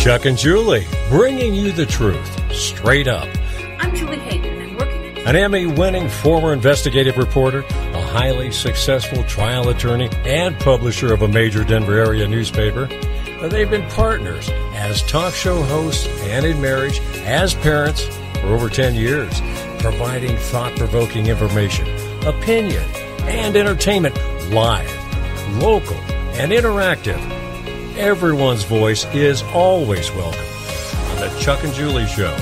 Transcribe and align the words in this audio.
Chuck 0.00 0.24
and 0.24 0.38
Julie, 0.38 0.86
bringing 1.10 1.54
you 1.54 1.72
the 1.72 1.84
truth 1.84 2.54
straight 2.54 3.06
up. 3.06 3.28
I'm 3.80 3.94
Julie 3.94 4.18
Hayden, 4.20 4.58
and 4.58 4.78
working 4.78 5.18
at 5.18 5.26
An 5.26 5.36
Emmy 5.36 5.66
winning 5.66 6.08
former 6.08 6.54
investigative 6.54 7.18
reporter, 7.18 7.58
a 7.68 8.00
highly 8.00 8.50
successful 8.50 9.22
trial 9.24 9.68
attorney, 9.68 10.08
and 10.24 10.58
publisher 10.58 11.12
of 11.12 11.20
a 11.20 11.28
major 11.28 11.64
Denver 11.64 11.98
area 11.98 12.26
newspaper. 12.26 12.86
They've 13.50 13.68
been 13.68 13.86
partners 13.90 14.48
as 14.72 15.02
talk 15.02 15.34
show 15.34 15.62
hosts 15.64 16.06
and 16.22 16.46
in 16.46 16.62
marriage 16.62 16.98
as 17.26 17.52
parents 17.56 18.02
for 18.40 18.54
over 18.54 18.70
10 18.70 18.94
years, 18.94 19.38
providing 19.80 20.34
thought 20.38 20.78
provoking 20.78 21.26
information, 21.26 21.86
opinion, 22.26 22.88
and 23.24 23.54
entertainment 23.54 24.16
live, 24.50 24.90
local, 25.58 25.98
and 26.38 26.52
interactive. 26.52 27.39
Everyone's 27.96 28.64
voice 28.64 29.04
is 29.14 29.42
always 29.54 30.10
welcome 30.12 30.40
on 30.40 31.16
the 31.20 31.36
Chuck 31.40 31.62
and 31.64 31.72
Julie 31.74 32.06
Show. 32.06 32.34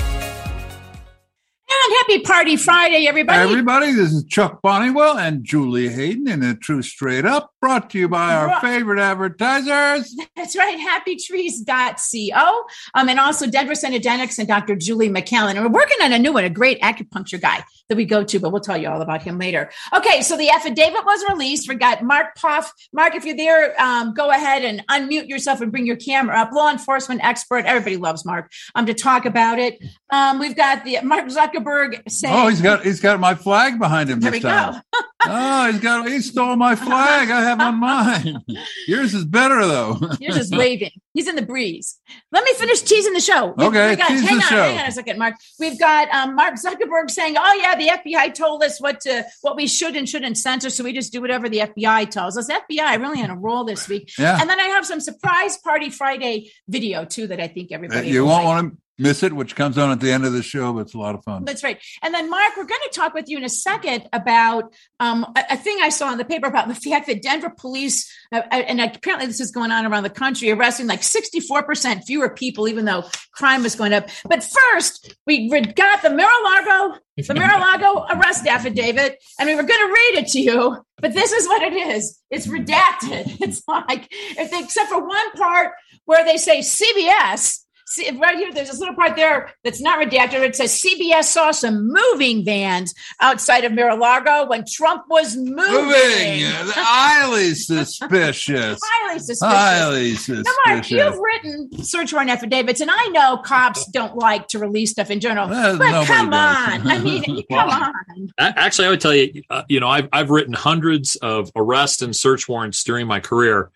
And 1.71 1.93
happy 1.97 2.19
Party 2.21 2.55
Friday, 2.55 3.07
everybody. 3.07 3.39
Everybody, 3.39 3.91
this 3.91 4.13
is 4.13 4.23
Chuck 4.25 4.61
Bonniwell 4.61 5.17
and 5.17 5.43
Julie 5.43 5.89
Hayden 5.89 6.27
in 6.27 6.43
a 6.43 6.55
True 6.55 6.81
Straight 6.81 7.25
Up, 7.25 7.51
brought 7.61 7.89
to 7.91 7.99
you 7.99 8.07
by 8.07 8.33
our 8.33 8.47
Right. 8.47 8.61
favorite 8.61 8.99
advertisers. 8.99 10.15
That's 10.35 10.55
right, 10.55 10.77
happytrees.co. 10.79 12.63
Um, 12.93 13.09
and 13.09 13.19
also 13.19 13.47
Denver 13.47 13.73
Synodentics 13.73 14.39
and 14.39 14.47
Dr. 14.47 14.75
Julie 14.75 15.09
McCallan. 15.09 15.55
And 15.55 15.61
we're 15.65 15.71
working 15.71 15.97
on 16.03 16.13
a 16.13 16.19
new 16.19 16.31
one, 16.31 16.45
a 16.45 16.49
great 16.49 16.79
acupuncture 16.81 17.41
guy 17.41 17.63
that 17.89 17.95
we 17.95 18.05
go 18.05 18.23
to, 18.23 18.39
but 18.39 18.51
we'll 18.51 18.61
tell 18.61 18.77
you 18.77 18.87
all 18.87 19.01
about 19.01 19.23
him 19.23 19.39
later. 19.39 19.69
Okay, 19.95 20.21
so 20.21 20.37
the 20.37 20.49
affidavit 20.49 21.03
was 21.05 21.23
released. 21.27 21.67
We 21.67 21.75
got 21.75 22.03
Mark 22.03 22.37
Pfoff. 22.37 22.67
Mark, 22.93 23.15
if 23.15 23.25
you're 23.25 23.35
there, 23.35 23.79
um, 23.81 24.13
go 24.13 24.29
ahead 24.29 24.63
and 24.63 24.85
unmute 24.87 25.27
yourself 25.27 25.59
and 25.59 25.71
bring 25.71 25.87
your 25.87 25.95
camera 25.95 26.39
up. 26.39 26.51
Law 26.51 26.69
enforcement 26.71 27.23
expert. 27.23 27.65
Everybody 27.65 27.97
loves 27.97 28.25
Mark 28.25 28.51
um, 28.75 28.85
to 28.85 28.93
talk 28.93 29.25
about 29.25 29.57
it. 29.57 29.83
Um, 30.11 30.39
we've 30.39 30.55
got 30.55 30.85
the 30.85 30.99
Mark 31.01 31.25
Zuckerberg 31.25 32.09
saying, 32.09 32.35
Oh, 32.35 32.47
he's 32.47 32.61
got 32.61 32.83
he's 32.83 33.01
got 33.01 33.19
my 33.19 33.33
flag 33.33 33.79
behind 33.79 34.09
him 34.09 34.19
There 34.19 34.31
this 34.31 34.43
we 34.43 34.49
time. 34.49 34.81
Oh, 35.25 35.71
he's 35.71 35.81
got 35.81 36.07
he 36.07 36.21
stole 36.21 36.55
my 36.55 36.75
flag. 36.75 37.29
I 37.29 37.41
have 37.41 37.59
on 37.59 37.75
mine. 37.79 38.41
Yours 38.87 39.13
is 39.13 39.25
better 39.25 39.65
though. 39.65 39.97
You're 40.19 40.31
just 40.33 40.55
waving. 40.55 40.91
He's 41.13 41.27
in 41.27 41.35
the 41.35 41.41
breeze. 41.41 41.97
Let 42.31 42.43
me 42.45 42.53
finish 42.53 42.81
teasing 42.81 43.13
the 43.13 43.19
show. 43.19 43.53
We- 43.57 43.65
Okay, 43.65 43.95
got, 43.97 44.07
hang 44.09 44.23
the 44.25 44.31
on, 44.33 44.39
show. 44.41 44.63
hang 44.63 44.79
on 44.79 44.85
a 44.85 44.91
second, 44.91 45.19
Mark. 45.19 45.35
We've 45.59 45.77
got 45.77 46.07
um, 46.09 46.35
Mark 46.35 46.55
Zuckerberg 46.55 47.09
saying, 47.11 47.35
"Oh 47.37 47.53
yeah, 47.61 47.75
the 47.75 47.87
FBI 47.87 48.33
told 48.33 48.63
us 48.63 48.79
what 48.79 49.01
to 49.01 49.25
what 49.41 49.55
we 49.57 49.67
should 49.67 49.95
and 49.95 50.07
shouldn't 50.07 50.37
censor, 50.37 50.69
so 50.69 50.83
we 50.83 50.93
just 50.93 51.11
do 51.11 51.19
whatever 51.21 51.49
the 51.49 51.59
FBI 51.59 52.09
tells 52.09 52.37
us." 52.37 52.49
FBI 52.49 52.97
really 52.99 53.21
on 53.21 53.29
a 53.29 53.35
roll 53.35 53.65
this 53.65 53.87
week. 53.89 54.11
Yeah. 54.17 54.37
And 54.39 54.49
then 54.49 54.59
I 54.59 54.67
have 54.67 54.85
some 54.85 55.01
surprise 55.01 55.57
party 55.57 55.89
Friday 55.89 56.51
video 56.67 57.03
too 57.05 57.27
that 57.27 57.39
I 57.41 57.47
think 57.49 57.71
everybody 57.71 58.07
you 58.09 58.21
will 58.21 58.29
won't 58.29 58.45
like. 58.45 58.55
want 58.55 58.73
to 58.73 58.77
miss 58.99 59.23
it, 59.23 59.33
which 59.33 59.55
comes 59.55 59.77
on 59.77 59.91
at 59.91 59.99
the 59.99 60.11
end 60.11 60.25
of 60.25 60.33
the 60.33 60.43
show, 60.43 60.73
but 60.73 60.81
it's 60.81 60.93
a 60.93 60.97
lot 60.97 61.15
of 61.15 61.23
fun. 61.23 61.45
That's 61.45 61.63
right. 61.63 61.81
And 62.03 62.13
then, 62.13 62.29
Mark, 62.29 62.57
we're 62.57 62.65
going 62.65 62.81
to 62.83 62.91
talk 62.93 63.13
with 63.13 63.29
you 63.29 63.37
in 63.37 63.43
a 63.43 63.49
second 63.49 64.07
about 64.11 64.73
um, 64.99 65.25
a, 65.35 65.53
a 65.53 65.57
thing 65.57 65.77
I 65.81 65.89
saw 65.89 66.11
in 66.11 66.17
the 66.17 66.25
paper 66.25 66.47
about 66.47 66.67
the 66.67 66.75
fact 66.75 67.07
that 67.07 67.21
Denver 67.21 67.49
police, 67.49 68.11
uh, 68.31 68.41
uh, 68.51 68.55
and 68.55 68.81
apparently 68.81 69.27
this 69.27 69.39
is 69.39 69.51
going 69.51 69.71
on 69.71 69.85
around 69.85 70.03
the 70.03 70.09
country, 70.09 70.51
arresting 70.51 70.87
like 70.87 71.01
64% 71.01 72.03
fewer 72.03 72.29
people, 72.29 72.67
even 72.67 72.85
though 72.85 73.05
crime 73.33 73.63
was 73.63 73.75
going 73.75 73.93
up. 73.93 74.09
But 74.25 74.43
first, 74.43 75.15
we 75.25 75.49
got 75.49 76.01
the 76.01 76.09
Mar-a-Lago, 76.09 76.97
the 77.17 77.33
Mar-a-Lago 77.33 78.05
arrest 78.11 78.45
affidavit, 78.45 79.17
and 79.39 79.47
we 79.47 79.55
were 79.55 79.63
going 79.63 79.87
to 79.87 79.93
read 79.93 80.23
it 80.23 80.27
to 80.27 80.39
you. 80.39 80.85
But 80.97 81.13
this 81.13 81.31
is 81.31 81.47
what 81.47 81.61
it 81.61 81.73
is. 81.73 82.19
It's 82.29 82.47
redacted. 82.47 83.37
It's 83.49 83.63
like, 83.67 84.07
if 84.11 84.51
they, 84.51 84.59
except 84.59 84.89
for 84.89 85.05
one 85.05 85.31
part 85.31 85.71
where 86.05 86.25
they 86.25 86.37
say 86.37 86.59
CBS. 86.59 87.63
See, 87.91 88.07
right 88.19 88.37
here, 88.37 88.53
there's 88.53 88.69
this 88.69 88.79
little 88.79 88.93
part 88.93 89.15
there 89.15 89.51
that's 89.63 89.81
not 89.81 89.99
redacted. 89.99 90.41
It 90.41 90.55
says 90.55 90.79
CBS 90.79 91.23
saw 91.23 91.49
some 91.49 91.91
moving 91.91 92.45
vans 92.45 92.93
outside 93.19 93.63
of 93.63 93.73
Mar-a-Lago 93.73 94.47
when 94.47 94.63
Trump 94.71 95.05
was 95.09 95.35
moving. 95.35 95.55
Moving, 95.57 96.43
highly 96.67 97.55
suspicious. 97.55 98.79
Highly 98.83 99.19
suspicious. 99.19 99.41
Highly 99.41 100.43
Now, 100.43 100.51
Mark, 100.67 100.91
you've 100.91 101.17
written 101.17 101.83
search 101.83 102.13
warrant 102.13 102.29
affidavits, 102.29 102.79
and 102.79 102.91
I 102.93 103.07
know 103.07 103.37
cops 103.37 103.87
don't 103.87 104.15
like 104.15 104.47
to 104.49 104.59
release 104.59 104.91
stuff 104.91 105.09
in 105.09 105.19
general. 105.19 105.49
Well, 105.49 105.79
but 105.79 106.05
come 106.05 106.29
does. 106.29 106.81
on, 106.81 106.87
I 106.87 106.99
mean, 106.99 107.23
come 107.23 107.43
Well, 107.49 107.71
on. 107.71 108.29
Actually, 108.37 108.87
I 108.87 108.89
would 108.91 109.01
tell 109.01 109.15
you, 109.15 109.41
uh, 109.49 109.63
you 109.67 109.79
know, 109.79 109.87
I've 109.87 110.09
I've 110.13 110.29
written 110.29 110.53
hundreds 110.53 111.15
of 111.15 111.51
arrest 111.55 112.03
and 112.03 112.15
search 112.15 112.47
warrants 112.47 112.83
during 112.83 113.07
my 113.07 113.19
career. 113.19 113.71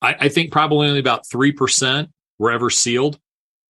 I, 0.00 0.16
I 0.20 0.28
think 0.30 0.52
probably 0.52 0.88
only 0.88 1.00
about 1.00 1.28
three 1.28 1.52
percent 1.52 2.08
were 2.38 2.50
ever 2.50 2.70
sealed. 2.70 3.18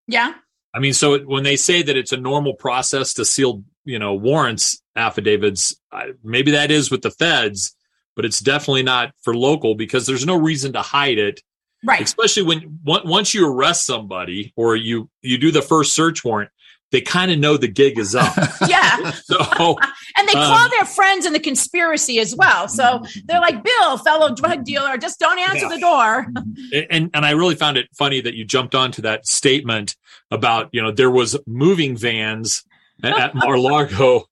Yeah, 0.07 0.33
I 0.73 0.79
mean, 0.79 0.93
so 0.93 1.19
when 1.19 1.43
they 1.43 1.55
say 1.55 1.81
that 1.81 1.97
it's 1.97 2.11
a 2.11 2.17
normal 2.17 2.53
process 2.53 3.13
to 3.15 3.25
seal, 3.25 3.63
you 3.83 3.99
know, 3.99 4.13
warrants 4.13 4.81
affidavits, 4.95 5.75
I, 5.91 6.11
maybe 6.23 6.51
that 6.51 6.71
is 6.71 6.91
with 6.91 7.01
the 7.01 7.11
feds, 7.11 7.75
but 8.15 8.25
it's 8.25 8.39
definitely 8.39 8.83
not 8.83 9.13
for 9.23 9.35
local 9.35 9.75
because 9.75 10.05
there's 10.05 10.25
no 10.25 10.37
reason 10.37 10.73
to 10.73 10.81
hide 10.81 11.17
it 11.17 11.41
right. 11.85 12.01
especially 12.01 12.43
when 12.43 12.79
once 12.83 13.33
you 13.33 13.47
arrest 13.47 13.85
somebody 13.85 14.53
or 14.55 14.75
you 14.75 15.09
you 15.21 15.37
do 15.37 15.51
the 15.51 15.61
first 15.61 15.93
search 15.93 16.23
warrant 16.23 16.49
they 16.91 17.01
kind 17.01 17.31
of 17.31 17.37
know 17.39 17.57
the 17.57 17.67
gig 17.67 17.99
is 17.99 18.15
up 18.15 18.33
Yeah, 18.67 19.11
so 19.11 19.37
and 20.17 20.27
they 20.27 20.33
Um, 20.33 20.47
call 20.51 20.69
their 20.69 20.85
friends 20.85 21.25
in 21.25 21.33
the 21.33 21.39
conspiracy 21.39 22.19
as 22.19 22.35
well. 22.35 22.67
So 22.67 23.03
they're 23.25 23.41
like, 23.41 23.63
"Bill, 23.63 23.97
fellow 23.97 24.33
drug 24.33 24.63
dealer, 24.63 24.97
just 24.97 25.19
don't 25.19 25.37
answer 25.39 25.65
Yeah. 25.67 25.75
the 25.75 25.79
door." 25.79 26.27
and 26.89 27.09
and 27.13 27.25
i 27.25 27.31
really 27.31 27.55
found 27.55 27.77
it 27.77 27.87
funny 27.97 28.21
that 28.21 28.33
you 28.35 28.45
jumped 28.45 28.73
onto 28.75 29.01
that 29.03 29.27
statement 29.27 29.95
about 30.31 30.69
you 30.71 30.81
know 30.81 30.91
there 30.91 31.11
was 31.11 31.37
moving 31.45 31.95
vans 31.95 32.63
at, 33.03 33.35
mar-lago 33.35 34.25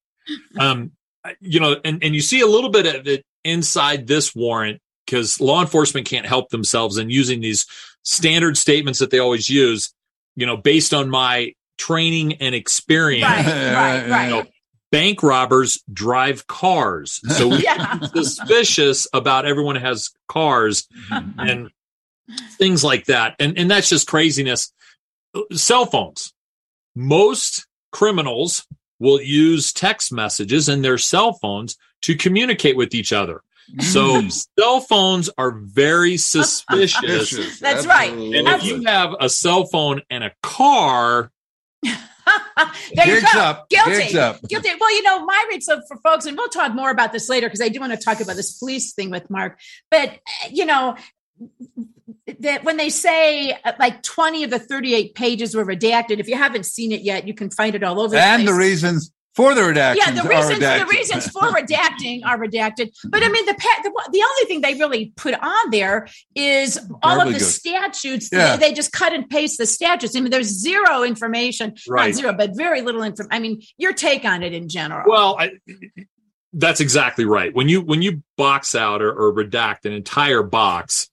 um 0.59 0.91
you 1.39 1.59
know 1.59 1.75
and 1.85 2.03
and 2.03 2.15
you 2.15 2.21
see 2.21 2.41
a 2.41 2.47
little 2.47 2.69
bit 2.69 2.93
of 2.95 3.07
it 3.07 3.23
inside 3.43 4.07
this 4.07 4.35
warrant 4.35 4.81
because 5.05 5.39
law 5.39 5.61
enforcement 5.61 6.07
can't 6.07 6.25
help 6.25 6.49
themselves 6.49 6.97
in 6.97 7.09
using 7.09 7.41
these 7.41 7.65
standard 8.03 8.57
statements 8.57 8.99
that 8.99 9.11
they 9.11 9.19
always 9.19 9.49
use 9.49 9.93
you 10.35 10.45
know 10.45 10.57
based 10.57 10.93
on 10.93 11.09
my 11.09 11.53
training 11.77 12.33
and 12.35 12.55
experience. 12.55 13.23
Right, 13.23 13.45
right, 13.73 14.09
right. 14.09 14.29
know, 14.29 14.45
bank 14.91 15.23
robbers 15.23 15.83
drive 15.91 16.47
cars. 16.47 17.19
So 17.35 17.49
we 17.49 17.63
Yeah. 17.63 17.99
suspicious 18.07 19.07
about 19.13 19.45
everyone 19.45 19.75
has 19.75 20.11
cars 20.27 20.87
and 21.37 21.69
things 22.57 22.83
like 22.83 23.05
that. 23.05 23.35
And 23.39 23.57
and 23.57 23.69
that's 23.69 23.89
just 23.89 24.07
craziness. 24.07 24.71
Cell 25.51 25.85
phones. 25.85 26.33
Most 26.95 27.67
criminals 27.91 28.65
will 28.99 29.21
use 29.21 29.73
text 29.73 30.13
messages 30.13 30.69
in 30.69 30.81
their 30.81 30.97
cell 30.97 31.33
phones 31.33 31.77
to 32.03 32.15
communicate 32.15 32.77
with 32.77 32.95
each 32.95 33.11
other. 33.11 33.41
So 33.79 34.21
mm. 34.21 34.45
cell 34.59 34.79
phones 34.79 35.29
are 35.37 35.51
very 35.51 36.17
suspicious. 36.17 36.93
Suspicious, 37.29 37.59
That's 37.59 37.85
right. 37.87 38.11
absolutely. 38.11 38.37
and 38.39 38.47
if 38.47 38.63
you 38.63 38.83
have 38.85 39.15
a 39.19 39.27
cell 39.27 39.65
phone 39.65 40.03
and 40.09 40.23
a 40.23 40.31
car 40.43 41.31
there 42.95 43.07
you 43.07 43.21
go. 43.21 43.39
up, 43.39 43.69
Guilty. 43.69 44.17
up. 44.17 44.41
Guilty. 44.47 44.69
Well, 44.79 44.95
you 44.95 45.03
know, 45.03 45.25
my 45.25 45.57
so 45.59 45.81
for 45.87 45.97
folks, 45.97 46.25
and 46.25 46.37
we'll 46.37 46.49
talk 46.49 46.73
more 46.73 46.89
about 46.89 47.11
this 47.11 47.29
later 47.29 47.47
because 47.47 47.61
I 47.61 47.69
do 47.69 47.79
want 47.79 47.93
to 47.93 47.97
talk 47.97 48.19
about 48.19 48.35
this 48.35 48.57
police 48.57 48.93
thing 48.93 49.09
with 49.09 49.29
Mark. 49.29 49.59
But 49.91 50.19
you 50.49 50.65
know, 50.65 50.95
that 52.39 52.63
when 52.63 52.77
they 52.77 52.89
say 52.89 53.51
uh, 53.51 53.73
like 53.79 54.01
20 54.03 54.43
of 54.43 54.49
the 54.49 54.59
38 54.59 55.15
pages 55.15 55.55
were 55.55 55.65
redacted, 55.65 56.19
if 56.19 56.27
you 56.27 56.35
haven't 56.35 56.65
seen 56.65 56.91
it 56.91 57.01
yet, 57.01 57.27
you 57.27 57.33
can 57.33 57.49
find 57.49 57.75
it 57.75 57.83
all 57.83 57.99
over 57.99 58.15
and 58.15 58.47
the 58.47 58.51
the 58.51 58.57
reasons 58.57 59.11
for 59.35 59.53
the 59.53 59.61
redactions 59.61 59.95
yeah, 59.97 60.11
the 60.11 60.21
are 60.21 60.29
reasons 60.29 60.59
redacted. 60.59 60.79
the 60.79 60.85
reasons 60.85 61.27
for 61.27 61.41
redacting 61.41 62.25
are 62.25 62.37
redacted. 62.37 62.95
But 63.09 63.21
I 63.23 63.29
mean, 63.29 63.45
the 63.45 63.53
the, 63.53 64.09
the 64.11 64.23
only 64.23 64.45
thing 64.47 64.61
they 64.61 64.75
really 64.75 65.13
put 65.17 65.33
on 65.33 65.71
there 65.71 66.07
is 66.35 66.79
all 67.03 67.19
of 67.19 67.27
the 67.27 67.33
good. 67.33 67.41
statutes. 67.41 68.29
Yeah. 68.31 68.55
They, 68.55 68.69
they 68.69 68.73
just 68.73 68.91
cut 68.93 69.13
and 69.13 69.29
paste 69.29 69.57
the 69.57 69.65
statutes. 69.65 70.15
I 70.15 70.21
mean, 70.21 70.31
there's 70.31 70.47
zero 70.47 71.03
information, 71.03 71.75
not 71.87 71.93
Right. 71.93 72.15
zero, 72.15 72.33
but 72.33 72.51
very 72.55 72.81
little 72.81 73.03
information. 73.03 73.33
I 73.33 73.39
mean, 73.39 73.61
your 73.77 73.93
take 73.93 74.23
on 74.25 74.41
it 74.43 74.53
in 74.53 74.69
general. 74.69 75.03
Well, 75.07 75.35
I, 75.37 75.51
that's 76.53 76.79
exactly 76.79 77.25
right. 77.25 77.53
When 77.53 77.67
you 77.67 77.81
when 77.81 78.01
you 78.01 78.23
box 78.37 78.75
out 78.75 79.01
or, 79.01 79.11
or 79.11 79.33
redact 79.33 79.83
an 79.83 79.91
entire 79.91 80.43
box, 80.43 81.09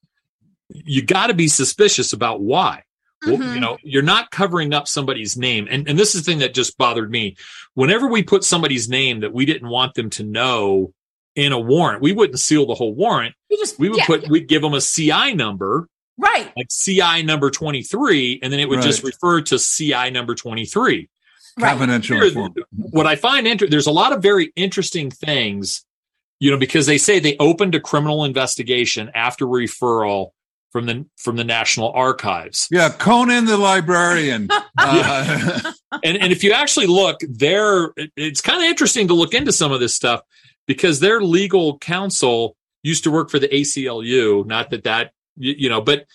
you 0.68 1.02
got 1.02 1.26
to 1.26 1.34
be 1.34 1.48
suspicious 1.48 2.12
about 2.12 2.40
why. 2.40 2.84
Well, 3.26 3.36
Mhm. 3.36 3.54
you 3.54 3.60
know, 3.60 3.78
you're 3.82 4.02
not 4.02 4.30
covering 4.30 4.74
up 4.74 4.88
somebody's 4.88 5.36
name, 5.36 5.68
and 5.70 5.88
and 5.88 5.98
this 5.98 6.14
is 6.14 6.24
the 6.24 6.30
thing 6.30 6.40
that 6.40 6.54
just 6.54 6.76
bothered 6.76 7.10
me. 7.10 7.36
Whenever 7.74 8.06
we 8.08 8.22
put 8.22 8.44
somebody's 8.44 8.88
name 8.88 9.20
that 9.20 9.32
we 9.32 9.44
didn't 9.44 9.68
want 9.68 9.94
them 9.94 10.10
to 10.10 10.24
know 10.24 10.92
in 11.36 11.52
a 11.52 11.58
warrant, 11.60 12.02
we 12.02 12.12
wouldn't 12.12 12.38
seal 12.40 12.66
the 12.66 12.74
whole 12.74 12.94
warrant. 12.94 13.34
you 13.48 13.56
just 13.58 13.78
We 13.78 13.88
would 13.88 13.98
yeah, 13.98 14.06
put 14.06 14.28
we'd 14.28 14.48
give 14.48 14.62
them 14.62 14.74
a 14.74 14.80
CI 14.80 15.34
number, 15.34 15.88
right. 16.18 16.50
like 16.56 16.68
CI 16.70 17.22
number 17.22 17.50
twenty 17.50 17.82
three, 17.82 18.40
and 18.42 18.52
then 18.52 18.60
it 18.60 18.68
would 18.68 18.82
just 18.82 19.02
refer 19.04 19.40
to 19.42 19.58
CI 19.58 20.10
number 20.10 20.34
twenty 20.34 20.64
three. 20.66 21.08
Right. 21.58 21.68
Confidential 21.70 22.20
Here, 22.22 22.48
what 22.70 23.06
I 23.06 23.14
find 23.16 23.46
interesting, 23.46 23.70
there's 23.70 23.86
a 23.86 23.92
lot 23.92 24.12
of 24.14 24.22
very 24.22 24.52
interesting 24.56 25.10
things, 25.10 25.84
you 26.40 26.50
know, 26.50 26.56
because 26.56 26.86
they 26.86 26.96
say 26.98 27.18
they 27.20 27.36
opened 27.38 27.74
a 27.74 27.80
criminal 27.80 28.24
investigation 28.24 29.10
after 29.14 29.44
referral 29.46 30.30
from 30.72 30.86
the 30.86 31.06
from 31.16 31.36
the 31.36 31.44
National 31.44 31.92
Archives. 31.92 32.66
Yeah, 32.70 32.88
Conan 32.88 33.44
the 33.44 33.56
librarian. 33.58 34.48
uh, 34.78 35.72
and 36.02 36.16
and 36.16 36.32
if 36.32 36.42
you 36.42 36.52
actually 36.52 36.86
look 36.86 37.20
there, 37.28 37.92
it's 38.16 38.40
kind 38.40 38.58
of 38.62 38.64
interesting 38.64 39.08
to 39.08 39.14
look 39.14 39.34
into 39.34 39.52
some 39.52 39.70
of 39.70 39.80
this 39.80 39.94
stuff 39.94 40.22
because 40.66 40.98
their 41.00 41.20
legal 41.20 41.78
counsel 41.78 42.56
used 42.82 43.04
to 43.04 43.10
work 43.10 43.30
for 43.30 43.38
the 43.38 43.48
ACLU. 43.48 44.46
Not 44.46 44.70
that 44.70 44.84
that 44.84 45.12
you, 45.36 45.54
you 45.58 45.68
know, 45.68 45.80
but 45.80 46.06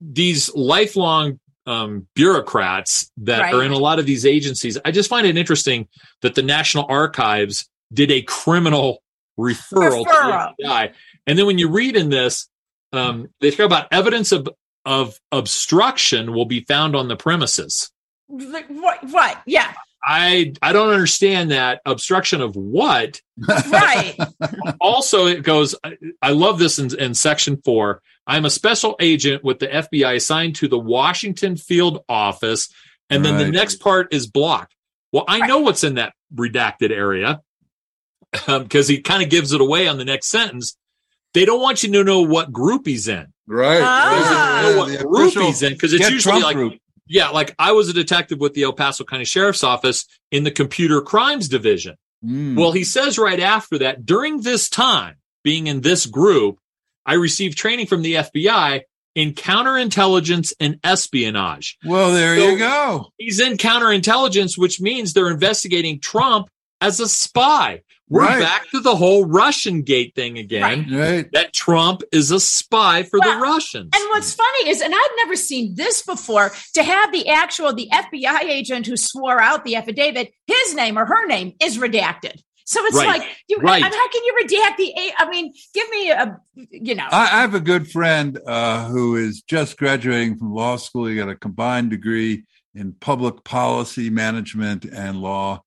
these 0.00 0.54
lifelong 0.54 1.38
um, 1.66 2.06
bureaucrats 2.14 3.10
that 3.18 3.40
Right. 3.40 3.54
are 3.54 3.62
in 3.62 3.72
a 3.72 3.78
lot 3.78 3.98
of 3.98 4.06
these 4.06 4.24
agencies. 4.24 4.78
I 4.84 4.90
just 4.90 5.10
find 5.10 5.26
it 5.26 5.36
interesting 5.36 5.88
that 6.22 6.34
the 6.34 6.42
National 6.42 6.86
Archives 6.88 7.68
did 7.92 8.10
a 8.10 8.22
criminal 8.22 9.02
referral, 9.38 10.04
Referral. 10.04 10.04
to 10.04 10.54
the 10.58 10.64
FBI. 10.64 10.92
And 11.26 11.38
then 11.38 11.46
when 11.46 11.58
you 11.58 11.68
read 11.68 11.94
in 11.94 12.08
this, 12.08 12.48
um, 12.92 13.28
they 13.40 13.50
talk 13.50 13.66
about 13.66 13.88
evidence 13.92 14.32
of, 14.32 14.48
of 14.84 15.18
obstruction 15.32 16.32
will 16.32 16.46
be 16.46 16.60
found 16.60 16.96
on 16.96 17.08
the 17.08 17.16
premises. 17.16 17.90
Right, 18.28 18.66
right. 19.12 19.36
Yeah. 19.46 19.72
I 20.04 20.54
I 20.62 20.72
don't 20.72 20.90
understand 20.90 21.50
that 21.50 21.80
obstruction 21.84 22.40
of 22.40 22.56
what. 22.56 23.20
Right. 23.46 24.16
Also, 24.80 25.26
it 25.26 25.42
goes. 25.42 25.74
I, 25.82 25.96
I 26.22 26.30
love 26.30 26.58
this 26.58 26.78
in, 26.78 26.96
in 26.98 27.14
section 27.14 27.60
four. 27.64 28.00
I'm 28.26 28.44
a 28.44 28.50
special 28.50 28.96
agent 29.00 29.42
with 29.42 29.58
the 29.58 29.66
FBI 29.66 30.14
assigned 30.16 30.56
to 30.56 30.68
the 30.68 30.78
Washington 30.78 31.56
field 31.56 32.04
office, 32.08 32.72
and 33.10 33.24
then 33.24 33.38
the 33.38 33.50
next 33.50 33.80
part 33.80 34.14
is 34.14 34.26
blocked. 34.26 34.74
Well, 35.12 35.24
I 35.26 35.46
know 35.46 35.58
what's 35.58 35.82
in 35.84 35.96
that 35.96 36.14
redacted 36.34 36.90
area 36.90 37.40
because 38.46 38.88
he 38.88 39.00
kind 39.00 39.22
of 39.22 39.30
gives 39.30 39.52
it 39.52 39.60
away 39.60 39.88
on 39.88 39.98
the 39.98 40.04
next 40.04 40.28
sentence. 40.28 40.76
They 41.34 41.44
don't 41.44 41.60
want 41.60 41.82
you 41.82 41.92
to 41.92 42.04
know 42.04 42.22
what 42.22 42.52
group 42.52 42.86
he's 42.86 43.08
in. 43.08 43.26
right. 43.46 43.80
Ah. 43.82 44.60
Know 44.62 44.70
Yeah, 44.70 44.76
what 44.76 44.88
the 44.98 45.04
group 45.04 45.28
official 45.28 45.46
he's 45.46 45.62
in 45.62 45.72
because 45.74 45.92
it's 45.92 46.08
usually 46.10 46.32
Trump 46.40 46.44
like 46.44 46.56
group. 46.56 46.74
yeah, 47.06 47.28
like 47.30 47.54
I 47.58 47.72
was 47.72 47.88
a 47.88 47.92
detective 47.92 48.38
with 48.38 48.54
the 48.54 48.62
El 48.64 48.72
Paso 48.72 49.04
County 49.04 49.24
Sheriff's 49.24 49.62
Office 49.64 50.06
in 50.30 50.44
the 50.44 50.50
Computer 50.50 51.00
Crimes 51.00 51.48
Division. 51.48 51.96
Mm. 52.24 52.56
Well, 52.58 52.72
he 52.72 52.82
says 52.84 53.18
right 53.18 53.38
after 53.40 53.78
that, 53.78 54.04
during 54.04 54.40
this 54.40 54.68
time, 54.68 55.16
being 55.44 55.66
in 55.68 55.82
this 55.82 56.04
group, 56.06 56.58
I 57.06 57.14
received 57.14 57.56
training 57.56 57.86
from 57.86 58.02
the 58.02 58.14
FBI 58.14 58.82
in 59.14 59.32
counterintelligence 59.34 60.52
and 60.60 60.78
espionage. 60.84 61.76
well, 61.84 62.12
there 62.12 62.36
so- 62.36 62.48
you 62.50 62.58
go. 62.58 63.06
He's 63.18 63.40
in 63.40 63.56
counterintelligence, 63.56 64.58
which 64.58 64.80
means 64.80 65.12
they're 65.12 65.30
investigating 65.30 66.00
Trump 66.00 66.48
as 66.80 67.00
a 67.00 67.08
spy. 67.08 67.82
We're 68.10 68.22
Right. 68.22 68.40
back 68.40 68.70
to 68.70 68.80
the 68.80 68.96
whole 68.96 69.24
Russian 69.26 69.82
gate 69.82 70.14
thing 70.14 70.38
again. 70.38 70.86
Right. 70.90 70.98
Right. 70.98 71.32
That 71.32 71.52
Trump 71.52 72.02
is 72.12 72.30
a 72.30 72.40
spy 72.40 73.02
for 73.02 73.18
Well, 73.20 73.34
the 73.38 73.42
Russians. 73.42 73.90
And 73.94 74.04
what's 74.10 74.32
funny 74.34 74.70
is, 74.70 74.80
and 74.80 74.94
I've 74.94 75.10
never 75.18 75.36
seen 75.36 75.74
this 75.74 76.02
before, 76.02 76.52
to 76.74 76.82
have 76.82 77.12
the 77.12 77.28
actual 77.28 77.74
the 77.74 77.88
FBI 77.92 78.40
agent 78.44 78.86
who 78.86 78.96
swore 78.96 79.40
out 79.40 79.64
the 79.64 79.76
affidavit, 79.76 80.32
his 80.46 80.74
name 80.74 80.98
or 80.98 81.04
her 81.06 81.26
name 81.26 81.52
is 81.62 81.76
redacted. 81.78 82.40
So 82.64 82.84
it's 82.84 82.96
Right. 82.96 83.06
like, 83.20 83.28
you, 83.48 83.56
Right. 83.58 83.82
I 83.82 83.88
mean, 83.88 83.98
how 83.98 84.08
can 84.10 84.24
you 84.24 84.34
redact 84.44 84.76
the? 84.76 85.12
I 85.18 85.28
mean, 85.30 85.52
give 85.74 85.88
me 85.90 86.10
a, 86.10 86.38
you 86.70 86.94
know, 86.94 87.06
I, 87.10 87.22
I 87.24 87.40
have 87.40 87.54
a 87.54 87.60
good 87.60 87.90
friend 87.90 88.38
uh, 88.46 88.88
who 88.88 89.16
is 89.16 89.42
just 89.42 89.78
graduating 89.78 90.36
from 90.38 90.52
law 90.54 90.76
school. 90.76 91.06
He 91.06 91.16
got 91.16 91.28
a 91.30 91.34
combined 91.36 91.90
degree 91.90 92.44
in 92.74 92.92
public 92.92 93.42
policy 93.42 94.10
management 94.10 94.84
and 94.84 95.20
law. 95.20 95.62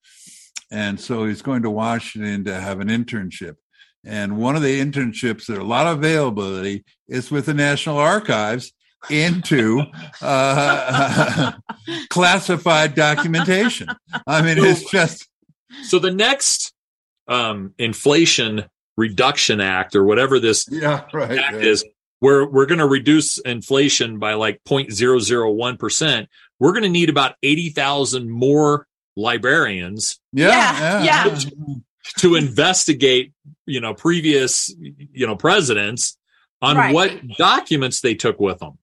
And 0.71 0.99
so 0.99 1.25
he's 1.25 1.41
going 1.41 1.63
to 1.63 1.69
Washington 1.69 2.45
to 2.45 2.59
have 2.59 2.79
an 2.79 2.87
internship. 2.87 3.55
And 4.03 4.37
one 4.37 4.55
of 4.55 4.63
the 4.63 4.81
internships 4.81 5.45
that 5.45 5.57
are 5.57 5.61
a 5.61 5.65
lot 5.65 5.85
of 5.85 5.99
availability 5.99 6.85
is 7.07 7.29
with 7.29 7.45
the 7.45 7.53
National 7.53 7.97
Archives 7.97 8.73
into 9.09 9.83
uh, 10.21 11.51
classified 12.09 12.95
documentation. 12.95 13.89
I 14.25 14.41
mean, 14.41 14.57
it's 14.57 14.89
just 14.89 15.27
So 15.83 15.99
the 15.99 16.11
next 16.11 16.73
um, 17.27 17.73
Inflation 17.77 18.65
Reduction 18.97 19.61
Act 19.61 19.95
or 19.95 20.03
whatever 20.03 20.39
this 20.39 20.67
yeah, 20.69 21.05
right. 21.13 21.37
act 21.37 21.55
right. 21.55 21.65
is, 21.65 21.85
we're 22.21 22.47
we're 22.47 22.67
going 22.67 22.79
to 22.79 22.87
reduce 22.87 23.39
inflation 23.39 24.19
by 24.19 24.35
like 24.35 24.61
0.001 24.67 25.79
percent. 25.79 26.29
We're 26.59 26.71
going 26.71 26.83
to 26.83 26.89
need 26.89 27.09
about 27.09 27.35
eighty 27.41 27.69
thousand 27.69 28.29
more 28.29 28.85
librarians 29.15 30.19
Yeah, 30.31 31.03
Yeah, 31.03 31.25
yeah, 31.27 31.35
to 32.17 32.35
investigate, 32.35 33.33
you 33.65 33.79
know, 33.79 33.93
previous 33.93 34.73
you 34.79 35.27
know 35.27 35.35
presidents 35.35 36.17
on 36.61 36.77
Right. 36.77 36.93
what 36.93 37.27
documents 37.37 38.01
they 38.01 38.15
took 38.15 38.39
with 38.39 38.59
them. 38.59 38.77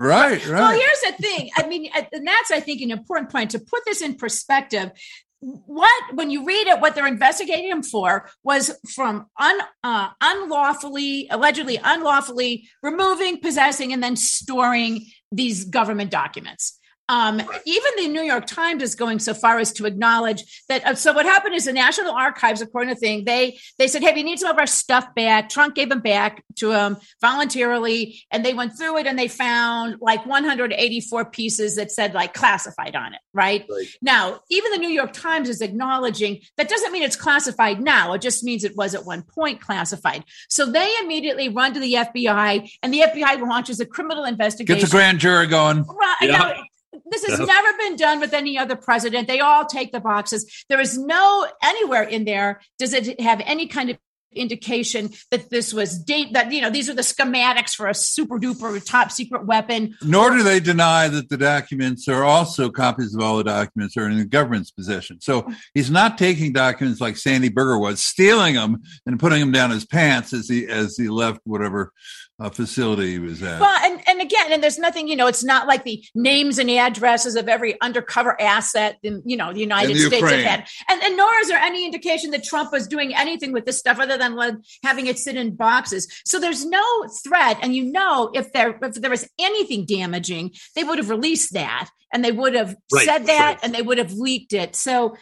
Right, 0.00 0.44
right. 0.46 0.60
Well, 0.60 0.70
here's 0.72 1.00
the 1.00 1.22
thing. 1.22 1.50
I 1.56 1.66
mean, 1.66 1.90
and 1.94 2.26
that's 2.26 2.50
I 2.52 2.60
think 2.60 2.80
an 2.82 2.90
important 2.92 3.30
point 3.32 3.50
to 3.52 3.58
put 3.58 3.84
this 3.84 4.00
in 4.00 4.14
perspective. 4.14 4.92
What 5.40 6.14
when 6.14 6.30
you 6.30 6.44
read 6.44 6.66
it, 6.68 6.80
what 6.80 6.94
they're 6.94 7.06
investigating 7.06 7.70
him 7.70 7.82
for 7.82 8.28
was 8.44 8.76
from 8.94 9.26
un, 9.38 9.58
uh, 9.84 10.08
unlawfully, 10.20 11.28
allegedly 11.30 11.80
unlawfully 11.82 12.68
removing, 12.82 13.40
possessing, 13.40 13.92
and 13.92 14.02
then 14.02 14.16
storing 14.16 15.06
these 15.32 15.64
government 15.64 16.10
documents. 16.10 16.77
Um, 17.08 17.40
even 17.64 17.92
the 17.96 18.08
New 18.08 18.22
York 18.22 18.46
Times 18.46 18.82
is 18.82 18.94
going 18.94 19.18
so 19.18 19.32
far 19.34 19.58
as 19.58 19.72
to 19.74 19.86
acknowledge 19.86 20.62
that. 20.68 20.84
Uh, 20.86 20.94
so 20.94 21.12
what 21.12 21.24
happened 21.24 21.54
is 21.54 21.64
the 21.64 21.72
National 21.72 22.12
Archives, 22.12 22.60
according 22.60 22.94
to 22.94 23.00
thing, 23.00 23.24
they 23.24 23.58
they 23.78 23.88
said, 23.88 24.02
"Hey, 24.02 24.12
we 24.14 24.22
need 24.22 24.38
some 24.38 24.50
of 24.50 24.58
our 24.58 24.66
stuff 24.66 25.14
back." 25.14 25.48
Trump 25.48 25.74
gave 25.74 25.88
them 25.88 26.00
back 26.00 26.44
to 26.56 26.72
him 26.72 26.96
voluntarily, 27.20 28.20
and 28.30 28.44
they 28.44 28.54
went 28.54 28.76
through 28.76 28.98
it 28.98 29.06
and 29.06 29.18
they 29.18 29.28
found 29.28 29.96
like 30.00 30.26
184 30.26 31.24
pieces 31.26 31.76
that 31.76 31.90
said 31.90 32.14
like 32.14 32.34
classified 32.34 32.94
on 32.96 33.14
it. 33.14 33.20
Right, 33.32 33.64
Right. 33.70 33.86
now, 34.02 34.40
even 34.50 34.72
the 34.72 34.78
New 34.78 34.88
York 34.88 35.12
Times 35.12 35.48
is 35.48 35.60
acknowledging 35.60 36.40
that 36.56 36.68
doesn't 36.68 36.92
mean 36.92 37.02
it's 37.02 37.16
classified 37.16 37.80
now. 37.80 38.12
It 38.14 38.20
just 38.20 38.42
means 38.44 38.64
it 38.64 38.76
was 38.76 38.94
at 38.94 39.04
one 39.04 39.22
point 39.22 39.60
classified. 39.60 40.24
So 40.48 40.66
they 40.66 40.92
immediately 41.02 41.48
run 41.48 41.72
to 41.74 41.80
the 41.80 41.94
FBI, 41.94 42.70
and 42.82 42.92
the 42.92 43.00
FBI 43.00 43.40
launches 43.40 43.80
a 43.80 43.86
criminal 43.86 44.24
investigation. 44.24 44.80
Get 44.80 44.84
the 44.86 44.90
grand 44.90 45.20
jury 45.20 45.46
going. 45.46 45.84
Right. 45.84 46.16
Yeah. 46.22 46.38
Now, 46.38 46.62
this 47.10 47.26
has 47.26 47.38
never 47.38 47.78
been 47.78 47.96
done 47.96 48.20
with 48.20 48.32
any 48.32 48.58
other 48.58 48.76
president. 48.76 49.28
They 49.28 49.40
all 49.40 49.64
take 49.64 49.92
the 49.92 50.00
boxes. 50.00 50.64
There 50.68 50.80
is 50.80 50.98
no 50.98 51.46
anywhere 51.62 52.02
in 52.02 52.24
there 52.24 52.60
does 52.78 52.92
it 52.92 53.20
have 53.20 53.40
any 53.44 53.66
kind 53.66 53.90
of 53.90 53.98
indication 54.32 55.10
that 55.30 55.50
this 55.50 55.72
was 55.72 55.98
date 55.98 56.32
that 56.34 56.52
you 56.52 56.60
know 56.60 56.70
these 56.70 56.88
are 56.88 56.94
the 56.94 57.02
schematics 57.02 57.74
for 57.74 57.86
a 57.88 57.94
super 57.94 58.38
duper 58.38 58.84
top 58.84 59.10
secret 59.10 59.46
weapon. 59.46 59.96
Nor 60.02 60.30
do 60.30 60.42
they 60.42 60.60
deny 60.60 61.08
that 61.08 61.28
the 61.28 61.36
documents 61.36 62.08
are 62.08 62.24
also 62.24 62.70
copies 62.70 63.14
of 63.14 63.22
all 63.22 63.38
the 63.38 63.44
documents 63.44 63.96
are 63.96 64.08
in 64.08 64.18
the 64.18 64.24
government's 64.24 64.70
possession. 64.70 65.20
So 65.20 65.50
he's 65.74 65.90
not 65.90 66.18
taking 66.18 66.52
documents 66.52 67.00
like 67.00 67.16
Sandy 67.16 67.48
Berger 67.48 67.78
was, 67.78 68.00
stealing 68.02 68.54
them 68.54 68.82
and 69.06 69.18
putting 69.18 69.40
them 69.40 69.52
down 69.52 69.70
his 69.70 69.86
pants 69.86 70.32
as 70.32 70.48
he 70.48 70.66
as 70.66 70.96
he 70.96 71.08
left 71.08 71.40
whatever 71.44 71.92
uh, 72.40 72.48
facility 72.50 73.12
he 73.12 73.18
was 73.18 73.42
at. 73.42 73.60
Well, 73.60 73.78
and, 73.82 74.00
and 74.08 74.20
again, 74.20 74.52
and 74.52 74.62
there's 74.62 74.78
nothing, 74.78 75.08
you 75.08 75.16
know, 75.16 75.26
it's 75.26 75.42
not 75.42 75.66
like 75.66 75.84
the 75.84 76.04
names 76.14 76.58
and 76.58 76.70
addresses 76.70 77.34
of 77.34 77.48
every 77.48 77.80
undercover 77.80 78.40
asset 78.40 78.96
in, 79.02 79.22
you 79.24 79.36
know, 79.36 79.52
the 79.52 79.60
United 79.60 79.94
the 79.96 80.00
States 80.00 80.14
have 80.14 80.22
Ukraine. 80.30 80.44
had. 80.46 80.68
And, 80.88 81.02
and 81.02 81.16
nor 81.16 81.28
is 81.40 81.48
there 81.48 81.58
any 81.58 81.84
indication 81.84 82.30
that 82.30 82.44
Trump 82.44 82.70
was 82.72 82.86
doing 82.86 83.14
anything 83.14 83.52
with 83.52 83.64
this 83.66 83.78
stuff 83.78 83.98
other 83.98 84.16
than 84.16 84.36
like, 84.36 84.54
having 84.84 85.06
it 85.08 85.18
sit 85.18 85.36
in 85.36 85.56
boxes. 85.56 86.06
So 86.24 86.38
there's 86.38 86.64
no 86.64 86.84
threat. 87.24 87.58
And 87.60 87.74
you 87.74 87.90
know, 87.90 88.30
if 88.34 88.52
there 88.52 88.78
if 88.82 88.94
there 88.94 89.10
was 89.10 89.28
anything 89.40 89.84
damaging, 89.84 90.52
they 90.76 90.84
would 90.84 90.98
have 90.98 91.10
released 91.10 91.54
that 91.54 91.90
and 92.12 92.24
they 92.24 92.32
would 92.32 92.54
have 92.54 92.76
Right, 92.92 93.04
said 93.04 93.26
that 93.26 93.46
right. 93.54 93.58
and 93.62 93.74
they 93.74 93.82
would 93.82 93.98
have 93.98 94.12
leaked 94.12 94.52
it. 94.52 94.76
So 94.76 95.16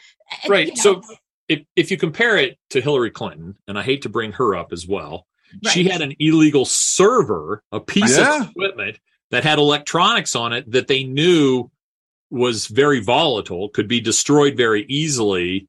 Right. 0.48 0.66
you 0.68 0.74
know, 0.74 0.82
So 0.82 1.02
if 1.48 1.60
if 1.76 1.90
you 1.90 1.96
compare 1.96 2.36
it 2.36 2.58
to 2.70 2.80
Hillary 2.80 3.10
Clinton, 3.10 3.56
and 3.66 3.78
I 3.78 3.82
hate 3.82 4.02
to 4.02 4.08
bring 4.08 4.32
her 4.32 4.54
up 4.54 4.72
as 4.72 4.86
well, 4.86 5.26
she 5.70 5.84
had 5.84 6.02
an 6.02 6.14
illegal 6.18 6.64
server, 6.64 7.62
a 7.72 7.80
piece 7.80 8.16
Yeah. 8.16 8.42
of 8.42 8.50
equipment 8.50 8.98
that 9.30 9.44
had 9.44 9.58
electronics 9.58 10.34
on 10.36 10.52
it 10.52 10.70
that 10.72 10.86
they 10.86 11.04
knew 11.04 11.70
was 12.30 12.66
very 12.66 13.00
volatile, 13.00 13.68
could 13.68 13.88
be 13.88 14.00
destroyed 14.00 14.56
very 14.56 14.84
easily. 14.88 15.68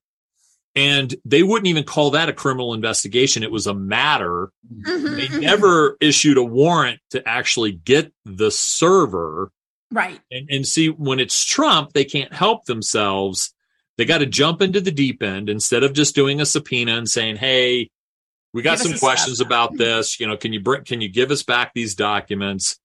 And 0.75 1.15
they 1.25 1.41
wouldn't 1.41 1.67
even 1.67 1.83
call 1.83 2.11
that 2.11 2.29
a 2.29 2.33
criminal 2.33 2.73
investigation. 2.75 3.41
It 3.41 3.51
was 3.51 3.65
a 3.65 3.73
matter. 3.73 4.51
mhm, 4.71 5.15
They 5.15 5.27
mhm. 5.27 5.41
never 5.41 5.97
issued 5.99 6.37
a 6.37 6.43
warrant 6.43 6.99
to 7.11 7.27
actually 7.27 7.71
get 7.71 8.11
the 8.25 8.51
server. 8.51 9.51
right. 9.91 10.19
And, 10.29 10.49
and 10.51 10.67
see, 10.67 10.89
when 10.89 11.19
it's 11.19 11.43
Trump, 11.45 11.93
they 11.93 12.03
can't 12.05 12.33
help 12.33 12.65
themselves. 12.65 13.53
They 13.97 14.05
got 14.05 14.17
to 14.19 14.25
jump 14.27 14.61
into 14.61 14.81
the 14.81 14.91
deep 14.91 15.23
end 15.23 15.49
instead 15.49 15.81
of 15.83 15.93
just 15.93 16.13
doing 16.13 16.39
a 16.41 16.45
subpoena 16.45 16.97
and 16.97 17.09
saying, 17.09 17.37
"Hey, 17.37 17.89
we 18.57 18.63
got 18.63 18.79
Give 18.79 18.87
some 18.89 18.99
questions 18.99 19.37
stuff." 19.37 19.45
about 19.47 19.77
this. 19.77 20.19
You 20.19 20.27
know, 20.27 20.35
can 20.35 20.51
you 20.51 20.59
bring, 20.59 20.83
can 20.83 20.99
you 20.99 21.07
give 21.09 21.31
us 21.31 21.43
back 21.43 21.71
these 21.73 21.95
documents?" 21.95 22.77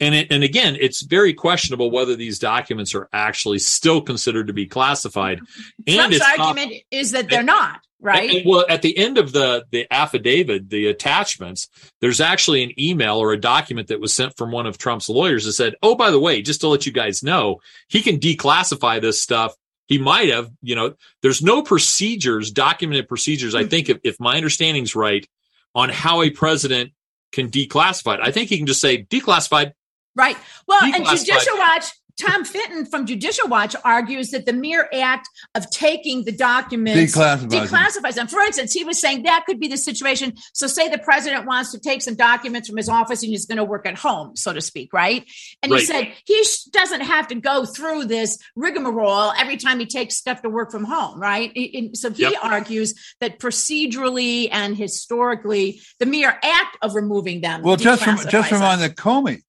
And 0.00 0.14
it, 0.14 0.32
and 0.32 0.42
again, 0.42 0.76
it's 0.80 1.02
very 1.02 1.34
questionable 1.34 1.90
whether 1.90 2.16
these 2.16 2.38
documents 2.38 2.94
are 2.94 3.08
actually 3.12 3.60
still 3.60 4.00
considered 4.02 4.48
to 4.48 4.52
be 4.52 4.66
classified. 4.66 5.38
Mm-hmm. 5.40 5.82
And 5.86 5.96
Trump's 5.96 6.16
it's 6.16 6.28
not- 6.28 6.38
argument 6.40 6.82
is 6.90 7.12
that 7.12 7.30
they're 7.30 7.44
not, 7.44 7.80
right? 8.00 8.28
and- 8.28 8.38
and, 8.40 8.46
well, 8.48 8.66
at 8.68 8.82
the 8.82 8.96
end 8.98 9.18
of 9.18 9.32
the 9.32 9.64
the 9.70 9.86
affidavit, 9.92 10.68
the 10.68 10.88
attachments, 10.88 11.68
there's 12.00 12.20
actually 12.20 12.64
an 12.64 12.72
email 12.78 13.18
or 13.18 13.32
a 13.32 13.40
document 13.40 13.86
that 13.88 14.00
was 14.00 14.12
sent 14.12 14.36
from 14.36 14.50
one 14.50 14.66
of 14.66 14.78
Trump's 14.78 15.08
lawyers 15.08 15.44
that 15.44 15.52
said, 15.52 15.74
"Oh, 15.82 15.94
by 15.94 16.10
the 16.10 16.20
way, 16.20 16.42
just 16.42 16.60
to 16.62 16.68
let 16.68 16.86
you 16.86 16.92
guys 16.92 17.22
know, 17.22 17.60
he 17.88 18.02
can 18.02 18.18
declassify 18.18 19.00
this 19.00 19.22
stuff. 19.22 19.54
He 19.86 19.98
might 19.98 20.30
have, 20.30 20.50
you 20.62 20.74
know, 20.74 20.94
there's 21.22 21.42
no 21.42 21.62
procedures, 21.62 22.50
documented 22.50 23.08
procedures. 23.08 23.54
I 23.54 23.62
hmm. 23.62 23.68
think 23.68 23.88
if, 23.88 23.98
if 24.02 24.20
my 24.20 24.36
understanding's 24.36 24.96
right, 24.96 25.26
on 25.74 25.88
how 25.88 26.22
a 26.22 26.30
president 26.30 26.92
can 27.32 27.50
declassify 27.50 28.14
it. 28.14 28.20
I 28.22 28.30
think 28.30 28.48
he 28.48 28.56
can 28.56 28.66
just 28.66 28.80
say 28.80 29.04
declassified. 29.04 29.72
Right. 30.14 30.36
Well, 30.68 30.82
and 30.82 30.94
Declassified. 30.94 31.26
Judicial 31.26 31.58
Watch, 31.58 31.86
Tom 32.20 32.44
Fitton 32.44 32.86
from 32.86 33.06
Judicial 33.06 33.48
Watch 33.48 33.74
argues 33.84 34.30
that 34.30 34.46
the 34.46 34.52
mere 34.52 34.88
act 34.92 35.28
of 35.54 35.68
taking 35.70 36.24
the 36.24 36.32
documents 36.32 37.14
Declassifies 37.16 37.50
them. 37.50 37.66
declassifies 37.66 38.14
them. 38.14 38.28
For 38.28 38.40
instance, 38.40 38.72
he 38.72 38.84
was 38.84 39.00
saying 39.00 39.24
that 39.24 39.44
could 39.46 39.58
be 39.58 39.68
the 39.68 39.76
situation. 39.76 40.34
So, 40.52 40.66
say 40.66 40.88
the 40.88 40.98
president 40.98 41.46
wants 41.46 41.72
to 41.72 41.80
take 41.80 42.02
some 42.02 42.14
documents 42.14 42.68
from 42.68 42.76
his 42.76 42.88
office 42.88 43.22
and 43.22 43.30
he's 43.30 43.46
going 43.46 43.56
to 43.58 43.64
work 43.64 43.86
at 43.86 43.98
home, 43.98 44.36
so 44.36 44.52
to 44.52 44.60
speak, 44.60 44.92
right? 44.92 45.24
And 45.62 45.72
he 45.72 45.84
said 45.84 46.12
he 46.24 46.44
sh- 46.44 46.64
doesn't 46.72 47.00
have 47.02 47.28
to 47.28 47.34
go 47.34 47.64
through 47.64 48.04
this 48.04 48.38
rigmarole 48.54 49.32
every 49.38 49.56
time 49.56 49.80
he 49.80 49.86
takes 49.86 50.16
stuff 50.16 50.42
to 50.42 50.48
work 50.48 50.70
from 50.70 50.84
home, 50.84 51.18
right? 51.20 51.50
And- 51.56 51.96
so 51.96 52.10
he 52.10 52.22
Yep. 52.22 52.34
argues 52.42 52.94
that 53.20 53.38
procedurally 53.38 54.48
and 54.52 54.76
historically, 54.76 55.80
the 55.98 56.06
mere 56.06 56.38
act 56.42 56.76
of 56.82 56.94
removing 56.94 57.40
them. 57.40 57.62
Well, 57.62 57.76
just 57.76 58.02
from 58.04 58.16
just 58.28 58.48
from 58.48 58.60
them. 58.60 58.80
the 58.80 58.90
Comey 58.90 59.42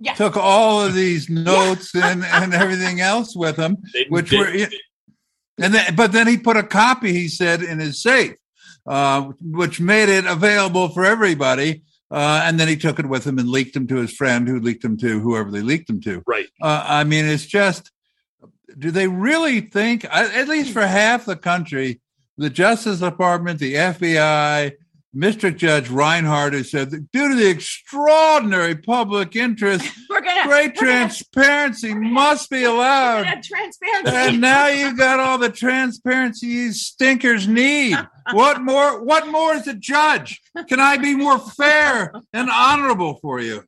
Yeah. 0.00 0.14
took 0.14 0.36
all 0.36 0.82
of 0.82 0.94
these 0.94 1.28
notes 1.28 1.94
and, 1.94 2.24
and 2.40 2.54
everything 2.54 3.00
else 3.00 3.36
with 3.36 3.56
him, 3.56 3.76
They- 3.92 4.06
which 4.08 4.30
they- 4.30 4.38
were 4.38 4.66
and 5.62 5.74
then 5.74 5.94
but 5.94 6.12
then 6.12 6.26
he 6.26 6.38
put 6.38 6.56
a 6.56 6.62
copy 6.62 7.12
he 7.12 7.28
said 7.28 7.62
in 7.62 7.78
his 7.78 8.02
safe, 8.02 8.34
uh, 8.86 9.30
which 9.42 9.78
made 9.78 10.08
it 10.08 10.24
available 10.24 10.88
for 10.88 11.04
everybody. 11.04 11.82
Uh, 12.10 12.40
and 12.44 12.58
then 12.58 12.66
he 12.66 12.76
took 12.76 12.98
it 12.98 13.06
with 13.06 13.24
him 13.24 13.38
and 13.38 13.48
leaked 13.48 13.74
them 13.74 13.86
to 13.86 13.94
his 13.96 14.10
friend, 14.12 14.48
who 14.48 14.58
leaked 14.58 14.82
them 14.82 14.96
to 14.96 15.20
whoever 15.20 15.48
they 15.50 15.60
leaked 15.62 15.86
them 15.86 16.00
to. 16.00 16.22
right. 16.26 16.46
Uh, 16.60 16.82
I 16.84 17.04
mean, 17.04 17.24
it's 17.26 17.46
just, 17.46 17.92
do 18.78 18.90
they 18.90 19.06
really 19.06 19.60
think, 19.60 20.04
at 20.06 20.48
least 20.48 20.72
for 20.72 20.84
half 20.84 21.24
the 21.24 21.36
country, 21.36 22.00
the 22.36 22.50
Justice 22.50 22.98
Department, 22.98 23.60
the 23.60 23.74
FBI, 23.74 24.72
District 25.18 25.58
Judge 25.58 25.90
Reinhart 25.90 26.52
has 26.52 26.70
said 26.70 26.90
that 26.92 27.10
due 27.10 27.30
to 27.30 27.34
the 27.34 27.48
extraordinary 27.50 28.76
public 28.76 29.34
interest, 29.34 29.90
we're 30.10 30.20
gonna 30.20 30.46
great 30.46 30.76
we're 30.76 30.86
gonna- 30.86 30.98
transparency 31.08 31.94
must 31.94 32.48
be 32.48 32.62
allowed. 32.64 33.24
transparency. 33.42 34.12
And 34.14 34.40
now 34.40 34.68
you've 34.68 34.96
got 34.96 35.18
all 35.18 35.38
the 35.38 35.50
transparency 35.50 36.46
these 36.46 36.82
stinkers 36.82 37.48
need. 37.48 37.96
What 38.32 38.60
more? 38.62 39.02
What 39.02 39.26
more 39.26 39.54
is 39.54 39.66
a 39.66 39.74
judge? 39.74 40.40
Can 40.68 40.78
I 40.78 40.96
be 40.96 41.16
more 41.16 41.38
fair 41.38 42.12
and 42.32 42.48
honorable 42.48 43.18
for 43.20 43.40
you? 43.40 43.64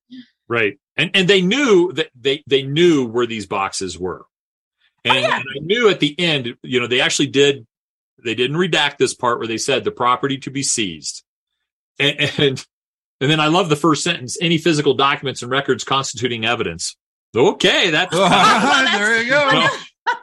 Right. 0.49 0.79
And 0.97 1.11
and 1.15 1.27
they 1.27 1.41
knew 1.41 1.93
that 1.95 2.11
they 2.15 2.45
they 2.47 2.63
knew 2.63 3.07
where 3.07 3.27
these 3.27 3.47
boxes 3.47 3.99
were. 3.99 4.27
Oh, 5.05 5.11
and, 5.11 5.21
yeah. 5.23 5.37
and 5.37 5.45
I 5.57 5.59
knew 5.61 5.89
at 5.89 5.99
the 5.99 6.15
end, 6.21 6.55
you 6.63 6.79
know, 6.79 6.87
they 6.87 7.01
actually 7.01 7.27
did 7.29 7.67
they 8.23 8.37
didn't 8.37 8.57
redact 8.57 8.99
this 8.99 9.15
part 9.15 9.39
where 9.39 9.49
they 9.49 9.59
said 9.59 9.83
the 9.83 9.91
property 9.91 10.39
to 10.39 10.51
be 10.51 10.63
seized. 10.63 11.25
And 11.99 12.21
and, 12.39 12.67
and 13.21 13.31
then 13.31 13.41
I 13.41 13.49
love 13.49 13.69
the 13.69 13.77
first 13.77 14.03
sentence, 14.05 14.37
any 14.41 14.59
physical 14.59 14.95
documents 14.95 15.43
and 15.43 15.51
records 15.51 15.85
constituting 15.85 16.45
evidence. 16.45 16.97
Okay, 17.37 17.91
that's 17.91 18.15
that's- 18.17 18.93
there 18.99 19.23
you 19.23 19.31
go. 19.31 19.47
well, 19.47 19.71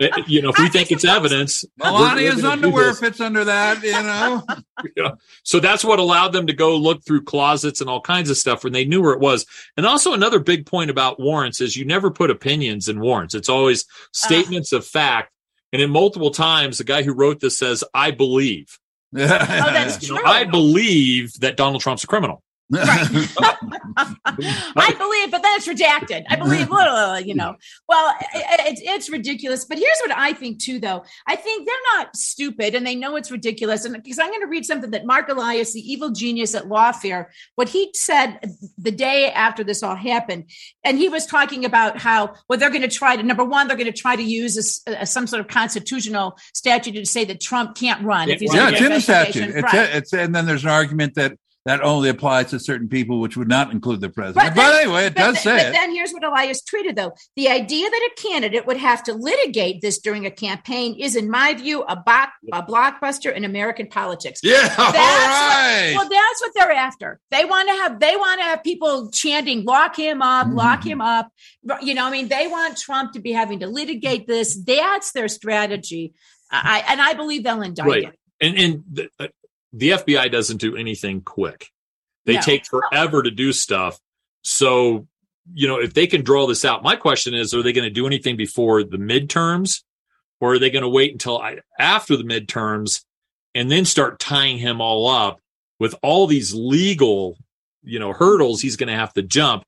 you 0.27 0.41
know, 0.41 0.49
if 0.49 0.59
we 0.59 0.67
think 0.69 0.91
it's 0.91 1.05
evidence, 1.05 1.63
we're- 1.79 1.91
we're 1.93 1.99
Melania's 1.99 2.43
underwear 2.43 2.93
fits 2.93 3.21
under 3.21 3.45
that, 3.45 3.81
you 3.81 3.91
know. 3.93 5.15
So 5.43 5.59
that's 5.61 5.83
what 5.85 5.99
allowed 5.99 6.33
them 6.33 6.47
to 6.47 6.53
go 6.53 6.75
look 6.75 7.03
through 7.05 7.23
closets 7.23 7.79
and 7.81 7.89
all 7.89 8.01
kinds 8.01 8.29
of 8.29 8.37
stuff 8.37 8.63
when 8.63 8.73
they 8.73 8.83
knew 8.85 9.01
where 9.01 9.13
it 9.13 9.19
was. 9.21 9.45
And 9.77 9.85
also 9.85 10.13
another 10.13 10.39
big 10.39 10.65
point 10.65 10.89
about 10.91 11.19
warrants 11.19 11.61
is 11.61 11.77
you 11.77 11.85
never 11.85 12.11
put 12.11 12.29
opinions 12.29 12.89
in 12.89 12.99
warrants. 12.99 13.33
It's 13.33 13.49
always 13.49 13.85
statements 14.13 14.71
of 14.73 14.85
fact. 14.85 15.31
And 15.71 15.81
in 15.81 15.89
multiple 15.91 16.31
times, 16.31 16.77
the 16.79 16.83
guy 16.83 17.03
who 17.03 17.13
wrote 17.13 17.39
this 17.39 17.57
says, 17.57 17.83
I 17.93 18.11
believe. 18.11 18.77
Oh, 19.15 19.71
that's 19.71 20.01
You 20.03 20.13
know, 20.13 20.19
true. 20.21 20.29
I 20.29 20.43
believe 20.43 21.33
that 21.39 21.57
Donald 21.57 21.81
Trump's 21.81 22.03
a 22.03 22.07
criminal. 22.07 22.43
I 23.97 24.95
believe, 24.97 25.31
but 25.31 25.41
then 25.41 25.51
it's 25.57 25.67
redacted. 25.67 26.23
I 26.29 26.35
believe, 26.35 26.67
you 27.27 27.35
know. 27.35 27.55
Well, 27.87 28.05
i- 28.07 28.27
i- 28.35 28.57
it's 28.69 28.81
it's 28.83 29.09
ridiculous. 29.09 29.65
But 29.65 29.77
here's 29.79 29.97
what 30.05 30.15
I 30.17 30.33
think 30.33 30.59
too, 30.59 30.79
though. 30.79 31.03
I 31.27 31.35
think 31.35 31.65
they're 31.65 31.75
not 31.97 32.15
stupid, 32.15 32.75
and 32.75 32.85
they 32.85 32.95
know 32.95 33.15
it's 33.15 33.31
ridiculous. 33.31 33.85
And 33.85 33.95
because 34.01 34.19
I'm 34.19 34.29
going 34.29 34.41
to 34.41 34.47
read 34.47 34.65
something 34.65 34.91
that 34.91 35.05
Marc 35.05 35.29
Elias, 35.29 35.73
the 35.73 35.79
evil 35.91 36.11
genius 36.11 36.53
at 36.55 36.65
Lawfare, 36.65 37.25
what 37.55 37.69
he 37.69 37.89
said 37.95 38.39
the 38.77 38.91
day 38.91 39.31
after 39.31 39.63
this 39.63 39.81
all 39.83 39.95
happened, 39.95 40.49
and 40.83 40.97
he 40.97 41.09
was 41.09 41.25
talking 41.25 41.65
about 41.65 41.97
how 41.97 42.33
well 42.47 42.59
they're 42.59 42.69
going 42.69 42.81
to 42.81 42.87
try 42.87 43.15
to 43.15 43.23
number 43.23 43.43
one, 43.43 43.67
they're 43.67 43.77
going 43.77 43.91
to 43.91 43.97
try 43.97 44.15
to 44.15 44.23
use 44.23 44.85
a 44.87 45.01
a- 45.01 45.05
some 45.05 45.27
sort 45.27 45.39
of 45.39 45.47
constitutional 45.47 46.37
statute 46.53 46.91
to 46.93 47.05
say 47.05 47.25
that 47.25 47.41
Trump 47.41 47.75
can't 47.75 48.03
run 48.03 48.29
if 48.29 48.39
he's 48.39 48.53
yeah, 48.53 48.69
it's 48.69 48.81
in 48.81 48.91
the 48.91 49.01
statute. 49.01 49.49
It's, 49.55 49.63
Right. 49.73 49.89
it's 49.95 50.13
and 50.13 50.33
then 50.35 50.45
there's 50.45 50.63
an 50.63 50.69
argument 50.69 51.15
that 51.15 51.37
that 51.65 51.81
only 51.81 52.09
applies 52.09 52.49
to 52.51 52.59
certain 52.59 52.87
people, 52.87 53.19
which 53.19 53.35
would 53.35 53.49
not 53.49 53.71
include 53.71 53.99
the 54.01 54.09
president. 54.09 54.55
But, 54.55 54.55
then- 54.55 54.81
anyway, 54.81 55.05
it 55.07 55.15
but 55.15 55.21
does 55.21 55.33
th- 55.35 55.43
say 55.43 55.57
but 55.57 55.65
it. 55.67 55.71
then 55.73 55.93
here's 55.93 56.11
what 56.11 56.23
Elias 56.23 56.61
tweeted, 56.63 56.95
though: 56.95 57.11
the 57.35 57.49
idea 57.49 57.89
that 57.89 58.09
a 58.17 58.21
candidate 58.21 58.65
would 58.65 58.77
have 58.77 59.03
to 59.03 59.13
litigate 59.13 59.81
this 59.81 59.99
during 59.99 60.25
a 60.25 60.31
campaign 60.31 60.95
is, 60.99 61.15
in 61.15 61.29
my 61.29 61.53
view, 61.53 61.83
a, 61.83 61.95
bo- 61.95 62.31
a 62.53 62.63
blockbuster 62.63 63.33
in 63.33 63.43
American 63.43 63.87
politics. 63.87 64.39
yeah, 64.43 64.73
all 64.77 64.91
That's 64.91 64.95
right. 64.97 65.93
Well, 65.95 66.07
that's 66.09 66.41
what 66.41 66.51
they're 66.55 66.71
after. 66.71 67.19
They 67.31 67.45
want 67.45 67.67
to 67.67 67.75
have 67.75 67.99
they 67.99 68.15
want 68.15 68.39
to 68.39 68.45
have 68.45 68.63
people 68.63 69.11
chanting 69.11 69.65
"lock 69.65 69.95
him 69.97 70.21
up, 70.21 70.47
lock 70.51 70.79
Mm-hmm. 70.79 70.89
him 70.89 71.01
up." 71.01 71.31
You 71.81 71.93
know, 71.93 72.05
I 72.05 72.09
mean, 72.09 72.29
they 72.29 72.47
want 72.47 72.77
Trump 72.77 73.13
to 73.13 73.19
be 73.19 73.31
having 73.33 73.59
to 73.59 73.67
litigate 73.67 74.27
this. 74.27 74.55
That's 74.63 75.11
their 75.11 75.27
strategy. 75.27 76.13
I 76.51 76.83
and 76.87 77.01
I 77.01 77.13
believe 77.13 77.43
they'll 77.43 77.61
indict 77.61 77.87
Right. 77.87 78.03
him. 78.05 78.13
And, 78.41 78.57
and 78.57 78.83
the, 78.91 79.09
uh, 79.19 79.27
the 79.73 79.91
FBI 79.91 80.31
doesn't 80.31 80.57
do 80.57 80.75
anything 80.75 81.21
quick. 81.21 81.71
They 82.25 82.35
No. 82.35 82.41
take 82.41 82.65
forever 82.65 83.23
to 83.23 83.31
do 83.31 83.53
stuff. 83.53 83.99
So, 84.41 85.07
you 85.53 85.67
know, 85.67 85.79
if 85.79 85.93
they 85.93 86.07
can 86.07 86.23
draw 86.23 86.47
this 86.47 86.65
out, 86.65 86.83
my 86.83 86.95
question 86.95 87.33
is, 87.33 87.53
are 87.53 87.63
they 87.63 87.73
going 87.73 87.87
to 87.87 87.93
do 87.93 88.07
anything 88.07 88.35
before 88.35 88.83
the 88.83 88.97
midterms 88.97 89.83
or 90.39 90.53
are 90.53 90.59
they 90.59 90.69
going 90.69 90.83
to 90.83 90.89
wait 90.89 91.11
until 91.11 91.39
I, 91.39 91.59
after 91.79 92.15
the 92.15 92.23
midterms 92.23 93.03
and 93.55 93.69
then 93.69 93.85
start 93.85 94.19
tying 94.19 94.57
him 94.57 94.81
all 94.81 95.07
up 95.07 95.39
with 95.79 95.95
all 96.01 96.27
these 96.27 96.53
legal, 96.53 97.37
you 97.83 97.99
know, 97.99 98.13
hurdles 98.13 98.61
he's 98.61 98.75
going 98.75 98.89
to 98.89 98.95
have 98.95 99.13
to 99.13 99.21
jump 99.21 99.63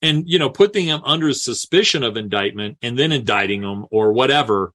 and, 0.00 0.28
you 0.28 0.38
know, 0.38 0.48
putting 0.48 0.86
him 0.86 1.00
under 1.04 1.32
suspicion 1.32 2.02
of 2.02 2.16
indictment 2.16 2.78
and 2.82 2.98
then 2.98 3.12
indicting 3.12 3.62
him 3.62 3.86
or 3.90 4.12
whatever. 4.12 4.72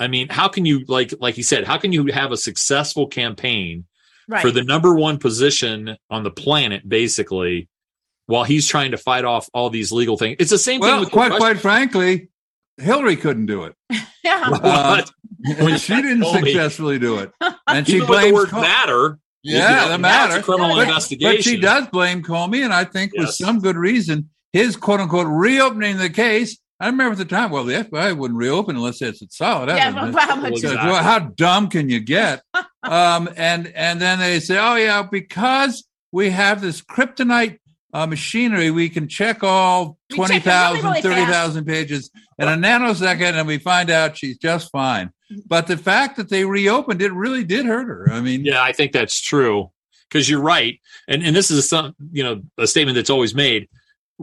I 0.00 0.08
mean, 0.08 0.28
how 0.30 0.48
can 0.48 0.64
you, 0.64 0.84
like, 0.88 1.14
like 1.20 1.34
he 1.34 1.42
said, 1.42 1.64
how 1.64 1.78
can 1.78 1.92
you 1.92 2.06
have 2.06 2.32
a 2.32 2.36
successful 2.36 3.06
campaign 3.06 3.84
Right. 4.28 4.42
for 4.42 4.50
the 4.50 4.62
number 4.62 4.94
one 4.94 5.18
position 5.18 5.96
on 6.10 6.22
the 6.22 6.30
planet, 6.30 6.88
basically, 6.88 7.68
while 8.26 8.44
he's 8.44 8.66
trying 8.68 8.92
to 8.92 8.96
fight 8.98 9.24
off 9.24 9.48
all 9.52 9.68
these 9.70 9.90
legal 9.92 10.16
things. 10.16 10.36
It's 10.38 10.50
the 10.50 10.58
same 10.58 10.80
thing 10.80 10.88
Well, 10.90 11.00
with 11.00 11.10
quite 11.10 11.32
quite 11.32 11.58
frankly, 11.60 12.28
Hillary 12.78 13.16
couldn't 13.16 13.46
do 13.46 13.64
it. 13.64 13.74
yeah. 14.24 14.48
Uh, 14.52 15.02
What? 15.02 15.80
she 15.80 15.94
didn't 15.96 16.24
successfully 16.24 16.94
me. 16.94 17.00
do 17.00 17.18
it, 17.18 17.32
and 17.66 17.86
she 17.86 17.96
Even 17.96 18.08
with 18.08 18.18
the 18.18 18.22
blames 18.22 18.34
word 18.34 18.48
Co- 18.50 18.60
matter. 18.60 19.18
Yeah, 19.44 19.88
the 19.88 19.98
matter. 19.98 20.38
a 20.38 20.42
criminal 20.42 20.76
But- 20.76 20.86
investigation. 20.86 21.36
But 21.36 21.42
she 21.44 21.56
does 21.58 21.88
blame 21.88 22.22
Comey, 22.22 22.62
and 22.64 22.72
I 22.72 22.84
think 22.84 23.12
with 23.16 23.30
some 23.30 23.58
good 23.58 23.76
reason, 23.76 24.30
his 24.52 24.76
quote 24.76 25.00
unquote 25.00 25.26
reopening 25.26 25.98
the 25.98 26.10
case. 26.10 26.58
I 26.78 26.86
remember 26.86 27.12
at 27.12 27.18
the 27.18 27.24
time, 27.24 27.50
well, 27.50 27.64
the 27.64 27.74
FBI 27.74 28.16
wouldn't 28.16 28.38
reopen 28.38 28.74
unless 28.76 29.02
it's 29.02 29.22
solid 29.36 29.68
Yeah, 29.68 29.88
evidence. 29.88 30.14
well, 30.16 30.26
how 30.28 30.36
much- 30.36 30.52
Exactly. 30.54 30.90
well, 30.90 31.02
how 31.02 31.18
dumb 31.20 31.68
can 31.68 31.88
you 31.88 31.98
get? 32.00 32.42
um, 32.82 33.28
and 33.36 33.68
and 33.68 34.00
then 34.00 34.18
they 34.18 34.40
say, 34.40 34.58
oh 34.58 34.74
yeah, 34.76 35.02
because 35.02 35.84
we 36.10 36.30
have 36.30 36.60
this 36.60 36.82
kryptonite 36.82 37.58
uh, 37.92 38.06
machinery, 38.06 38.70
we 38.70 38.88
can 38.88 39.08
check 39.08 39.42
all 39.42 39.98
We 40.10 40.16
check 40.16 40.30
it 40.30 40.44
20,000, 40.44 40.84
really, 40.84 41.02
really 41.02 41.02
30,000 41.02 41.64
pages 41.64 42.10
in 42.38 42.48
a 42.48 42.52
nanosecond, 42.52 43.34
and 43.34 43.46
we 43.46 43.58
find 43.58 43.90
out 43.90 44.16
she's 44.16 44.38
just 44.38 44.70
fine. 44.70 45.10
But 45.46 45.66
the 45.66 45.76
fact 45.76 46.16
that 46.16 46.28
they 46.28 46.44
reopened 46.44 47.02
it 47.02 47.12
really 47.12 47.44
did 47.44 47.66
hurt 47.66 47.86
her. 47.86 48.08
I 48.10 48.20
mean, 48.20 48.44
Yeah, 48.44 48.62
I 48.62 48.72
think 48.72 48.92
that's 48.92 49.20
true 49.20 49.70
because 50.08 50.28
you're 50.28 50.40
right, 50.40 50.78
and 51.08 51.22
and 51.22 51.34
this 51.34 51.50
is 51.50 51.68
some 51.68 51.94
you 52.12 52.22
know 52.22 52.42
a 52.58 52.66
statement 52.66 52.96
that's 52.96 53.10
always 53.10 53.34
made. 53.34 53.68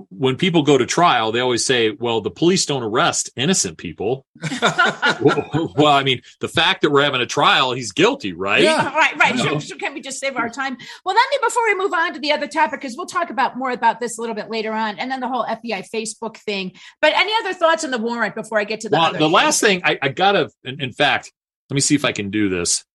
When 0.09 0.35
people 0.35 0.63
go 0.63 0.77
to 0.77 0.85
trial, 0.85 1.31
they 1.31 1.39
always 1.39 1.65
say, 1.65 1.91
well, 1.91 2.21
the 2.21 2.31
police 2.31 2.65
don't 2.65 2.83
arrest 2.83 3.29
innocent 3.35 3.77
people. 3.77 4.25
well, 4.61 5.87
I 5.87 6.03
mean, 6.03 6.21
the 6.39 6.47
fact 6.47 6.81
that 6.81 6.91
we're 6.91 7.03
having 7.03 7.21
a 7.21 7.25
trial, 7.25 7.73
he's 7.73 7.91
guilty, 7.91 8.33
right? 8.33 8.61
Yeah. 8.63 8.93
right, 8.95 9.15
right. 9.17 9.37
Should, 9.37 9.63
should, 9.63 9.79
can 9.79 9.93
we 9.93 10.01
just 10.01 10.19
save 10.19 10.37
our 10.37 10.49
time? 10.49 10.77
Well, 11.05 11.15
let 11.15 11.29
me, 11.29 11.37
before 11.41 11.63
we 11.67 11.75
move 11.75 11.93
on 11.93 12.13
to 12.13 12.19
the 12.19 12.31
other 12.31 12.47
topic, 12.47 12.81
because 12.81 12.95
we'll 12.97 13.05
talk 13.05 13.29
about 13.29 13.57
more 13.57 13.71
about 13.71 13.99
this 13.99 14.17
a 14.17 14.21
little 14.21 14.35
bit 14.35 14.49
later 14.49 14.71
on, 14.71 14.99
and 14.99 15.11
then 15.11 15.19
the 15.19 15.27
whole 15.27 15.45
FBI 15.45 15.89
Facebook 15.93 16.37
thing. 16.37 16.73
But 17.01 17.13
any 17.15 17.33
other 17.41 17.53
thoughts 17.53 17.83
on 17.83 17.91
the 17.91 17.97
warrant 17.97 18.35
before 18.35 18.59
I 18.59 18.63
get 18.63 18.81
to 18.81 18.89
the 18.89 18.97
well, 18.97 19.11
The 19.11 19.19
thing? 19.19 19.31
last 19.31 19.59
thing 19.61 19.81
I, 19.83 19.97
I 20.01 20.09
gotta, 20.09 20.49
in, 20.63 20.81
in, 20.81 20.93
fact, 20.93 21.31
let 21.69 21.75
me 21.75 21.81
see 21.81 21.95
if 21.95 22.05
I 22.05 22.11
can 22.11 22.29
do 22.29 22.49
this. 22.49 22.85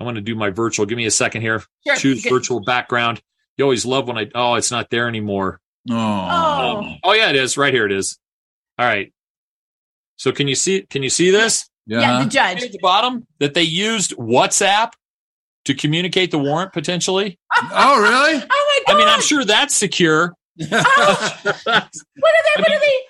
I 0.00 0.04
want 0.04 0.16
to 0.16 0.22
do 0.22 0.34
my 0.34 0.50
virtual. 0.50 0.86
Give 0.86 0.96
me 0.96 1.06
a 1.06 1.10
second 1.10 1.42
here. 1.42 1.62
Sure. 1.86 1.96
Choose 1.96 2.24
virtual 2.24 2.60
background. 2.60 3.22
You 3.56 3.64
always 3.64 3.86
love 3.86 4.08
when 4.08 4.18
I, 4.18 4.30
oh, 4.34 4.54
it's 4.54 4.70
not 4.70 4.90
there 4.90 5.08
anymore. 5.08 5.60
Oh. 5.90 5.94
oh. 5.94 6.94
oh 7.04 7.12
yeah, 7.12 7.30
it 7.30 7.36
is. 7.36 7.56
Right 7.56 7.72
here 7.72 7.86
it 7.86 7.92
is. 7.92 8.18
All 8.78 8.86
right. 8.86 9.12
So 10.16 10.32
can 10.32 10.48
you 10.48 10.54
see 10.54 10.82
can 10.82 11.02
you 11.02 11.10
see 11.10 11.30
this? 11.30 11.68
Yeah, 11.86 12.00
yeah 12.00 12.24
the 12.24 12.30
judge. 12.30 12.62
At 12.62 12.72
the 12.72 12.78
bottom 12.80 13.26
that 13.38 13.54
they 13.54 13.62
used 13.62 14.16
WhatsApp 14.16 14.92
to 15.66 15.74
communicate 15.74 16.30
the 16.30 16.38
warrant 16.38 16.72
potentially. 16.72 17.38
oh, 17.56 18.00
really? 18.00 18.42
oh 18.50 18.82
my 18.86 18.92
god. 18.92 18.94
I 18.94 18.98
mean, 18.98 19.08
I'm 19.08 19.20
sure 19.20 19.44
that's 19.44 19.74
secure. 19.74 20.34
oh. 20.60 21.40
what 21.42 21.66
are 21.66 21.82
they 21.84 22.62
what 22.62 22.72
are 22.72 22.80
they 22.80 23.00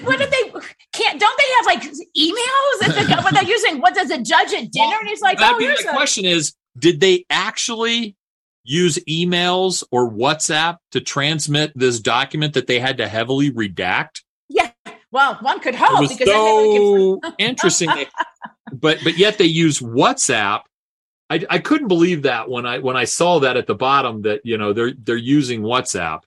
what 0.00 0.18
do 0.18 0.26
they 0.26 0.60
can't 0.92 1.20
don't 1.20 1.38
they 1.38 1.44
have 1.56 1.66
like 1.66 1.82
emails 2.16 2.80
that 2.80 3.06
the, 3.08 3.22
what 3.22 3.34
they're 3.34 3.44
using 3.44 3.80
what 3.80 3.94
does 3.94 4.10
a 4.10 4.18
judge 4.22 4.52
at 4.54 4.70
dinner 4.70 4.86
well, 4.86 5.00
and 5.00 5.08
he's 5.08 5.20
like 5.20 5.36
oh, 5.40 5.58
be 5.58 5.66
the 5.66 5.88
question 5.92 6.24
is 6.24 6.54
did 6.78 7.00
they 7.00 7.26
actually 7.28 8.16
use 8.64 8.98
emails 9.08 9.84
or 9.90 10.10
WhatsApp 10.10 10.78
to 10.92 11.00
transmit 11.00 11.72
this 11.74 12.00
document 12.00 12.54
that 12.54 12.66
they 12.66 12.80
had 12.80 12.98
to 12.98 13.08
heavily 13.08 13.50
redact? 13.50 14.22
Yeah. 14.48 14.70
Well, 15.10 15.38
one 15.42 15.60
could 15.60 15.74
hope 15.74 15.98
it 15.98 16.00
was 16.00 16.16
because 16.16 16.28
so 16.28 17.20
interesting. 17.38 17.90
but 18.72 18.98
but 19.04 19.16
yet 19.16 19.38
they 19.38 19.44
use 19.44 19.80
WhatsApp. 19.80 20.62
I, 21.30 21.44
I 21.48 21.58
couldn't 21.58 21.88
believe 21.88 22.22
that 22.22 22.50
when 22.50 22.66
I 22.66 22.80
when 22.80 22.96
I 22.96 23.04
saw 23.04 23.40
that 23.40 23.56
at 23.56 23.66
the 23.66 23.74
bottom 23.74 24.22
that 24.22 24.40
you 24.44 24.58
know 24.58 24.72
they're 24.72 24.92
they're 24.92 25.16
using 25.16 25.62
WhatsApp. 25.62 26.20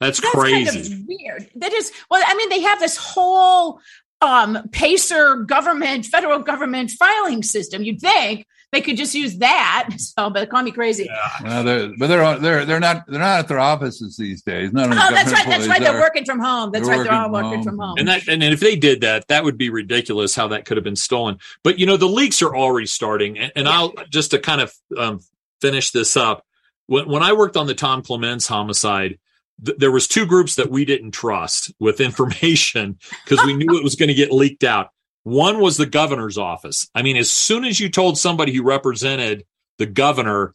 That's, 0.00 0.20
That's 0.20 0.34
crazy. 0.34 0.88
Kind 0.90 1.02
of 1.02 1.06
weird. 1.06 1.50
That 1.56 1.72
is 1.72 1.92
well. 2.10 2.22
I 2.26 2.34
mean, 2.34 2.48
they 2.48 2.62
have 2.62 2.80
this 2.80 2.96
whole 2.96 3.80
um, 4.20 4.68
pacer 4.72 5.36
government, 5.36 6.06
federal 6.06 6.38
government 6.40 6.90
filing 6.92 7.42
system. 7.42 7.82
You'd 7.82 8.00
think 8.00 8.46
they 8.72 8.80
could 8.80 8.96
just 8.96 9.14
use 9.14 9.36
that. 9.38 9.90
So, 9.98 10.30
but 10.30 10.50
call 10.50 10.62
me 10.62 10.72
crazy. 10.72 11.08
Yeah. 11.42 11.62
they're, 11.62 11.92
but 11.96 12.06
they're 12.08 12.38
they're 12.38 12.64
they're 12.64 12.80
not 12.80 13.04
they're 13.06 13.20
not 13.20 13.40
at 13.40 13.48
their 13.48 13.60
offices 13.60 14.16
these 14.16 14.42
days. 14.42 14.72
None 14.72 14.92
of 14.92 14.98
oh, 14.98 15.14
that's 15.14 15.32
right. 15.32 15.46
That's 15.46 15.68
right. 15.68 15.80
They're 15.80 16.00
working 16.00 16.24
from 16.24 16.40
home. 16.40 16.70
That's 16.72 16.86
they're 16.86 16.98
right. 16.98 17.04
They're 17.04 17.18
all 17.18 17.30
working 17.30 17.54
home. 17.54 17.62
from 17.62 17.78
home. 17.78 17.94
And 17.98 18.08
that 18.08 18.28
and 18.28 18.42
if 18.42 18.60
they 18.60 18.76
did 18.76 19.02
that, 19.02 19.28
that 19.28 19.44
would 19.44 19.56
be 19.56 19.70
ridiculous. 19.70 20.34
How 20.34 20.48
that 20.48 20.64
could 20.64 20.76
have 20.76 20.84
been 20.84 20.96
stolen. 20.96 21.38
But 21.62 21.78
you 21.78 21.86
know, 21.86 21.96
the 21.96 22.08
leaks 22.08 22.42
are 22.42 22.54
already 22.54 22.86
starting. 22.86 23.38
And, 23.38 23.52
and 23.54 23.66
yeah. 23.66 23.72
I'll 23.72 23.94
just 24.10 24.32
to 24.32 24.38
kind 24.38 24.60
of 24.60 24.72
um, 24.98 25.20
finish 25.60 25.90
this 25.90 26.16
up. 26.16 26.44
When 26.86 27.08
when 27.08 27.22
I 27.22 27.32
worked 27.32 27.56
on 27.56 27.66
the 27.66 27.74
Tom 27.74 28.02
Clements 28.02 28.46
homicide, 28.46 29.18
there 29.58 29.92
was 29.92 30.08
two 30.08 30.26
groups 30.26 30.56
that 30.56 30.70
we 30.70 30.84
didn't 30.84 31.12
trust 31.12 31.72
with 31.78 32.00
information 32.08 32.98
because 33.24 33.44
we 33.46 33.54
knew 33.54 33.78
it 33.78 33.84
was 33.84 33.94
going 33.94 34.08
to 34.08 34.14
get 34.14 34.32
leaked 34.32 34.64
out. 34.64 34.90
One 35.24 35.60
was 35.60 35.76
the 35.76 35.86
governor's 35.86 36.38
office. 36.38 36.90
I 36.94 37.02
mean, 37.02 37.16
as 37.16 37.30
soon 37.30 37.64
as 37.64 37.78
you 37.78 37.88
told 37.88 38.18
somebody 38.18 38.52
who 38.52 38.62
represented 38.62 39.44
the 39.78 39.86
governor, 39.86 40.52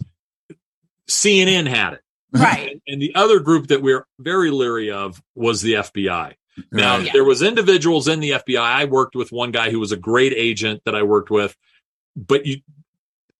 CNN 1.08 1.68
had 1.68 1.94
it. 1.94 2.02
Right. 2.32 2.72
And, 2.72 2.82
and 2.88 3.02
the 3.02 3.16
other 3.16 3.40
group 3.40 3.68
that 3.68 3.82
we're 3.82 4.06
very 4.20 4.52
leery 4.52 4.92
of 4.92 5.22
was 5.36 5.62
the 5.62 5.74
FBI. 5.74 6.34
Now, 6.72 6.98
yeah. 6.98 7.12
there 7.14 7.24
was 7.24 7.42
individuals 7.42 8.08
in 8.08 8.20
the 8.20 8.32
FBI. 8.32 8.60
I 8.60 8.86
worked 8.86 9.16
with 9.16 9.32
one 9.32 9.52
guy 9.52 9.70
who 9.70 9.80
was 9.80 9.92
a 9.92 9.98
great 9.98 10.34
agent 10.34 10.82
that 10.86 10.96
I 10.96 11.04
worked 11.04 11.30
with, 11.30 11.56
but 12.16 12.46
you, 12.46 12.62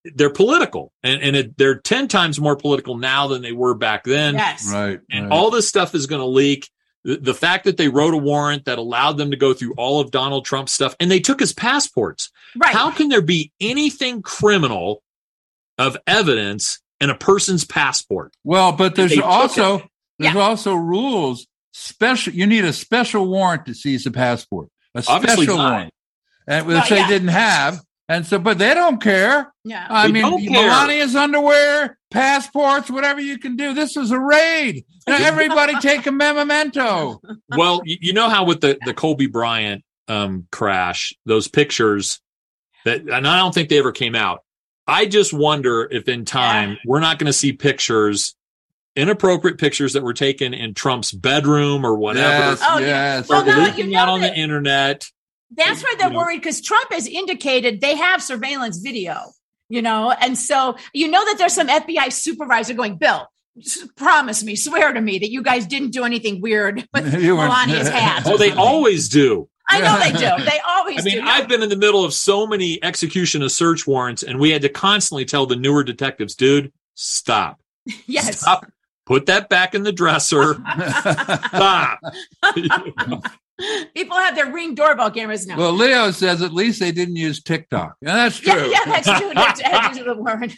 they're 0.04 0.30
political 0.30 0.92
and, 1.02 1.20
and 1.20 1.36
it, 1.36 1.58
they're 1.58 1.78
10 1.78 2.08
times 2.08 2.40
more 2.40 2.56
political 2.56 2.96
now 2.96 3.26
than 3.26 3.42
they 3.42 3.52
were 3.52 3.74
back 3.74 4.04
then. 4.04 4.34
Yes. 4.34 4.72
Right. 4.72 5.00
And 5.10 5.28
right. 5.28 5.32
all 5.32 5.50
this 5.50 5.68
stuff 5.68 5.94
is 5.94 6.06
going 6.06 6.20
to 6.20 6.26
leak 6.26 6.70
the, 7.04 7.34
fact 7.34 7.64
that 7.64 7.76
they 7.76 7.88
wrote 7.88 8.14
a 8.14 8.18
warrant 8.18 8.64
that 8.64 8.78
allowed 8.78 9.16
them 9.16 9.30
to 9.30 9.36
go 9.36 9.54
through 9.54 9.74
all 9.74 10.00
of 10.00 10.10
Donald 10.10 10.44
Trump's 10.44 10.72
stuff 10.72 10.96
and 11.00 11.10
they 11.10 11.20
took 11.20 11.40
his 11.40 11.52
passports. 11.52 12.30
Right. 12.56 12.74
How 12.74 12.90
can 12.90 13.08
there 13.08 13.22
be 13.22 13.52
anything 13.60 14.22
criminal 14.22 15.02
of 15.78 15.96
evidence 16.06 16.80
in 17.00 17.10
a 17.10 17.14
person's 17.14 17.64
passport? 17.64 18.34
Well, 18.44 18.72
but 18.72 18.94
there's 18.94 19.18
also 19.18 19.88
there's 20.18 20.34
yeah. 20.34 20.40
also 20.40 20.74
rules. 20.74 21.46
Special 21.72 22.32
you 22.32 22.46
need 22.46 22.64
a 22.64 22.72
special 22.72 23.28
warrant 23.28 23.66
to 23.66 23.74
seize 23.74 24.04
a 24.06 24.10
passport. 24.10 24.68
A 24.94 25.04
Obviously 25.06 25.44
special 25.44 25.58
not. 25.58 25.70
warrant. 25.70 25.94
And 26.48 26.66
which 26.66 26.76
well, 26.76 26.88
they 26.88 26.96
yeah. 26.96 27.08
didn't 27.08 27.28
have. 27.28 27.80
And 28.08 28.26
so, 28.26 28.38
but 28.38 28.58
they 28.58 28.72
don't 28.72 29.02
care. 29.02 29.52
Yeah. 29.64 29.86
I 29.88 30.06
they 30.06 30.12
mean, 30.14 30.50
Melania's 30.50 31.14
underwear, 31.14 31.98
passports, 32.10 32.90
whatever 32.90 33.20
you 33.20 33.38
can 33.38 33.56
do. 33.56 33.74
This 33.74 33.96
is 33.96 34.10
a 34.10 34.18
raid. 34.18 34.84
Now 35.06 35.16
everybody 35.20 35.78
take 35.80 36.06
a 36.06 36.12
memento. 36.12 37.20
Well, 37.50 37.82
you 37.84 38.14
know 38.14 38.30
how 38.30 38.44
with 38.44 38.62
the, 38.62 38.78
the 38.84 38.94
Kobe 38.94 39.26
Bryant 39.26 39.84
um, 40.08 40.46
crash, 40.50 41.12
those 41.26 41.48
pictures 41.48 42.20
that, 42.86 43.02
and 43.02 43.28
I 43.28 43.38
don't 43.38 43.54
think 43.54 43.68
they 43.68 43.78
ever 43.78 43.92
came 43.92 44.14
out. 44.14 44.42
I 44.86 45.04
just 45.04 45.34
wonder 45.34 45.86
if 45.90 46.08
in 46.08 46.24
time 46.24 46.70
yeah. 46.70 46.76
we're 46.86 47.00
not 47.00 47.18
going 47.18 47.26
to 47.26 47.32
see 47.34 47.52
pictures, 47.52 48.34
inappropriate 48.96 49.58
pictures 49.58 49.92
that 49.92 50.02
were 50.02 50.14
taken 50.14 50.54
in 50.54 50.72
Trump's 50.72 51.12
bedroom 51.12 51.84
or 51.84 51.94
whatever. 51.94 52.26
Yes, 52.26 52.62
oh, 52.66 52.78
yes. 52.78 53.28
Well, 53.28 53.44
no, 53.44 53.64
leaking 53.64 53.94
out 53.94 54.08
on 54.08 54.22
the 54.22 54.34
internet. 54.34 55.06
That's 55.50 55.82
why 55.82 55.94
they're 55.98 56.10
worried 56.10 56.38
because 56.38 56.60
Trump 56.60 56.92
has 56.92 57.06
indicated 57.06 57.80
they 57.80 57.96
have 57.96 58.22
surveillance 58.22 58.78
video, 58.78 59.18
you 59.68 59.82
know, 59.82 60.10
and 60.10 60.36
so 60.36 60.76
you 60.92 61.08
know 61.08 61.24
that 61.24 61.36
there's 61.38 61.54
some 61.54 61.68
FBI 61.68 62.12
supervisor 62.12 62.74
going, 62.74 62.96
Bill, 62.96 63.26
promise 63.96 64.44
me, 64.44 64.56
swear 64.56 64.92
to 64.92 65.00
me 65.00 65.18
that 65.18 65.30
you 65.30 65.42
guys 65.42 65.66
didn't 65.66 65.90
do 65.90 66.04
anything 66.04 66.40
weird 66.40 66.76
with 66.94 67.12
Melania's 67.12 67.88
hat. 67.92 68.24
Oh, 68.26 68.36
they 68.36 68.52
always 68.52 69.08
do. 69.08 69.48
I 69.70 69.80
know 69.80 69.98
they 69.98 70.12
do. 70.12 70.44
They 70.50 70.60
always 70.66 71.00
I 71.00 71.04
mean, 71.04 71.24
do. 71.24 71.28
I've 71.28 71.48
been 71.48 71.62
in 71.62 71.68
the 71.68 71.76
middle 71.76 72.04
of 72.04 72.14
so 72.14 72.46
many 72.46 72.82
execution 72.82 73.42
of 73.42 73.52
search 73.52 73.86
warrants, 73.86 74.22
and 74.22 74.38
we 74.38 74.50
had 74.50 74.62
to 74.62 74.68
constantly 74.68 75.24
tell 75.24 75.46
the 75.46 75.56
newer 75.56 75.84
detectives, 75.84 76.34
dude, 76.34 76.72
stop. 76.94 77.60
Yes. 78.06 78.40
Stop. 78.40 78.66
Put 79.06 79.26
that 79.26 79.48
back 79.48 79.74
in 79.74 79.82
the 79.82 79.92
dresser. 79.92 80.54
stop. 80.54 82.00
People 83.94 84.16
have 84.16 84.36
their 84.36 84.52
ring 84.52 84.74
doorbell 84.74 85.10
cameras 85.10 85.46
now. 85.46 85.56
Well, 85.56 85.72
Leo 85.72 86.10
says 86.10 86.42
at 86.42 86.52
least 86.52 86.80
they 86.80 86.92
didn't 86.92 87.16
use 87.16 87.42
TikTok. 87.42 87.96
And 88.00 88.10
that's 88.10 88.38
true. 88.38 88.52
Yeah, 88.52 88.66
yeah 88.66 88.84
that's 88.84 89.20
true. 89.20 89.32
That's 89.34 89.60
of 89.98 90.04
the 90.04 90.14
warrant. 90.16 90.54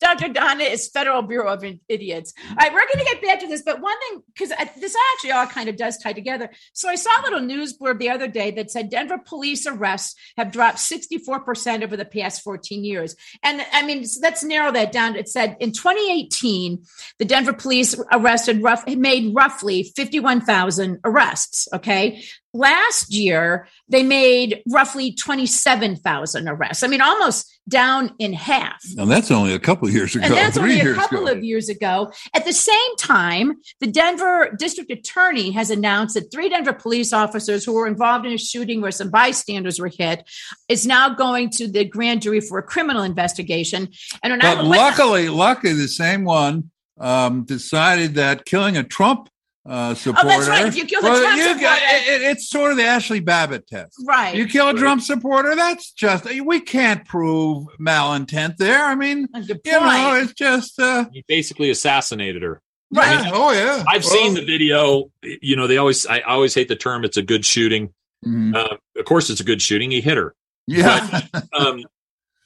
Dr. 0.00 0.28
Donna 0.28 0.64
is 0.64 0.88
Federal 0.88 1.22
Bureau 1.22 1.52
of 1.52 1.64
Idiots. 1.88 2.34
All 2.50 2.56
right, 2.56 2.72
we're 2.72 2.80
going 2.80 3.04
to 3.04 3.12
get 3.12 3.22
back 3.22 3.40
to 3.40 3.46
this, 3.46 3.62
but 3.62 3.80
one 3.80 3.98
thing, 4.00 4.22
because 4.26 4.50
this 4.78 4.94
actually 5.14 5.32
all 5.32 5.46
kind 5.46 5.68
of 5.68 5.76
does 5.76 5.98
tie 5.98 6.12
together. 6.12 6.50
So 6.72 6.88
I 6.88 6.96
saw 6.96 7.10
a 7.20 7.22
little 7.22 7.40
news 7.40 7.76
blurb 7.78 7.98
the 7.98 8.10
other 8.10 8.28
day 8.28 8.50
that 8.52 8.70
said 8.70 8.90
Denver 8.90 9.18
police 9.18 9.66
arrests 9.66 10.14
have 10.36 10.52
dropped 10.52 10.78
64% 10.78 11.82
over 11.82 11.96
the 11.96 12.04
past 12.04 12.42
14 12.42 12.84
years. 12.84 13.16
And 13.42 13.64
I 13.72 13.84
mean, 13.84 14.04
let's 14.20 14.44
narrow 14.44 14.72
that 14.72 14.92
down. 14.92 15.16
It 15.16 15.28
said 15.28 15.56
in 15.60 15.72
2018, 15.72 16.84
the 17.18 17.24
Denver 17.24 17.52
police 17.52 17.98
arrested 18.12 18.62
rough, 18.62 18.86
made 18.86 19.34
roughly 19.34 19.92
51,000 19.96 21.00
arrests. 21.04 21.68
Okay. 21.72 22.17
Last 22.54 23.12
year, 23.12 23.68
they 23.88 24.02
made 24.02 24.62
roughly 24.70 25.12
27,000 25.14 26.48
arrests. 26.48 26.82
I 26.82 26.86
mean, 26.88 27.00
almost 27.00 27.58
down 27.68 28.14
in 28.18 28.32
half. 28.32 28.82
And 28.96 29.10
that's 29.10 29.30
only 29.30 29.52
a 29.52 29.58
couple 29.58 29.86
of 29.86 29.94
years 29.94 30.16
ago. 30.16 30.24
And 30.24 30.34
that's 30.34 30.56
only 30.56 30.80
a 30.80 30.94
couple 30.94 31.26
ago. 31.26 31.32
of 31.32 31.44
years 31.44 31.68
ago. 31.68 32.10
At 32.34 32.44
the 32.44 32.52
same 32.52 32.96
time, 32.96 33.54
the 33.80 33.86
Denver 33.86 34.54
district 34.58 34.90
attorney 34.90 35.50
has 35.50 35.70
announced 35.70 36.14
that 36.14 36.32
three 36.32 36.48
Denver 36.48 36.72
police 36.72 37.12
officers 37.12 37.64
who 37.64 37.74
were 37.74 37.86
involved 37.86 38.26
in 38.26 38.32
a 38.32 38.38
shooting 38.38 38.80
where 38.80 38.90
some 38.90 39.10
bystanders 39.10 39.78
were 39.78 39.90
hit 39.94 40.28
is 40.68 40.86
now 40.86 41.10
going 41.10 41.50
to 41.50 41.68
the 41.68 41.84
grand 41.84 42.22
jury 42.22 42.40
for 42.40 42.58
a 42.58 42.62
criminal 42.62 43.02
investigation. 43.02 43.88
And 44.22 44.40
but 44.40 44.64
luckily, 44.64 45.28
luckily, 45.28 45.74
the 45.74 45.88
same 45.88 46.24
one 46.24 46.70
um, 46.98 47.44
decided 47.44 48.14
that 48.14 48.44
killing 48.44 48.76
a 48.76 48.82
Trump 48.82 49.28
uh, 49.68 49.94
supporter. 49.94 50.26
Oh, 50.26 50.28
that's 50.28 50.48
right. 50.48 50.66
If 50.66 50.76
you 50.76 50.86
kill 50.86 51.02
the 51.02 51.10
well, 51.10 51.20
Trump 51.20 51.40
supporter, 51.40 51.60
got, 51.60 51.78
it, 51.82 52.22
it's 52.22 52.48
sort 52.48 52.70
of 52.70 52.76
the 52.76 52.84
Ashley 52.84 53.20
Babbitt 53.20 53.66
test. 53.66 53.94
Right. 54.06 54.34
You 54.34 54.46
kill 54.46 54.68
a 54.68 54.72
right. 54.72 54.78
Trump 54.78 55.02
supporter, 55.02 55.54
that's 55.54 55.92
just 55.92 56.24
we 56.42 56.60
can't 56.60 57.04
prove 57.04 57.66
malintent 57.78 58.56
there. 58.56 58.84
I 58.84 58.94
mean, 58.94 59.28
you 59.34 59.54
know, 59.64 60.14
it's 60.14 60.32
just 60.32 60.80
uh, 60.80 61.04
he 61.12 61.24
basically 61.28 61.70
assassinated 61.70 62.42
her. 62.42 62.62
Right. 62.90 63.18
I 63.18 63.22
mean, 63.24 63.32
oh 63.34 63.52
yeah. 63.52 63.84
I've 63.86 64.02
well, 64.04 64.12
seen 64.12 64.34
the 64.34 64.44
video. 64.44 65.10
You 65.22 65.56
know, 65.56 65.66
they 65.66 65.76
always 65.76 66.06
I 66.06 66.20
always 66.20 66.54
hate 66.54 66.68
the 66.68 66.76
term. 66.76 67.04
It's 67.04 67.18
a 67.18 67.22
good 67.22 67.44
shooting. 67.44 67.92
Mm-hmm. 68.26 68.54
Uh, 68.54 68.76
of 68.96 69.04
course, 69.04 69.30
it's 69.30 69.40
a 69.40 69.44
good 69.44 69.60
shooting. 69.60 69.90
He 69.90 70.00
hit 70.00 70.16
her. 70.16 70.34
Yeah. 70.66 71.20
But, 71.32 71.44
um, 71.52 71.84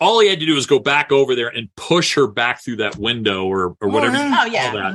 all 0.03 0.21
he 0.21 0.29
had 0.29 0.41
to 0.41 0.47
do 0.47 0.55
was 0.55 0.67
go 0.67 0.81
back 0.81 1.13
over 1.13 1.37
there 1.37 1.49
and 1.49 1.69
push 1.77 2.15
her 2.15 2.27
back 2.27 2.63
through 2.63 2.77
that 2.77 2.97
window 2.97 3.47
or, 3.47 3.77
or 3.81 3.89
whatever. 3.89 4.17
Oh, 4.17 4.45
yeah. 4.47 4.73
Oh, 4.73 4.77
yeah. 4.77 4.89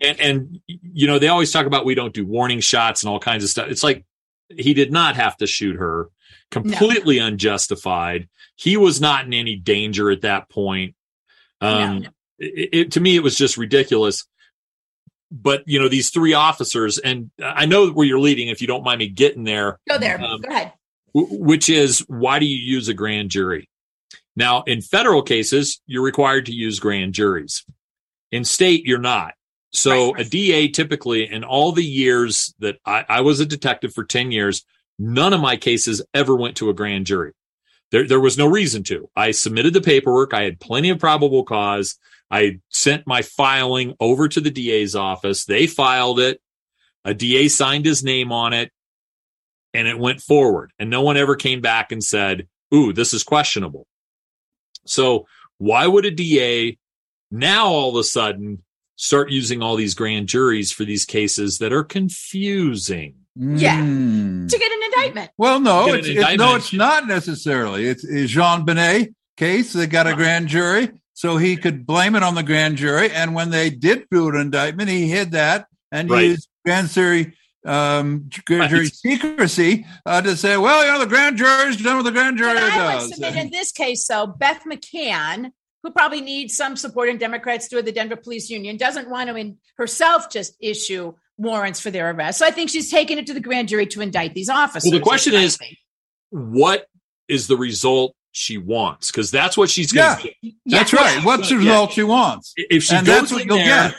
And 0.00 0.20
and 0.20 0.60
you 0.66 1.06
know, 1.06 1.18
they 1.18 1.28
always 1.28 1.52
talk 1.52 1.66
about 1.66 1.84
we 1.84 1.94
don't 1.94 2.14
do 2.14 2.26
warning 2.26 2.60
shots 2.60 3.02
and 3.02 3.10
all 3.10 3.20
kinds 3.20 3.44
of 3.44 3.50
stuff. 3.50 3.68
It's 3.68 3.82
like 3.82 4.06
he 4.48 4.72
did 4.72 4.90
not 4.90 5.16
have 5.16 5.36
to 5.38 5.46
shoot 5.46 5.76
her. 5.76 6.08
Completely 6.50 7.18
no. 7.18 7.26
unjustified. 7.26 8.28
He 8.54 8.76
was 8.76 9.00
not 9.00 9.26
in 9.26 9.34
any 9.34 9.56
danger 9.56 10.10
at 10.10 10.22
that 10.22 10.48
point. 10.48 10.94
Um, 11.60 12.00
no. 12.00 12.08
it, 12.38 12.68
it, 12.72 12.92
to 12.92 13.00
me, 13.00 13.16
it 13.16 13.22
was 13.22 13.36
just 13.36 13.58
ridiculous. 13.58 14.24
But 15.30 15.64
you 15.66 15.80
know, 15.80 15.88
these 15.88 16.10
three 16.10 16.32
officers, 16.32 16.98
and 16.98 17.30
I 17.42 17.66
know 17.66 17.90
where 17.90 18.06
you're 18.06 18.20
leading. 18.20 18.48
If 18.48 18.60
you 18.62 18.68
don't 18.68 18.84
mind 18.84 19.00
me 19.00 19.08
getting 19.08 19.44
there, 19.44 19.80
go 19.88 19.98
there. 19.98 20.18
Um, 20.22 20.40
go 20.40 20.48
ahead. 20.48 20.72
W- 21.14 21.42
which 21.42 21.68
is 21.68 21.98
why 22.08 22.38
do 22.38 22.46
you 22.46 22.56
use 22.56 22.88
a 22.88 22.94
grand 22.94 23.30
jury? 23.30 23.68
Now, 24.36 24.62
in 24.66 24.82
federal 24.82 25.22
cases, 25.22 25.80
you're 25.86 26.04
required 26.04 26.46
to 26.46 26.52
use 26.52 26.78
grand 26.78 27.14
juries. 27.14 27.64
In 28.30 28.44
state, 28.44 28.84
you're 28.84 28.98
not. 28.98 29.34
So 29.72 30.12
right. 30.12 30.26
a 30.26 30.28
DA 30.28 30.68
typically, 30.68 31.30
in 31.30 31.42
all 31.42 31.72
the 31.72 31.84
years 31.84 32.54
that 32.60 32.76
I, 32.84 33.04
I, 33.08 33.20
was 33.22 33.40
a 33.40 33.46
detective 33.46 33.92
for 33.92 34.04
10 34.04 34.30
years, 34.30 34.64
none 34.98 35.32
of 35.32 35.40
my 35.40 35.56
cases 35.56 36.02
ever 36.14 36.36
went 36.36 36.56
to 36.58 36.70
a 36.70 36.74
grand 36.74 37.06
jury. 37.06 37.32
There, 37.90 38.06
there 38.06 38.20
was 38.20 38.38
no 38.38 38.46
reason 38.46 38.82
to. 38.84 39.08
I 39.14 39.30
submitted 39.30 39.74
the 39.74 39.80
paperwork. 39.80 40.34
I 40.34 40.42
had 40.42 40.60
plenty 40.60 40.90
of 40.90 40.98
probable 40.98 41.44
cause. 41.44 41.98
I 42.30 42.60
sent 42.68 43.06
my 43.06 43.22
filing 43.22 43.94
over 44.00 44.28
to 44.28 44.40
the 44.40 44.50
DA's 44.50 44.96
office. 44.96 45.44
They 45.44 45.66
filed 45.66 46.20
it. 46.20 46.40
A 47.04 47.14
DA 47.14 47.48
signed 47.48 47.84
his 47.84 48.02
name 48.02 48.32
on 48.32 48.52
it 48.52 48.72
and 49.72 49.86
it 49.86 49.98
went 49.98 50.20
forward. 50.20 50.72
And 50.78 50.90
no 50.90 51.02
one 51.02 51.16
ever 51.16 51.36
came 51.36 51.60
back 51.60 51.92
and 51.92 52.02
said, 52.02 52.48
Ooh, 52.74 52.92
this 52.92 53.14
is 53.14 53.22
questionable. 53.22 53.86
So 54.88 55.26
why 55.58 55.86
would 55.86 56.04
a 56.04 56.10
DA 56.10 56.78
now 57.30 57.66
all 57.66 57.90
of 57.90 57.96
a 57.96 58.04
sudden 58.04 58.62
start 58.96 59.30
using 59.30 59.62
all 59.62 59.76
these 59.76 59.94
grand 59.94 60.28
juries 60.28 60.72
for 60.72 60.84
these 60.84 61.04
cases 61.04 61.58
that 61.58 61.72
are 61.72 61.84
confusing? 61.84 63.14
Yeah, 63.38 63.82
mm. 63.82 64.48
to 64.48 64.58
get 64.58 64.72
an 64.72 64.82
indictment. 64.84 65.30
Well, 65.36 65.60
no, 65.60 65.92
it's, 65.92 66.08
indictment. 66.08 66.38
no, 66.38 66.56
it's 66.56 66.72
not 66.72 67.06
necessarily. 67.06 67.86
It's, 67.86 68.02
it's 68.02 68.32
JonBenet 68.32 69.14
case. 69.36 69.74
They 69.74 69.86
got 69.86 70.06
a 70.06 70.14
grand 70.14 70.48
jury, 70.48 70.90
so 71.12 71.36
he 71.36 71.56
could 71.56 71.86
blame 71.86 72.14
it 72.14 72.22
on 72.22 72.34
the 72.34 72.42
grand 72.42 72.78
jury. 72.78 73.10
And 73.10 73.34
when 73.34 73.50
they 73.50 73.68
did 73.68 74.06
do 74.10 74.28
an 74.30 74.36
indictment, 74.36 74.88
he 74.88 75.10
hid 75.10 75.32
that 75.32 75.66
and 75.92 76.10
right. 76.10 76.24
used 76.24 76.48
grand 76.64 76.88
jury 76.88 77.34
um, 77.66 78.30
grand 78.44 78.70
jury 78.70 78.86
secrecy 78.86 79.86
uh, 80.04 80.22
to 80.22 80.36
say, 80.36 80.56
well, 80.56 80.84
you 80.84 80.92
know, 80.92 80.98
the 80.98 81.06
grand 81.06 81.36
jury's 81.36 81.76
done 81.76 81.96
what 81.96 82.04
the 82.04 82.12
grand 82.12 82.38
jury 82.38 82.50
and 82.50 82.58
I 82.58 82.94
does. 82.94 83.08
Would 83.08 83.14
submit 83.14 83.36
in 83.36 83.50
this 83.52 83.72
case, 83.72 84.06
so 84.06 84.26
Beth 84.26 84.62
McCann, 84.64 85.50
who 85.82 85.90
probably 85.90 86.20
needs 86.20 86.56
some 86.56 86.76
support 86.76 87.08
in 87.08 87.18
Democrats 87.18 87.68
through 87.68 87.82
the 87.82 87.92
Denver 87.92 88.16
Police 88.16 88.48
Union, 88.50 88.76
doesn't 88.76 89.10
want 89.10 89.28
to 89.28 89.36
in 89.36 89.58
herself 89.76 90.30
just 90.30 90.56
issue 90.60 91.14
warrants 91.38 91.80
for 91.80 91.90
their 91.90 92.10
arrest. 92.10 92.38
So 92.38 92.46
I 92.46 92.50
think 92.50 92.70
she's 92.70 92.90
taken 92.90 93.18
it 93.18 93.26
to 93.26 93.34
the 93.34 93.40
grand 93.40 93.68
jury 93.68 93.86
to 93.86 94.00
indict 94.00 94.34
these 94.34 94.48
officers. 94.48 94.90
Well, 94.90 94.98
the 94.98 95.04
question 95.04 95.34
is, 95.34 95.58
what 96.30 96.86
is 97.28 97.46
the 97.46 97.56
result 97.56 98.14
she 98.32 98.58
wants? 98.58 99.10
Because 99.10 99.30
that's 99.30 99.56
what 99.56 99.70
she's 99.70 99.92
going 99.92 100.18
to 100.18 100.30
yeah. 100.40 100.52
That's 100.66 100.92
yeah. 100.92 101.00
right. 101.00 101.24
What's 101.24 101.48
the 101.48 101.56
result 101.56 101.92
she 101.92 102.04
wants? 102.04 102.54
If 102.56 102.84
she 102.84 102.96
and 102.96 103.06
goes 103.06 103.32
in 103.32 103.48
there, 103.48 103.94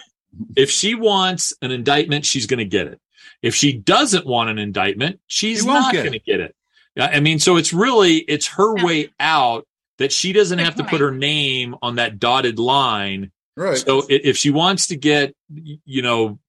if 0.56 0.70
she 0.72 0.96
wants 0.96 1.54
an 1.62 1.72
indictment, 1.72 2.26
she's 2.26 2.48
going 2.48 2.60
to 2.60 2.66
get 2.66 2.88
it. 2.88 3.00
If 3.48 3.56
she 3.56 3.72
doesn't 3.72 4.26
want 4.26 4.50
an 4.50 4.58
indictment, 4.58 5.22
she's 5.28 5.66
not 5.66 5.94
going 5.94 6.12
to 6.12 6.20
get 6.20 6.42
it. 6.42 6.54
I 7.00 7.22
mean, 7.22 7.40
so 7.40 7.56
it's 7.56 7.72
really 7.72 8.18
it's 8.18 8.48
her 8.48 8.76
way 8.76 9.10
out 9.22 9.66
that 10.00 10.12
she 10.12 10.34
doesn't 10.34 10.60
have 10.60 10.76
to 10.76 10.84
put 10.84 11.00
her 11.00 11.12
name 11.12 11.76
on 11.82 11.96
that 11.96 12.20
dotted 12.20 12.60
line. 12.60 13.32
Right. 13.56 13.78
So 13.78 14.06
if 14.10 14.36
she 14.36 14.52
wants 14.52 14.88
to 14.88 14.98
get, 14.98 15.34
you 15.50 16.02
know, 16.02 16.40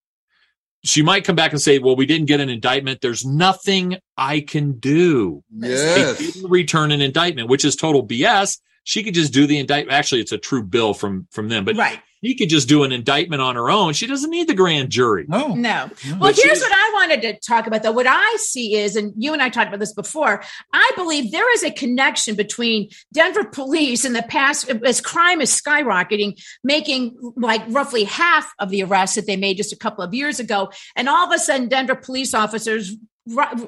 she 0.82 1.02
might 1.02 1.24
come 1.24 1.36
back 1.36 1.52
and 1.52 1.60
say, 1.60 1.78
"Well, 1.78 1.94
we 1.94 2.04
didn't 2.04 2.26
get 2.26 2.40
an 2.40 2.48
indictment. 2.48 3.00
There's 3.00 3.24
nothing 3.24 3.98
I 4.16 4.40
can 4.40 4.72
do." 4.72 5.44
Yes. 5.54 6.18
They 6.18 6.26
didn't 6.26 6.50
return 6.50 6.90
an 6.90 7.00
indictment, 7.00 7.48
which 7.48 7.64
is 7.64 7.76
total 7.76 8.04
BS. 8.04 8.58
She 8.82 9.04
could 9.04 9.14
just 9.14 9.32
do 9.32 9.46
the 9.46 9.58
indictment. 9.58 9.96
Actually, 9.96 10.22
it's 10.22 10.32
a 10.32 10.38
true 10.38 10.64
bill 10.64 10.94
from 10.94 11.28
from 11.30 11.48
them, 11.48 11.64
but 11.64 11.76
right. 11.76 12.00
She 12.24 12.34
could 12.34 12.48
just 12.48 12.68
do 12.68 12.82
an 12.82 12.92
indictment 12.92 13.42
on 13.42 13.54
her 13.54 13.70
own. 13.70 13.92
She 13.92 14.06
doesn't 14.06 14.30
need 14.30 14.48
the 14.48 14.54
grand 14.54 14.90
jury. 14.90 15.24
No. 15.28 15.54
No. 15.54 15.90
Well, 16.18 16.32
here's 16.32 16.60
what 16.60 16.72
I 16.72 16.90
wanted 16.94 17.22
to 17.22 17.38
talk 17.40 17.66
about 17.66 17.82
though. 17.82 17.92
What 17.92 18.06
I 18.08 18.36
see 18.38 18.74
is, 18.74 18.96
and 18.96 19.12
you 19.16 19.32
and 19.32 19.40
I 19.40 19.48
talked 19.48 19.68
about 19.68 19.80
this 19.80 19.92
before, 19.92 20.42
I 20.72 20.92
believe 20.96 21.30
there 21.30 21.52
is 21.54 21.62
a 21.62 21.70
connection 21.70 22.34
between 22.34 22.90
Denver 23.12 23.44
police 23.44 24.04
in 24.04 24.12
the 24.12 24.22
past 24.22 24.68
as 24.68 25.00
crime 25.00 25.40
is 25.40 25.50
skyrocketing, 25.50 26.42
making 26.64 27.16
like 27.36 27.62
roughly 27.68 28.04
half 28.04 28.52
of 28.58 28.70
the 28.70 28.82
arrests 28.82 29.16
that 29.16 29.26
they 29.26 29.36
made 29.36 29.56
just 29.56 29.72
a 29.72 29.76
couple 29.76 30.02
of 30.02 30.12
years 30.12 30.40
ago. 30.40 30.70
And 30.96 31.08
all 31.08 31.26
of 31.26 31.32
a 31.32 31.38
sudden, 31.38 31.68
Denver 31.68 31.94
police 31.94 32.34
officers 32.34 32.96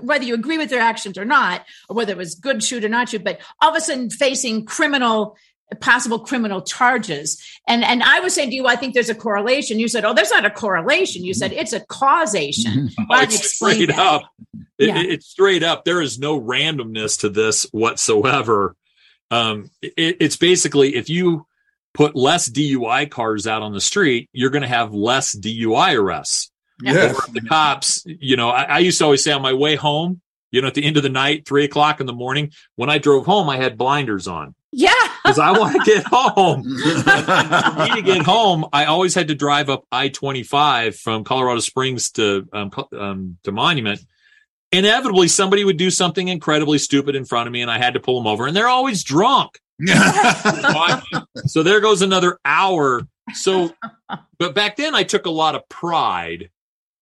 whether 0.03 0.25
you 0.25 0.35
agree 0.35 0.59
with 0.59 0.71
their 0.71 0.81
actions 0.81 1.19
or 1.19 1.25
not, 1.25 1.67
or 1.89 1.97
whether 1.97 2.13
it 2.13 2.19
was 2.19 2.35
good 2.35 2.63
shoot 2.63 2.85
or 2.85 2.89
not 2.89 3.11
shoot, 3.11 3.25
but 3.25 3.41
all 3.61 3.71
of 3.71 3.77
a 3.77 3.81
sudden 3.81 4.09
facing 4.09 4.65
criminal 4.65 5.37
possible 5.80 6.18
criminal 6.18 6.62
charges. 6.62 7.42
And 7.66 7.85
and 7.85 8.02
I 8.02 8.20
was 8.20 8.35
saying 8.35 8.50
to 8.50 8.56
you, 8.56 8.66
I 8.66 8.76
think 8.76 8.94
there's 8.94 9.09
a 9.09 9.14
correlation. 9.14 9.78
You 9.78 9.88
said, 9.88 10.04
oh, 10.04 10.14
there's 10.14 10.30
not 10.30 10.44
a 10.44 10.50
correlation. 10.50 11.24
You 11.24 11.35
said 11.35 11.52
it's 11.52 11.72
a 11.72 11.80
causation. 11.80 12.90
oh, 12.98 13.22
it's 13.22 13.54
straight 13.54 13.88
that. 13.88 13.98
up. 13.98 14.22
It, 14.78 14.88
yeah. 14.88 15.02
it's 15.02 15.26
straight 15.26 15.62
up. 15.62 15.85
There 15.85 16.00
is 16.00 16.18
no 16.18 16.40
randomness 16.40 17.20
to 17.20 17.28
this 17.28 17.64
whatsoever. 17.72 18.74
Um, 19.30 19.70
it, 19.83 20.16
it's 20.20 20.37
basically 20.37 20.96
if 20.96 21.09
you 21.09 21.46
put 21.94 22.16
less 22.16 22.48
DUI 22.48 23.11
cars 23.11 23.46
out 23.46 23.62
on 23.62 23.72
the 23.72 23.80
street, 23.80 24.28
you're 24.33 24.50
going 24.50 24.62
to 24.62 24.68
have 24.68 24.92
less 24.92 25.35
DUI 25.37 25.96
arrests. 25.96 26.50
Yes. 26.83 27.30
The 27.30 27.42
cops, 27.42 28.02
you 28.06 28.37
know, 28.37 28.48
I, 28.48 28.62
I 28.62 28.78
used 28.78 28.98
to 28.98 29.04
always 29.04 29.22
say 29.22 29.33
on 29.33 29.42
my 29.42 29.52
way 29.52 29.76
home, 29.76 30.20
you 30.50 30.62
know, 30.62 30.68
at 30.68 30.74
the 30.74 30.85
end 30.85 30.96
of 30.96 31.02
the 31.02 31.09
night, 31.09 31.46
three 31.46 31.64
o'clock 31.64 32.00
in 32.00 32.06
the 32.06 32.12
morning, 32.12 32.52
when 32.76 32.90
I 32.90 32.98
drove 32.98 33.26
home, 33.26 33.48
I 33.48 33.56
had 33.56 33.78
blinders 33.78 34.26
on. 34.26 34.54
Yeah. 34.72 34.92
Because 35.22 35.38
I 35.38 35.56
want 35.56 35.76
to 35.76 35.85
get 35.85 36.04
home. 36.06 36.64
For 36.64 37.83
me 37.85 37.94
to 37.94 38.02
get 38.02 38.22
home, 38.22 38.66
I 38.72 38.87
always 38.87 39.14
had 39.14 39.28
to 39.28 39.35
drive 39.35 39.68
up 39.68 39.85
I 39.92 40.09
25 40.09 40.96
from 40.96 41.22
Colorado 41.22 41.61
Springs 41.61 42.11
to, 42.12 42.48
um, 42.52 42.72
um, 42.98 43.37
to 43.44 43.52
Monument. 43.52 44.00
Inevitably, 44.72 45.28
somebody 45.28 45.62
would 45.62 45.76
do 45.76 45.88
something 45.88 46.26
incredibly 46.26 46.78
stupid 46.78 47.14
in 47.14 47.26
front 47.26 47.46
of 47.46 47.52
me, 47.52 47.61
and 47.61 47.70
I 47.70 47.78
had 47.78 47.94
to 47.94 48.00
pull 48.00 48.18
them 48.18 48.26
over, 48.26 48.46
and 48.46 48.56
they're 48.56 48.66
always 48.66 49.04
drunk. 49.04 49.61
so 51.46 51.62
there 51.62 51.80
goes 51.80 52.02
another 52.02 52.38
hour. 52.44 53.02
So, 53.35 53.72
but 54.38 54.54
back 54.54 54.76
then 54.76 54.94
I 54.94 55.04
took 55.04 55.26
a 55.26 55.30
lot 55.30 55.54
of 55.54 55.68
pride. 55.68 56.50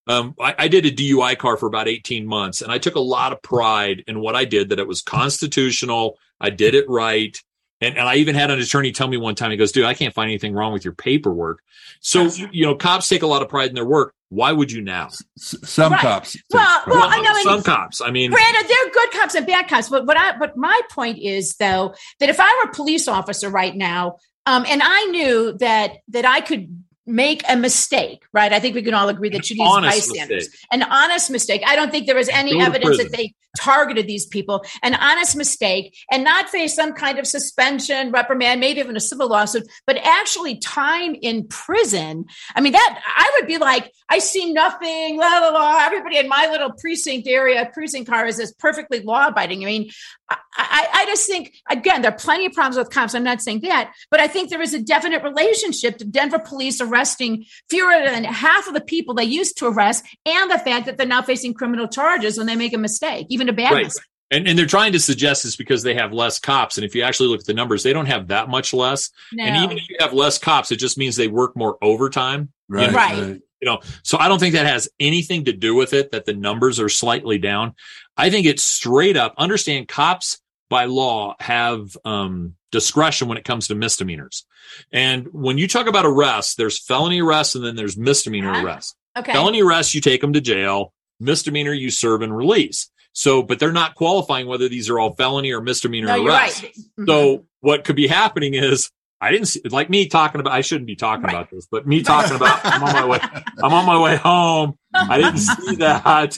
Um, 0.06 0.34
I, 0.40 0.54
I, 0.58 0.68
did 0.68 0.86
a 0.86 0.90
DUI 0.90 1.36
car 1.36 1.56
for 1.56 1.66
about 1.66 1.86
18 1.86 2.26
months, 2.26 2.62
and 2.62 2.72
I 2.72 2.78
took 2.78 2.94
a 2.94 3.00
lot 3.00 3.32
of 3.32 3.42
pride 3.42 4.04
in 4.06 4.20
what 4.20 4.34
I 4.34 4.44
did, 4.46 4.70
that 4.70 4.78
it 4.78 4.88
was 4.88 5.02
constitutional. 5.02 6.18
I 6.40 6.50
did 6.50 6.74
it 6.74 6.88
right. 6.88 7.38
And, 7.80 7.96
and 7.96 8.08
I 8.08 8.16
even 8.16 8.34
had 8.34 8.50
an 8.50 8.58
attorney 8.58 8.90
tell 8.90 9.06
me 9.06 9.16
one 9.16 9.34
time, 9.34 9.50
he 9.50 9.56
goes, 9.56 9.72
dude, 9.72 9.84
I 9.84 9.94
can't 9.94 10.12
find 10.12 10.28
anything 10.28 10.52
wrong 10.52 10.72
with 10.72 10.84
your 10.84 10.94
paperwork. 10.94 11.62
So, 12.00 12.28
you 12.50 12.66
know, 12.66 12.74
cops 12.74 13.08
take 13.08 13.22
a 13.22 13.26
lot 13.26 13.42
of 13.42 13.48
pride 13.48 13.68
in 13.68 13.74
their 13.74 13.86
work. 13.86 14.14
Why 14.30 14.52
would 14.52 14.70
you 14.70 14.82
now? 14.82 15.08
some 15.36 15.92
right. 15.92 16.00
cops. 16.00 16.36
Well, 16.50 16.82
well, 16.86 17.08
I 17.08 17.20
know 17.20 17.42
some 17.42 17.62
cops. 17.62 18.00
I 18.00 18.10
mean, 18.10 18.30
granted, 18.30 18.68
they're 18.68 18.90
good 18.92 19.10
cops 19.12 19.34
and 19.34 19.46
bad 19.46 19.68
cops. 19.68 19.88
But 19.88 20.06
what 20.06 20.16
I, 20.16 20.36
but 20.36 20.56
my 20.56 20.78
point 20.90 21.18
is 21.18 21.56
though, 21.56 21.94
that 22.20 22.28
if 22.28 22.38
I 22.40 22.62
were 22.62 22.70
a 22.70 22.74
police 22.74 23.08
officer 23.08 23.48
right 23.48 23.74
now, 23.74 24.18
um, 24.44 24.64
and 24.68 24.82
I 24.84 25.04
knew 25.06 25.56
that, 25.58 25.98
that 26.08 26.24
I 26.24 26.40
could 26.40 26.84
make 27.06 27.42
a 27.48 27.56
mistake, 27.56 28.24
right? 28.32 28.52
I 28.52 28.60
think 28.60 28.74
we 28.74 28.82
can 28.82 28.92
all 28.92 29.08
agree 29.08 29.30
that 29.30 29.48
you 29.48 29.56
need 29.56 29.80
bystanders. 29.82 30.48
An 30.70 30.82
honest 30.82 31.30
mistake. 31.30 31.62
I 31.66 31.74
don't 31.74 31.90
think 31.90 32.06
there 32.06 32.16
was 32.16 32.28
any 32.28 32.60
evidence 32.60 32.98
that 32.98 33.12
they 33.12 33.34
targeted 33.58 34.06
these 34.06 34.26
people. 34.26 34.64
An 34.82 34.94
honest 34.94 35.36
mistake 35.36 35.96
and 36.10 36.22
not 36.22 36.48
face 36.48 36.74
some 36.74 36.92
kind 36.92 37.18
of 37.18 37.26
suspension, 37.26 38.12
reprimand, 38.12 38.60
maybe 38.60 38.80
even 38.80 38.96
a 38.96 39.00
civil 39.00 39.28
lawsuit, 39.28 39.68
but 39.86 39.96
actually 39.98 40.58
time 40.58 41.16
in 41.20 41.46
prison. 41.48 42.26
I 42.54 42.60
mean, 42.60 42.72
that 42.72 43.02
I 43.04 43.30
would 43.38 43.48
be 43.48 43.58
like, 43.58 43.92
I 44.08 44.20
see 44.20 44.52
nothing, 44.52 45.18
la 45.18 45.38
la 45.40 45.48
la. 45.50 45.78
Everybody 45.82 46.18
in 46.18 46.28
my 46.28 46.48
little 46.50 46.72
precinct 46.72 47.26
area, 47.28 47.70
precinct 47.74 48.08
car 48.08 48.26
is 48.26 48.54
perfectly 48.58 49.00
law 49.00 49.28
abiding. 49.28 49.62
I 49.62 49.66
mean, 49.66 49.90
I, 50.30 50.36
I, 50.56 50.88
I 50.94 51.06
just 51.06 51.26
think 51.26 51.54
again, 51.70 52.02
there 52.02 52.12
are 52.12 52.16
plenty 52.16 52.46
of 52.46 52.52
problems 52.52 52.76
with 52.76 52.90
cops. 52.90 53.14
I'm 53.14 53.24
not 53.24 53.42
saying 53.42 53.60
that, 53.62 53.92
but 54.10 54.20
I 54.20 54.28
think 54.28 54.50
there 54.50 54.62
is 54.62 54.74
a 54.74 54.80
definite 54.80 55.22
relationship 55.22 55.98
to 55.98 56.04
Denver 56.04 56.38
police 56.38 56.80
arresting 56.80 57.44
fewer 57.68 58.02
than 58.04 58.24
half 58.24 58.66
of 58.68 58.74
the 58.74 58.80
people 58.80 59.14
they 59.14 59.24
used 59.24 59.58
to 59.58 59.66
arrest, 59.66 60.04
and 60.24 60.50
the 60.50 60.58
fact 60.58 60.86
that 60.86 60.96
they're 60.96 61.06
now 61.06 61.22
facing 61.22 61.54
criminal 61.54 61.88
charges 61.88 62.38
when 62.38 62.46
they 62.46 62.56
make 62.56 62.72
a 62.72 62.78
mistake, 62.78 63.26
even 63.30 63.47
a 63.48 63.52
bad 63.52 63.72
right. 63.72 63.92
And, 64.30 64.46
and 64.46 64.58
they're 64.58 64.66
trying 64.66 64.92
to 64.92 65.00
suggest 65.00 65.44
this 65.44 65.56
because 65.56 65.82
they 65.82 65.94
have 65.94 66.12
less 66.12 66.38
cops. 66.38 66.76
And 66.76 66.84
if 66.84 66.94
you 66.94 67.02
actually 67.02 67.30
look 67.30 67.40
at 67.40 67.46
the 67.46 67.54
numbers, 67.54 67.82
they 67.82 67.94
don't 67.94 68.06
have 68.06 68.28
that 68.28 68.50
much 68.50 68.74
less. 68.74 69.10
No. 69.32 69.42
And 69.42 69.64
even 69.64 69.78
if 69.78 69.88
you 69.88 69.96
have 70.00 70.12
less 70.12 70.36
cops, 70.38 70.70
it 70.70 70.76
just 70.76 70.98
means 70.98 71.16
they 71.16 71.28
work 71.28 71.56
more 71.56 71.78
overtime. 71.80 72.52
Right. 72.68 72.82
You 72.86 72.92
know, 72.92 72.96
right. 72.98 73.16
You 73.60 73.66
know, 73.66 73.80
so 74.02 74.18
I 74.18 74.28
don't 74.28 74.38
think 74.38 74.52
that 74.54 74.66
has 74.66 74.88
anything 75.00 75.46
to 75.46 75.52
do 75.54 75.74
with 75.74 75.94
it 75.94 76.12
that 76.12 76.26
the 76.26 76.34
numbers 76.34 76.78
are 76.78 76.90
slightly 76.90 77.38
down. 77.38 77.74
I 78.18 78.28
think 78.28 78.46
it's 78.46 78.62
straight 78.62 79.16
up 79.16 79.34
understand 79.38 79.88
cops 79.88 80.38
by 80.68 80.84
law 80.84 81.34
have 81.40 81.96
um, 82.04 82.54
discretion 82.70 83.28
when 83.28 83.38
it 83.38 83.44
comes 83.44 83.68
to 83.68 83.74
misdemeanors. 83.74 84.44
And 84.92 85.26
when 85.32 85.56
you 85.56 85.66
talk 85.66 85.86
about 85.86 86.04
arrests, 86.04 86.54
there's 86.56 86.78
felony 86.78 87.22
arrests 87.22 87.54
and 87.54 87.64
then 87.64 87.76
there's 87.76 87.96
misdemeanor 87.96 88.50
Uh-huh. 88.52 88.66
arrests. 88.66 88.94
Okay. 89.16 89.32
Felony 89.32 89.62
arrests, 89.62 89.94
you 89.94 90.02
take 90.02 90.20
them 90.20 90.34
to 90.34 90.40
jail. 90.42 90.92
Misdemeanor, 91.18 91.72
you 91.72 91.90
serve 91.90 92.20
and 92.20 92.36
release. 92.36 92.90
So, 93.12 93.42
but 93.42 93.58
they're 93.58 93.72
not 93.72 93.94
qualifying 93.94 94.46
whether 94.46 94.68
these 94.68 94.88
are 94.88 94.98
all 94.98 95.14
felony 95.14 95.52
or 95.52 95.60
misdemeanor 95.60 96.06
no, 96.08 96.24
arrests. 96.26 96.62
right. 96.62 96.74
Mhm. 97.00 97.06
So 97.06 97.44
what 97.60 97.84
could 97.84 97.96
be 97.96 98.06
happening 98.06 98.54
is 98.54 98.90
I 99.20 99.32
didn't 99.32 99.46
see 99.48 99.60
like 99.68 99.90
me 99.90 100.06
talking 100.06 100.40
about 100.40 100.52
I 100.52 100.60
shouldn't 100.60 100.86
be 100.86 100.94
talking 100.94 101.24
Right. 101.24 101.32
about 101.34 101.50
this, 101.50 101.66
but 101.70 101.86
me 101.86 102.02
talking 102.02 102.36
about 102.36 102.60
I'm 102.64 102.82
on 102.84 102.92
my 102.92 103.04
way 103.06 103.18
I'm 103.62 103.72
on 103.72 103.86
my 103.86 103.98
way 104.00 104.16
home. 104.16 104.78
I 104.94 105.18
didn't 105.20 105.38
see 105.38 105.74
that. 105.76 106.36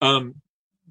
Um 0.00 0.34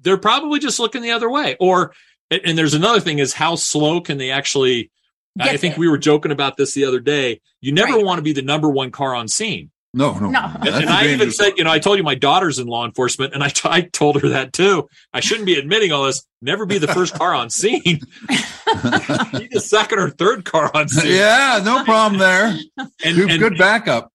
they're 0.00 0.16
probably 0.16 0.58
just 0.60 0.78
looking 0.78 1.02
the 1.02 1.10
other 1.10 1.28
way. 1.28 1.56
Or 1.60 1.92
and 2.30 2.56
there's 2.56 2.74
another 2.74 3.00
thing 3.00 3.18
is 3.18 3.34
how 3.34 3.56
slow 3.56 4.00
can 4.00 4.16
they 4.18 4.30
actually 4.30 4.90
I 5.38 5.58
think 5.58 5.74
there. 5.74 5.80
we 5.80 5.88
were 5.88 5.98
joking 5.98 6.32
about 6.32 6.56
this 6.56 6.72
the 6.72 6.86
other 6.86 7.00
day. 7.00 7.42
You 7.60 7.72
never 7.72 7.94
Right. 7.96 8.04
want 8.04 8.18
to 8.18 8.22
be 8.22 8.32
the 8.32 8.40
number 8.40 8.70
one 8.70 8.90
car 8.90 9.14
on 9.14 9.28
scene. 9.28 9.70
No, 9.96 10.12
no. 10.18 10.28
No. 10.28 10.40
And, 10.40 10.62
That's 10.62 10.76
and 10.76 10.84
a 10.84 10.92
I 10.92 11.04
even 11.04 11.18
dangerous 11.20 11.36
said, 11.38 11.52
you 11.56 11.64
know, 11.64 11.70
I 11.70 11.78
told 11.78 11.96
you 11.96 12.04
my 12.04 12.14
daughter's 12.14 12.58
in 12.58 12.66
law 12.66 12.84
enforcement, 12.84 13.32
and 13.32 13.42
I, 13.42 13.48
t- 13.48 13.66
I 13.68 13.80
told 13.80 14.20
her 14.20 14.28
that 14.28 14.52
too. 14.52 14.90
I 15.14 15.20
shouldn't 15.20 15.46
be 15.46 15.54
admitting 15.54 15.90
all 15.90 16.04
this. 16.04 16.22
Never 16.42 16.66
be 16.66 16.76
the 16.76 16.86
first 16.86 17.14
car 17.14 17.32
on 17.32 17.48
scene. 17.48 17.80
be 18.28 19.48
the 19.50 19.62
second 19.64 19.98
or 19.98 20.10
third 20.10 20.44
car 20.44 20.70
on 20.74 20.88
scene. 20.88 21.14
yeah, 21.14 21.62
no 21.64 21.82
problem 21.84 22.18
there. 22.18 22.54
And, 23.02 23.16
Good, 23.16 23.30
and, 23.30 23.40
good 23.40 23.56
backup. 23.56 24.12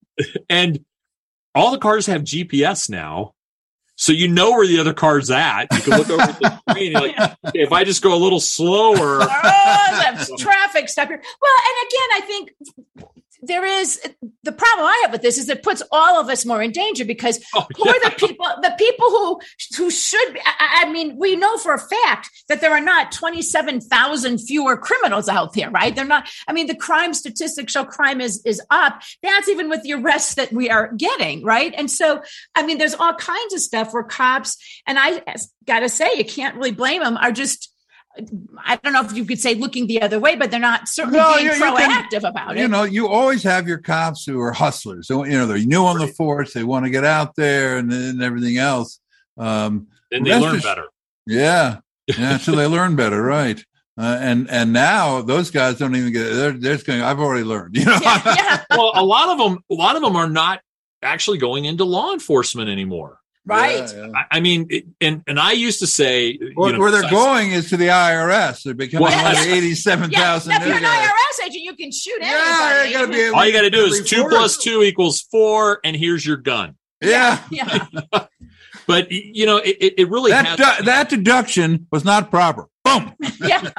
and 0.50 0.86
all 1.56 1.72
the 1.72 1.80
cars 1.80 2.06
have 2.06 2.22
GPS 2.22 2.88
now. 2.88 3.34
So 3.96 4.12
you 4.13 4.28
know 4.28 4.52
where 4.52 4.67
the 4.67 4.80
other 4.80 4.94
car's 4.94 5.32
at. 5.32 5.67
You 5.72 5.80
can 5.82 5.98
look 5.98 6.10
over 6.12 6.26
the 6.26 6.62
screen. 6.70 6.96
and 6.96 7.06
Like, 7.06 7.20
okay, 7.20 7.60
if 7.62 7.72
I 7.72 7.84
just 7.84 8.04
go 8.04 8.13
a 8.13 8.17
little 8.17 8.39
slower, 8.39 9.20
oh, 9.22 10.26
traffic 10.38 10.89
stop 10.89 11.08
here. 11.08 11.22
Well, 11.41 11.54
and 11.65 11.88
again, 11.88 12.10
I 12.13 12.22
think 12.26 12.52
there 13.41 13.65
is 13.65 13.99
the 14.43 14.51
problem 14.51 14.86
I 14.86 14.99
have 15.04 15.12
with 15.12 15.21
this 15.21 15.38
is 15.38 15.49
it 15.49 15.63
puts 15.63 15.82
all 15.91 16.19
of 16.19 16.30
us 16.30 16.45
more 16.45 16.62
in 16.62 16.71
danger 16.71 17.06
because 17.06 17.43
oh, 17.56 17.65
who 17.75 17.84
yeah. 17.86 17.93
are 17.93 18.10
the 18.10 18.15
people 18.17 18.45
the 18.62 18.75
people 18.77 19.10
who 19.10 19.39
who 19.77 19.89
should 19.89 20.34
be 20.34 20.39
I, 20.45 20.84
I 20.86 20.91
mean 20.91 21.17
we 21.17 21.36
know 21.36 21.58
for 21.58 21.73
a 21.73 21.80
fact 21.80 22.30
that 22.49 22.62
there 22.62 22.71
are 22.71 22.82
not 22.82 23.12
27,000 23.12 24.38
fewer 24.39 24.77
criminals 24.77 25.27
out 25.27 25.54
there 25.54 25.71
right? 25.71 25.95
They're 25.95 26.06
not 26.06 26.30
I 26.47 26.54
mean 26.54 26.67
the 26.67 26.75
crime 26.75 27.13
statistics 27.13 27.73
show 27.73 27.84
crime 27.84 28.21
is 28.21 28.41
is 28.45 28.62
up. 28.69 29.01
That's 29.23 29.49
even 29.49 29.69
with 29.69 29.84
the 29.84 29.93
arrests 29.93 30.36
that 30.36 30.54
we 30.54 30.69
are 30.69 30.93
getting 30.93 31.43
right? 31.43 31.73
And 31.75 31.89
so 31.89 32.21
I 32.56 32.65
mean 32.65 32.77
there's 32.77 32.95
all 32.95 33.13
kinds 33.13 33.54
of 33.54 33.60
stuff 33.60 33.93
where 33.93 34.04
cops 34.04 34.58
and 34.86 34.97
I 34.99 35.23
got 35.65 35.80
to 35.80 35.89
say 35.89 36.10
you 36.15 36.25
can't 36.25 36.56
really 36.56 36.71
blame 36.71 37.04
them 37.04 37.17
are 37.17 37.32
just 37.32 37.71
I 38.65 38.76
don't 38.78 38.93
know 38.93 39.04
if 39.06 39.13
you 39.13 39.24
could 39.26 39.39
say 39.39 39.56
looking 39.56 39.88
the 39.88 40.02
other 40.02 40.19
way, 40.19 40.36
but 40.36 40.52
they're 40.52 40.60
not 40.60 40.88
certainly 40.88 41.19
No, 41.19 41.34
being 41.36 41.45
you- 41.47 41.54
you 41.54 41.60
can- 41.60 41.76
proactive 41.76 42.28
about 42.28 42.58
it. 42.58 42.62
You 42.62 42.67
know, 42.67 42.84
you 42.84 43.08
always 43.08 43.43
have 43.43 43.67
your 43.67 43.78
cops 43.78 44.26
who 44.26 44.39
are 44.41 44.52
hustlers. 44.52 45.08
So, 45.08 45.24
you 45.24 45.32
know, 45.34 45.45
they're 45.47 45.60
new 45.60 45.86
on 45.86 45.97
the 46.00 46.08
force. 46.08 46.54
They 46.54 46.63
want 46.63 46.86
to 46.86 46.91
get 46.91 47.06
out 47.06 47.36
there 47.36 47.78
and 47.78 47.91
then 47.91 48.21
everything 48.21 48.58
else. 48.58 49.00
Um, 49.38 49.88
then 50.12 50.24
they 50.24 50.38
learn 50.39 50.58
ass- 50.58 50.63
better. 50.63 50.86
yeah, 51.26 51.78
yeah. 52.08 52.38
So 52.38 52.52
they 52.54 52.67
learn 52.78 52.95
better, 52.97 53.21
right? 53.21 53.63
Uh, 53.97 54.17
and 54.19 54.50
and 54.50 54.74
now 54.74 55.21
those 55.21 55.52
guys 55.52 55.78
don't 55.78 55.95
even 55.95 56.12
get. 56.12 56.24
They're 56.34 56.52
they're 56.52 56.74
just 56.76 56.86
going. 56.86 57.02
I've 57.02 57.19
already 57.19 57.43
learned. 57.43 57.78
You 57.78 57.86
know. 57.86 57.97
yeah, 58.02 58.21
yeah, 58.26 58.63
Well, 58.78 58.91
a 58.95 59.04
lot 59.06 59.30
of 59.30 59.38
them, 59.38 59.63
a 59.71 59.74
lot 59.74 59.95
of 59.95 60.02
them 60.02 60.15
are 60.15 60.30
not 60.30 60.62
actually 61.02 61.38
going 61.38 61.65
into 61.65 61.84
law 61.86 62.12
enforcement 62.13 62.69
anymore. 62.69 63.19
Right. 63.45 63.91
Yeah, 63.93 64.06
yeah. 64.08 64.12
I, 64.15 64.38
I 64.38 64.39
mean, 64.39 64.67
it- 64.69 64.86
and 64.99 65.23
and 65.27 65.39
I 65.39 65.51
used 65.54 65.80
to 65.80 65.88
say, 65.88 66.38
you 66.39 66.51
Where, 66.56 66.73
know, 66.73 66.80
where 66.80 66.91
they're 66.91 67.06
I- 67.06 67.10
going 67.10 67.51
is 67.51 67.69
to 67.69 67.77
the 67.77 67.88
IRS. 67.88 68.63
They're 68.63 68.73
becoming 68.73 69.04
Well, 69.04 69.23
one 69.23 69.32
of 69.36 69.41
the 69.43 69.49
yeah. 69.49 69.56
eighty-seven 69.56 70.12
Yeah, 70.12 70.38
if 70.38 70.45
you're 70.45 70.54
an 70.56 70.84
IRS 70.84 71.45
agent, 71.45 71.63
you 71.63 71.75
can 71.75 71.91
shoot 71.91 72.17
Yeah, 72.21 72.27
anybody. 72.27 72.89
you 72.89 72.95
gotta 72.97 73.12
be 73.12 73.21
able- 73.21 73.36
all 73.38 73.45
you 73.45 73.54
got 73.54 73.62
to 73.62 73.69
do 73.69 73.86
is 73.86 74.01
two 74.08 74.17
Report. 74.17 74.34
plus 74.34 74.58
two 74.58 74.84
equals 74.84 75.21
four, 75.21 75.80
and 75.84 75.95
here's 75.95 76.25
your 76.25 76.38
gun. 76.38 76.75
Yeah, 77.01 77.39
yeah, 77.49 77.88
But 78.88 79.12
you 79.12 79.45
know, 79.45 79.58
it, 79.58 79.77
it- 79.80 79.93
it 79.97 80.10
really 80.10 80.32
that 80.32 80.45
has, 80.45 80.77
du- 80.77 80.84
that 80.86 81.10
deduction 81.10 81.88
was 81.91 82.04
not 82.06 82.30
proper. 82.30 82.67
Boom. 82.84 83.13
yeah. 83.39 83.69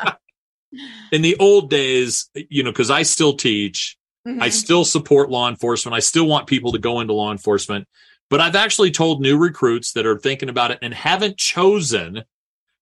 in 1.12 1.22
the 1.22 1.37
old 1.38 1.68
days, 1.70 2.31
you 2.35 2.62
know, 2.62 2.70
because 2.70 2.90
I 2.90 3.03
still 3.03 3.35
teach, 3.35 3.96
Mhm. 4.27 4.40
I 4.40 4.48
still 4.51 4.85
support 4.85 5.31
law 5.31 5.48
enforcement. 5.48 5.94
I 5.94 5.98
still 5.98 6.27
want 6.27 6.46
people 6.46 6.72
to 6.72 6.79
go 6.79 7.01
into 7.01 7.12
law 7.12 7.33
enforcement. 7.33 7.88
But 8.33 8.40
I've 8.40 8.57
actually 8.57 8.90
told 8.90 9.21
new 9.21 9.37
recruits 9.37 9.92
that 9.92 10.07
are 10.07 10.16
thinking 10.16 10.49
about 10.49 10.71
it 10.71 10.79
and 10.81 10.95
haven't 10.95 11.37
chosen 11.37 12.25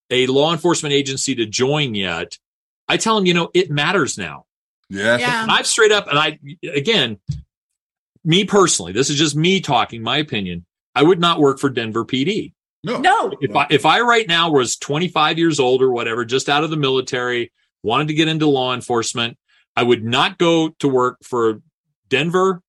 a 0.08 0.28
law 0.28 0.52
enforcement 0.52 0.92
agency 0.92 1.34
to 1.34 1.44
join 1.44 1.96
yet. 1.96 2.38
I 2.86 2.96
tell 2.96 3.16
them, 3.16 3.26
you 3.26 3.34
know, 3.34 3.50
it 3.52 3.68
matters 3.68 4.16
now. 4.16 4.44
Yes. 4.88 5.18
Yeah. 5.18 5.42
And 5.42 5.50
I've 5.50 5.66
straight 5.66 5.90
up, 5.90 6.06
and 6.06 6.16
I, 6.16 6.38
again, 6.62 7.18
me 8.24 8.44
personally, 8.44 8.92
this 8.92 9.10
is 9.10 9.18
just 9.18 9.34
me 9.34 9.60
talking, 9.60 10.04
my 10.04 10.18
opinion. 10.18 10.66
I 10.94 11.02
would 11.02 11.18
not 11.18 11.40
work 11.40 11.58
for 11.58 11.68
Denver 11.68 12.04
PD. 12.04 12.52
no, 13.00 13.32
If 13.40 13.56
I, 13.56 13.66
if 13.70 13.84
I 13.84 14.02
right 14.02 14.28
now 14.28 14.52
was 14.52 14.76
25 14.76 15.36
years 15.36 15.58
old 15.58 15.82
or 15.82 15.90
whatever, 15.90 16.24
just 16.24 16.48
out 16.48 16.62
of 16.62 16.70
the 16.70 16.76
military, 16.76 17.50
wanted 17.82 18.06
to 18.06 18.14
get 18.14 18.28
into 18.28 18.46
law 18.46 18.72
enforcement, 18.72 19.36
I 19.74 19.82
would 19.82 20.04
not 20.04 20.38
go 20.38 20.68
to 20.78 20.86
work 20.86 21.18
for 21.24 21.60
Denver, 22.08 22.62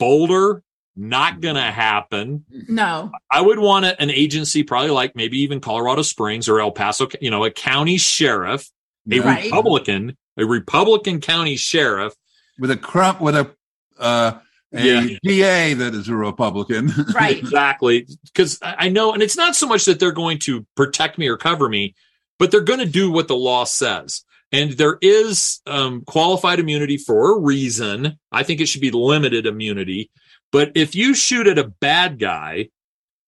Boulder, 0.00 0.63
not 0.96 1.40
going 1.40 1.56
to 1.56 1.60
happen. 1.62 2.44
no. 2.68 3.10
I 3.30 3.40
would 3.40 3.58
want 3.58 3.84
a, 3.84 4.00
an 4.00 4.10
agency, 4.10 4.62
probably 4.62 4.90
like 4.90 5.16
maybe 5.16 5.40
even 5.40 5.60
Colorado 5.60 6.02
Springs 6.02 6.48
or 6.48 6.60
El 6.60 6.70
Paso, 6.72 7.08
you 7.20 7.30
know, 7.30 7.44
a 7.44 7.50
county 7.50 7.98
sheriff, 7.98 8.70
a 9.10 9.20
Right. 9.20 9.44
Republican, 9.44 10.16
a 10.36 10.44
Republican 10.46 11.20
county 11.20 11.56
sheriff. 11.56 12.14
With 12.58 12.70
a 12.70 12.76
crump 12.76 13.20
with 13.20 13.34
a 13.36 13.50
uh, 13.98 14.38
a 14.72 14.84
Yeah. 14.84 15.18
DA 15.22 15.74
that 15.74 15.94
is 15.94 16.08
a 16.08 16.14
Republican. 16.14 16.90
Right. 17.14 17.38
Exactly. 17.38 18.06
Because 18.24 18.58
I 18.62 18.74
I 18.86 18.88
know, 18.88 19.12
and 19.12 19.22
it's 19.22 19.36
not 19.36 19.56
so 19.56 19.66
much 19.66 19.84
that 19.86 19.98
they're 20.00 20.12
going 20.12 20.38
to 20.40 20.64
protect 20.76 21.18
me 21.18 21.28
or 21.28 21.36
cover 21.36 21.68
me, 21.68 21.94
but 22.38 22.50
they're 22.50 22.60
going 22.60 22.80
to 22.80 22.86
do 22.86 23.10
what 23.10 23.28
the 23.28 23.36
law 23.36 23.64
says. 23.64 24.24
And 24.52 24.72
there 24.72 24.98
is 25.02 25.60
um, 25.66 26.02
qualified 26.02 26.60
immunity 26.60 26.96
for 26.96 27.32
a 27.36 27.40
reason. 27.40 28.18
I 28.30 28.44
think 28.44 28.60
it 28.60 28.66
should 28.66 28.80
be 28.82 28.92
limited 28.92 29.46
immunity. 29.46 30.10
But 30.54 30.70
if 30.76 30.94
you 30.94 31.14
shoot 31.14 31.48
at 31.48 31.58
a 31.58 31.64
bad 31.64 32.20
guy 32.20 32.68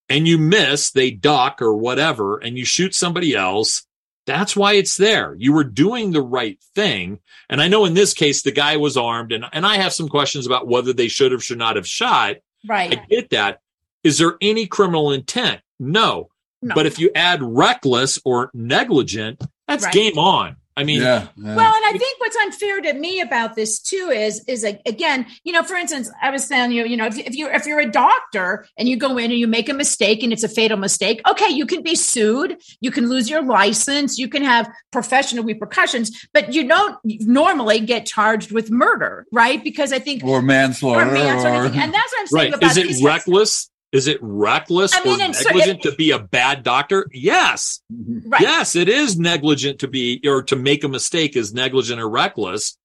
and 0.09 0.29
you 0.29 0.39
miss, 0.39 0.93
they 0.93 1.11
duck 1.11 1.61
or 1.61 1.75
whatever, 1.75 2.39
and 2.39 2.57
you 2.57 2.65
shoot 2.65 2.95
somebody 2.95 3.35
else, 3.35 3.85
that's 4.27 4.55
why 4.55 4.75
it's 4.75 4.97
there. 4.97 5.35
You 5.37 5.53
were 5.53 5.65
doing 5.65 6.12
the 6.12 6.23
right 6.23 6.57
thing. 6.77 7.19
And 7.51 7.61
I 7.61 7.67
know 7.67 7.85
in 7.85 7.95
this 7.95 8.15
case, 8.15 8.43
the 8.43 8.53
guy 8.53 8.77
was 8.77 8.97
armed, 8.97 9.33
and, 9.33 9.45
and 9.53 9.67
I 9.67 9.79
have 9.79 9.93
some 9.93 10.09
questions 10.09 10.47
about 10.47 10.69
whether 10.69 10.93
they 10.93 11.09
should 11.09 11.33
have, 11.33 11.43
should 11.43 11.59
not 11.59 11.75
have 11.75 11.87
shot. 11.89 12.37
Right. 12.65 12.97
I 12.97 13.05
get 13.07 13.31
that. 13.31 13.59
Is 14.05 14.19
there 14.19 14.37
any 14.41 14.69
criminal 14.69 15.11
intent? 15.11 15.62
No. 15.81 16.29
No. 16.62 16.77
But 16.77 16.87
if 16.87 17.01
you 17.01 17.11
add 17.17 17.43
reckless 17.43 18.21
or 18.25 18.53
negligent, 18.55 19.43
that's 19.67 19.83
Right. 19.83 19.93
game 19.93 20.17
on. 20.17 20.55
I 20.79 20.85
mean, 20.85 21.01
yeah. 21.01 21.29
yeah. 21.37 21.57
Well, 21.57 21.75
and 21.75 21.85
I 21.87 21.93
think 21.93 22.21
what's 22.21 22.37
unfair 22.37 22.83
to 22.83 22.93
me 22.93 23.21
about 23.21 23.55
this 23.55 23.81
too 23.81 24.11
is 24.12 24.45
is 24.47 24.62
like, 24.62 24.83
again, 24.85 25.27
you 25.43 25.53
know, 25.53 25.62
for 25.62 25.75
instance, 25.75 26.11
I 26.21 26.31
was 26.31 26.47
telling 26.49 26.73
you, 26.73 26.85
you 26.85 26.99
know, 26.99 27.07
if, 27.07 27.17
if 27.19 27.35
you 27.35 27.49
if 27.49 27.65
you're 27.67 27.81
a 27.81 27.91
doctor 27.91 28.67
and 28.77 28.87
you 28.87 28.99
go 28.99 29.17
in 29.17 29.31
and 29.31 29.41
you 29.41 29.47
make 29.47 29.71
a 29.71 29.75
mistake 29.75 30.23
and 30.23 30.35
it's 30.35 30.45
a 30.45 30.49
fatal 30.49 30.77
mistake, 30.77 31.23
okay, 31.27 31.49
you 31.49 31.65
can 31.65 31.83
be 31.83 31.95
sued, 31.95 32.59
you 32.81 32.91
can 32.91 33.09
lose 33.09 33.31
your 33.31 33.43
license, 33.43 34.19
you 34.19 34.29
can 34.29 34.45
have 34.45 34.71
professional 34.93 35.45
repercussions, 35.45 36.29
but 36.35 36.53
you 36.53 36.69
don't 36.69 36.99
normally 37.05 37.81
get 37.81 38.05
charged 38.05 38.53
with 38.53 38.71
murder, 38.71 39.27
right? 39.33 39.65
Because 39.65 39.95
I 39.95 39.99
think 39.99 40.23
or 40.25 40.43
manslaughter. 40.43 41.09
or 41.09 41.12
manslaughter, 41.12 41.75
or- 41.75 41.81
and 41.81 41.95
that's 41.95 42.12
what 42.12 42.21
I'm 42.21 42.27
saying 42.27 42.53
right. 42.53 42.55
about 42.55 42.71
Is 42.71 42.77
it 42.77 42.87
these 42.87 42.97
guys. 42.97 43.05
reckless? 43.05 43.71
Is 43.97 44.07
it 44.09 44.19
reckless 44.21 44.95
I 44.95 45.03
mean, 45.03 45.21
or 45.21 45.25
and 45.25 45.35
so 45.35 45.49
negligent 45.49 45.85
it- 45.85 45.91
to 45.91 45.97
be 45.97 46.11
a 46.11 46.19
bad 46.19 46.63
doctor? 46.63 47.09
Yes. 47.13 47.81
Mm-hmm. 47.93 48.29
Right. 48.29 48.43
Yes, 48.43 48.77
it 48.77 48.89
is 48.89 49.19
negligent 49.19 49.79
to 49.81 49.89
be 49.89 50.21
or 50.27 50.43
to 50.45 50.57
make 50.57 50.85
a 50.85 50.89
mistake 50.89 51.35
is 51.37 51.55
negligent 51.55 52.01
or 52.01 52.09
reckless. 52.09 52.77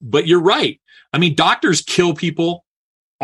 But 0.00 0.26
you're 0.26 0.40
right. 0.40 0.80
I 1.12 1.18
mean, 1.18 1.34
doctors 1.34 1.82
kill 1.82 2.14
people 2.14 2.63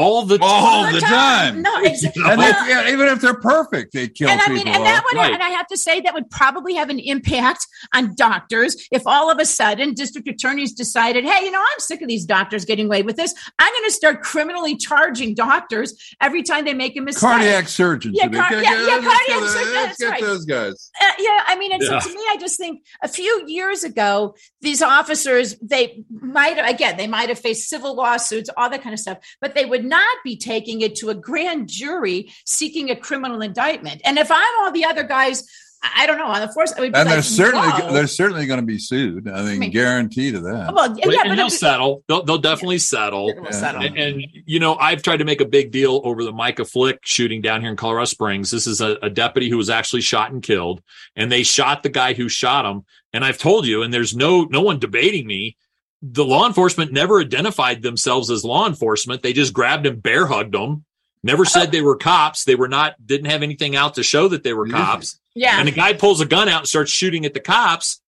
all 0.00 0.24
the 0.24 0.38
All 0.40 0.84
time. 0.84 0.94
the 0.94 1.00
time. 1.00 1.62
No, 1.62 1.80
exactly. 1.82 2.22
and 2.26 2.38
Well, 2.38 2.68
yeah, 2.68 2.90
even 2.92 3.06
if 3.08 3.20
they're 3.20 3.34
perfect, 3.40 3.92
they 3.92 4.08
kill 4.08 4.28
and 4.28 4.40
I 4.40 4.48
mean, 4.48 4.66
and 4.66 4.84
that 4.84 5.02
would, 5.04 5.16
Right. 5.18 5.32
and 5.32 5.42
I 5.42 5.50
have 5.50 5.66
to 5.68 5.76
say, 5.76 6.00
that 6.00 6.14
would 6.14 6.30
probably 6.30 6.74
have 6.74 6.88
an 6.90 6.98
impact 6.98 7.66
on 7.94 8.14
doctors 8.14 8.76
if 8.90 9.02
all 9.06 9.30
of 9.30 9.38
a 9.38 9.44
sudden 9.44 9.94
district 9.94 10.28
attorneys 10.28 10.72
decided, 10.72 11.24
hey, 11.24 11.44
you 11.44 11.50
know, 11.50 11.58
I'm 11.60 11.78
sick 11.80 12.00
of 12.02 12.08
these 12.08 12.24
doctors 12.24 12.64
getting 12.64 12.86
away 12.86 13.02
with 13.02 13.16
this. 13.16 13.34
I'm 13.58 13.72
going 13.72 13.84
to 13.84 13.90
start 13.92 14.22
criminally 14.22 14.76
charging 14.76 15.34
doctors 15.34 15.94
every 16.20 16.42
time 16.42 16.64
they 16.64 16.74
make 16.74 16.96
a 16.96 17.00
mistake. 17.00 17.20
cardiac 17.20 17.68
surgeons. 17.68 18.16
Yeah, 18.18 18.28
car- 18.28 18.52
yeah, 18.54 18.62
yeah, 18.62 18.96
let's 18.96 19.06
cardiac 19.06 19.48
surgeons, 19.50 19.74
Let's 19.74 19.98
get 19.98 20.10
right. 20.10 20.22
those 20.22 20.44
guys. 20.44 20.90
Uh, 21.00 21.04
yeah, 21.18 21.42
I 21.46 21.56
mean, 21.58 21.72
and 21.72 21.82
Yeah. 21.82 21.98
so 21.98 22.08
to 22.08 22.14
me, 22.14 22.22
I 22.30 22.36
just 22.38 22.56
think 22.58 22.82
a 23.02 23.08
few 23.08 23.44
years 23.46 23.84
ago, 23.84 24.34
these 24.60 24.80
officers, 24.82 25.56
they 25.60 26.04
might, 26.10 26.58
again, 26.58 26.96
they 26.96 27.06
might 27.06 27.28
have 27.28 27.38
faced 27.38 27.68
civil 27.68 27.94
lawsuits, 27.94 28.48
all 28.56 28.70
that 28.70 28.82
kind 28.82 28.92
of 28.94 29.00
stuff, 29.00 29.18
but 29.40 29.54
they 29.54 29.64
would 29.64 29.84
not 29.90 30.16
be 30.24 30.36
taking 30.36 30.80
it 30.80 30.94
to 30.96 31.10
a 31.10 31.14
grand 31.14 31.68
jury 31.68 32.32
seeking 32.46 32.90
a 32.90 32.96
criminal 32.96 33.42
indictment. 33.42 34.00
And 34.06 34.18
if 34.18 34.30
I'm 34.30 34.54
all 34.60 34.72
the 34.72 34.86
other 34.86 35.02
guys 35.04 35.46
I 35.82 36.06
don't 36.06 36.18
know 36.18 36.26
on 36.26 36.42
the 36.42 36.52
force. 36.52 36.74
I 36.76 36.80
would 36.80 36.92
be 36.92 36.98
and 36.98 37.06
like, 37.06 37.14
they're 37.14 37.22
certainly 37.22 37.66
whoa. 37.66 37.90
they're 37.94 38.06
certainly 38.06 38.44
going 38.44 38.60
to 38.60 38.66
be 38.66 38.78
sued. 38.78 39.26
I 39.26 39.42
think 39.46 39.60
mean- 39.60 39.70
guarantee 39.70 40.30
to 40.30 40.38
that. 40.40 40.74
well, 40.74 40.94
yeah, 40.94 41.06
Well, 41.06 41.14
yeah, 41.14 41.20
and 41.22 41.30
but 41.30 41.36
they'll 41.36 41.46
it- 41.46 41.52
settle. 41.52 42.04
They'll, 42.06 42.22
they'll 42.22 42.36
definitely 42.36 42.80
settle. 42.80 43.24
We'll 43.34 43.44
Yeah. 43.44 43.50
settle. 43.52 43.82
And, 43.86 43.96
and, 43.96 44.26
you 44.44 44.60
know, 44.60 44.76
I've 44.76 45.02
tried 45.02 45.20
to 45.20 45.24
make 45.24 45.40
a 45.40 45.46
big 45.46 45.70
deal 45.70 46.02
over 46.04 46.22
the 46.22 46.32
Micah 46.32 46.66
Flick 46.66 46.98
shooting 47.04 47.40
down 47.40 47.62
here 47.62 47.70
in 47.70 47.76
Colorado 47.76 48.04
Springs. 48.04 48.50
This 48.50 48.66
is 48.66 48.82
a, 48.82 48.98
a 49.00 49.08
deputy 49.08 49.48
who 49.48 49.56
was 49.56 49.70
actually 49.70 50.02
shot 50.02 50.30
and 50.32 50.42
killed, 50.42 50.82
and 51.16 51.32
they 51.32 51.42
shot 51.44 51.82
the 51.82 51.88
guy 51.88 52.12
who 52.12 52.28
shot 52.28 52.66
him. 52.66 52.84
And 53.14 53.24
I've 53.24 53.38
told 53.38 53.64
you, 53.66 53.82
and 53.82 53.92
there's 53.92 54.14
no 54.14 54.44
no 54.50 54.60
one 54.60 54.80
debating 54.80 55.26
me. 55.26 55.56
The 56.02 56.24
law 56.24 56.46
enforcement 56.46 56.92
never 56.92 57.20
identified 57.20 57.82
themselves 57.82 58.30
as 58.30 58.44
law 58.44 58.66
enforcement. 58.66 59.22
They 59.22 59.32
just 59.32 59.52
grabbed 59.52 59.86
and 59.86 60.02
bear 60.02 60.26
hugged 60.26 60.54
them. 60.54 60.84
Never 61.22 61.44
said 61.44 61.70
they 61.70 61.82
were 61.82 61.96
cops. 61.96 62.44
They 62.44 62.54
were 62.54 62.68
not. 62.68 62.94
Didn't 63.04 63.30
have 63.30 63.42
anything 63.42 63.76
out 63.76 63.94
to 63.94 64.02
show 64.02 64.28
that 64.28 64.42
they 64.42 64.54
were 64.54 64.66
cops. 64.66 65.20
yeah, 65.34 65.58
And 65.58 65.68
the 65.68 65.72
guy 65.72 65.92
pulls 65.92 66.22
a 66.22 66.26
gun 66.26 66.48
out 66.48 66.60
and 66.60 66.68
starts 66.68 66.90
shooting 66.90 67.26
at 67.26 67.34
the 67.34 67.40
cops, 67.40 68.00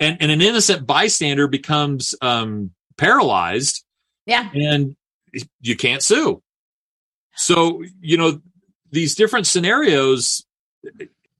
and, 0.00 0.16
and 0.20 0.32
an 0.32 0.42
innocent 0.42 0.84
bystander 0.86 1.46
becomes 1.46 2.16
um, 2.20 2.72
paralyzed 2.96 3.84
yeah, 4.26 4.50
and 4.52 4.96
you 5.60 5.76
can't 5.76 6.02
sue. 6.02 6.42
So, 7.36 7.82
you 8.00 8.16
know, 8.16 8.40
these 8.90 9.14
different 9.14 9.46
scenarios. 9.46 10.44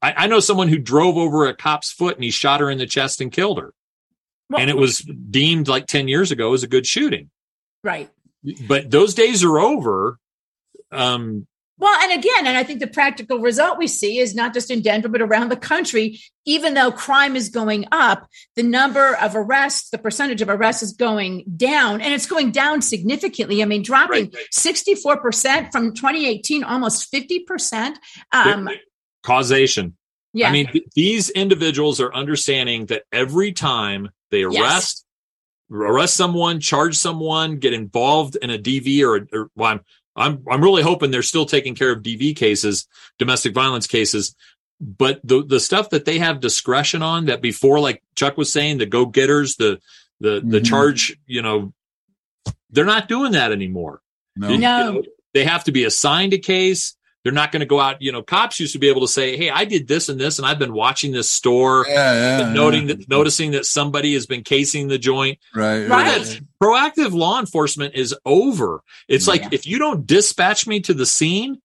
I, 0.03 0.13
I 0.17 0.27
know 0.29 0.41
someone 0.41 0.69
who 0.69 0.79
drove 0.79 1.17
over 1.17 1.47
a 1.47 1.55
cop's 1.55 1.93
foot 1.93 2.15
and 2.17 2.25
he 2.25 2.31
shot 2.31 2.61
her 2.61 2.71
in 2.71 2.79
the 2.79 2.87
chest 2.87 3.21
and 3.21 3.31
killed 3.31 3.59
her. 3.59 3.73
Well- 4.51 4.61
and 4.61 4.69
it 4.69 4.77
was 4.77 4.99
deemed 5.31 5.69
like 5.69 5.87
10 5.87 6.09
years 6.09 6.31
ago 6.33 6.53
as 6.53 6.63
a 6.63 6.69
good 6.69 6.87
shooting. 6.87 7.31
right. 7.83 8.11
But 8.69 8.91
those 8.91 9.15
days 9.15 9.45
are 9.45 9.59
over. 9.59 10.19
Um, 10.91 11.47
Well, 11.79 11.99
and 12.03 12.19
again, 12.19 12.47
and 12.47 12.57
I 12.59 12.63
think 12.65 12.81
the 12.81 12.87
practical 12.87 13.39
result 13.39 13.79
we 13.79 13.87
see 13.87 14.19
is 14.19 14.35
not 14.35 14.53
just 14.55 14.71
in 14.71 14.83
Denver, 14.83 15.09
but 15.09 15.23
around 15.23 15.51
the 15.51 15.57
country. 15.57 16.21
Even 16.47 16.75
though 16.75 16.91
crime 16.91 17.37
is 17.37 17.49
going 17.49 17.87
up, 17.93 18.27
the 18.57 18.63
number 18.63 19.15
of 19.17 19.37
arrests, 19.37 19.89
the 19.91 19.97
percentage 19.99 20.43
of 20.43 20.49
arrests 20.51 20.83
is 20.83 20.93
going 20.93 21.45
down, 21.57 22.01
and 22.03 22.13
it's 22.13 22.27
going 22.27 22.51
down 22.51 22.83
significantly. 22.83 23.63
I 23.63 23.67
mean, 23.67 23.83
dropping 23.83 24.31
Right. 24.35 24.47
64% 24.53 25.71
from 25.73 25.95
2018, 25.95 26.65
almost 26.65 27.11
50%. 27.11 27.99
Um, 28.33 28.69
causation. 29.23 29.97
yeah. 30.33 30.49
I 30.49 30.53
mean, 30.53 30.67
th- 30.73 30.85
these 30.95 31.31
individuals 31.31 32.01
are 32.01 32.13
understanding 32.15 32.87
that 32.87 33.05
every 33.13 33.53
time 33.53 34.11
they 34.31 34.41
Yes. 34.41 34.57
arrest, 34.57 35.05
arrest 35.71 36.15
someone, 36.17 36.61
charge 36.61 36.97
someone, 36.97 37.57
get 37.59 37.73
involved 37.73 38.37
in 38.37 38.51
a 38.51 38.59
DV 38.59 39.03
or, 39.05 39.27
or 39.39 39.51
well, 39.55 39.73
I'm, 39.73 39.81
I'm, 40.17 40.45
I'm 40.51 40.63
really 40.63 40.83
hoping 40.83 41.11
they're 41.11 41.23
still 41.23 41.47
taking 41.47 41.75
care 41.75 41.91
of 41.93 42.03
DV 42.03 42.37
cases, 42.37 42.87
domestic 43.19 43.55
violence 43.55 43.87
cases. 43.87 44.35
But 44.81 45.21
the, 45.23 45.45
the 45.45 45.61
stuff 45.61 45.91
that 45.91 46.05
they 46.07 46.19
have 46.19 46.41
discretion 46.41 47.03
on 47.03 47.27
that 47.27 47.43
before, 47.43 47.81
like 47.81 48.03
Chuck 48.17 48.37
was 48.37 48.53
saying, 48.53 48.79
the 48.79 48.87
go 48.87 49.07
getters, 49.07 49.57
the, 49.57 49.79
the, 50.21 50.41
the 50.45 50.61
Mhm. 50.61 50.67
charge, 50.67 51.17
you 51.27 51.43
know, 51.43 51.73
they're 52.71 52.85
not 52.85 53.09
doing 53.09 53.33
that 53.33 53.53
anymore. 53.53 54.01
no. 54.37 54.49
You 54.51 54.59
know, 54.59 55.03
they 55.35 55.45
have 55.45 55.65
to 55.65 55.73
be 55.73 55.85
assigned 55.85 56.33
a 56.33 56.39
case. 56.39 56.97
They're 57.23 57.33
not 57.33 57.53
going 57.53 57.61
to 57.61 57.67
go 57.67 57.79
out. 57.79 58.01
You 58.01 58.13
know, 58.13 58.23
cops 58.23 58.59
used 58.59 58.73
to 58.73 58.79
be 58.79 58.89
able 58.89 59.03
to 59.03 59.09
say, 59.09 59.37
"Hey, 59.37 59.51
I 59.51 59.65
did 59.65 59.87
this 59.89 60.09
and 60.09 60.19
this, 60.19 60.39
and 60.39 60.47
I've 60.47 60.59
been 60.59 60.73
watching 60.73 61.13
this 61.13 61.31
store, 61.31 61.85
Yeah, 61.89 62.39
yeah, 62.39 62.53
noting 62.53 62.89
yeah. 62.89 62.95
that, 62.95 63.09
noticing 63.09 63.51
that 63.51 63.67
somebody 63.67 64.15
has 64.15 64.27
been 64.27 64.43
casing 64.43 64.89
the 64.89 64.99
joint." 64.99 65.39
right, 65.55 65.87
Right. 65.87 66.41
Proactive 66.63 67.13
law 67.13 67.39
enforcement 67.39 67.95
is 67.95 68.15
over. 68.25 68.83
It's 69.09 69.27
like 69.29 69.53
if 69.53 69.67
you 69.67 69.79
don't 69.79 70.07
dispatch 70.07 70.67
me 70.67 70.81
to 70.81 70.95
the 70.95 71.07
scene, 71.07 71.61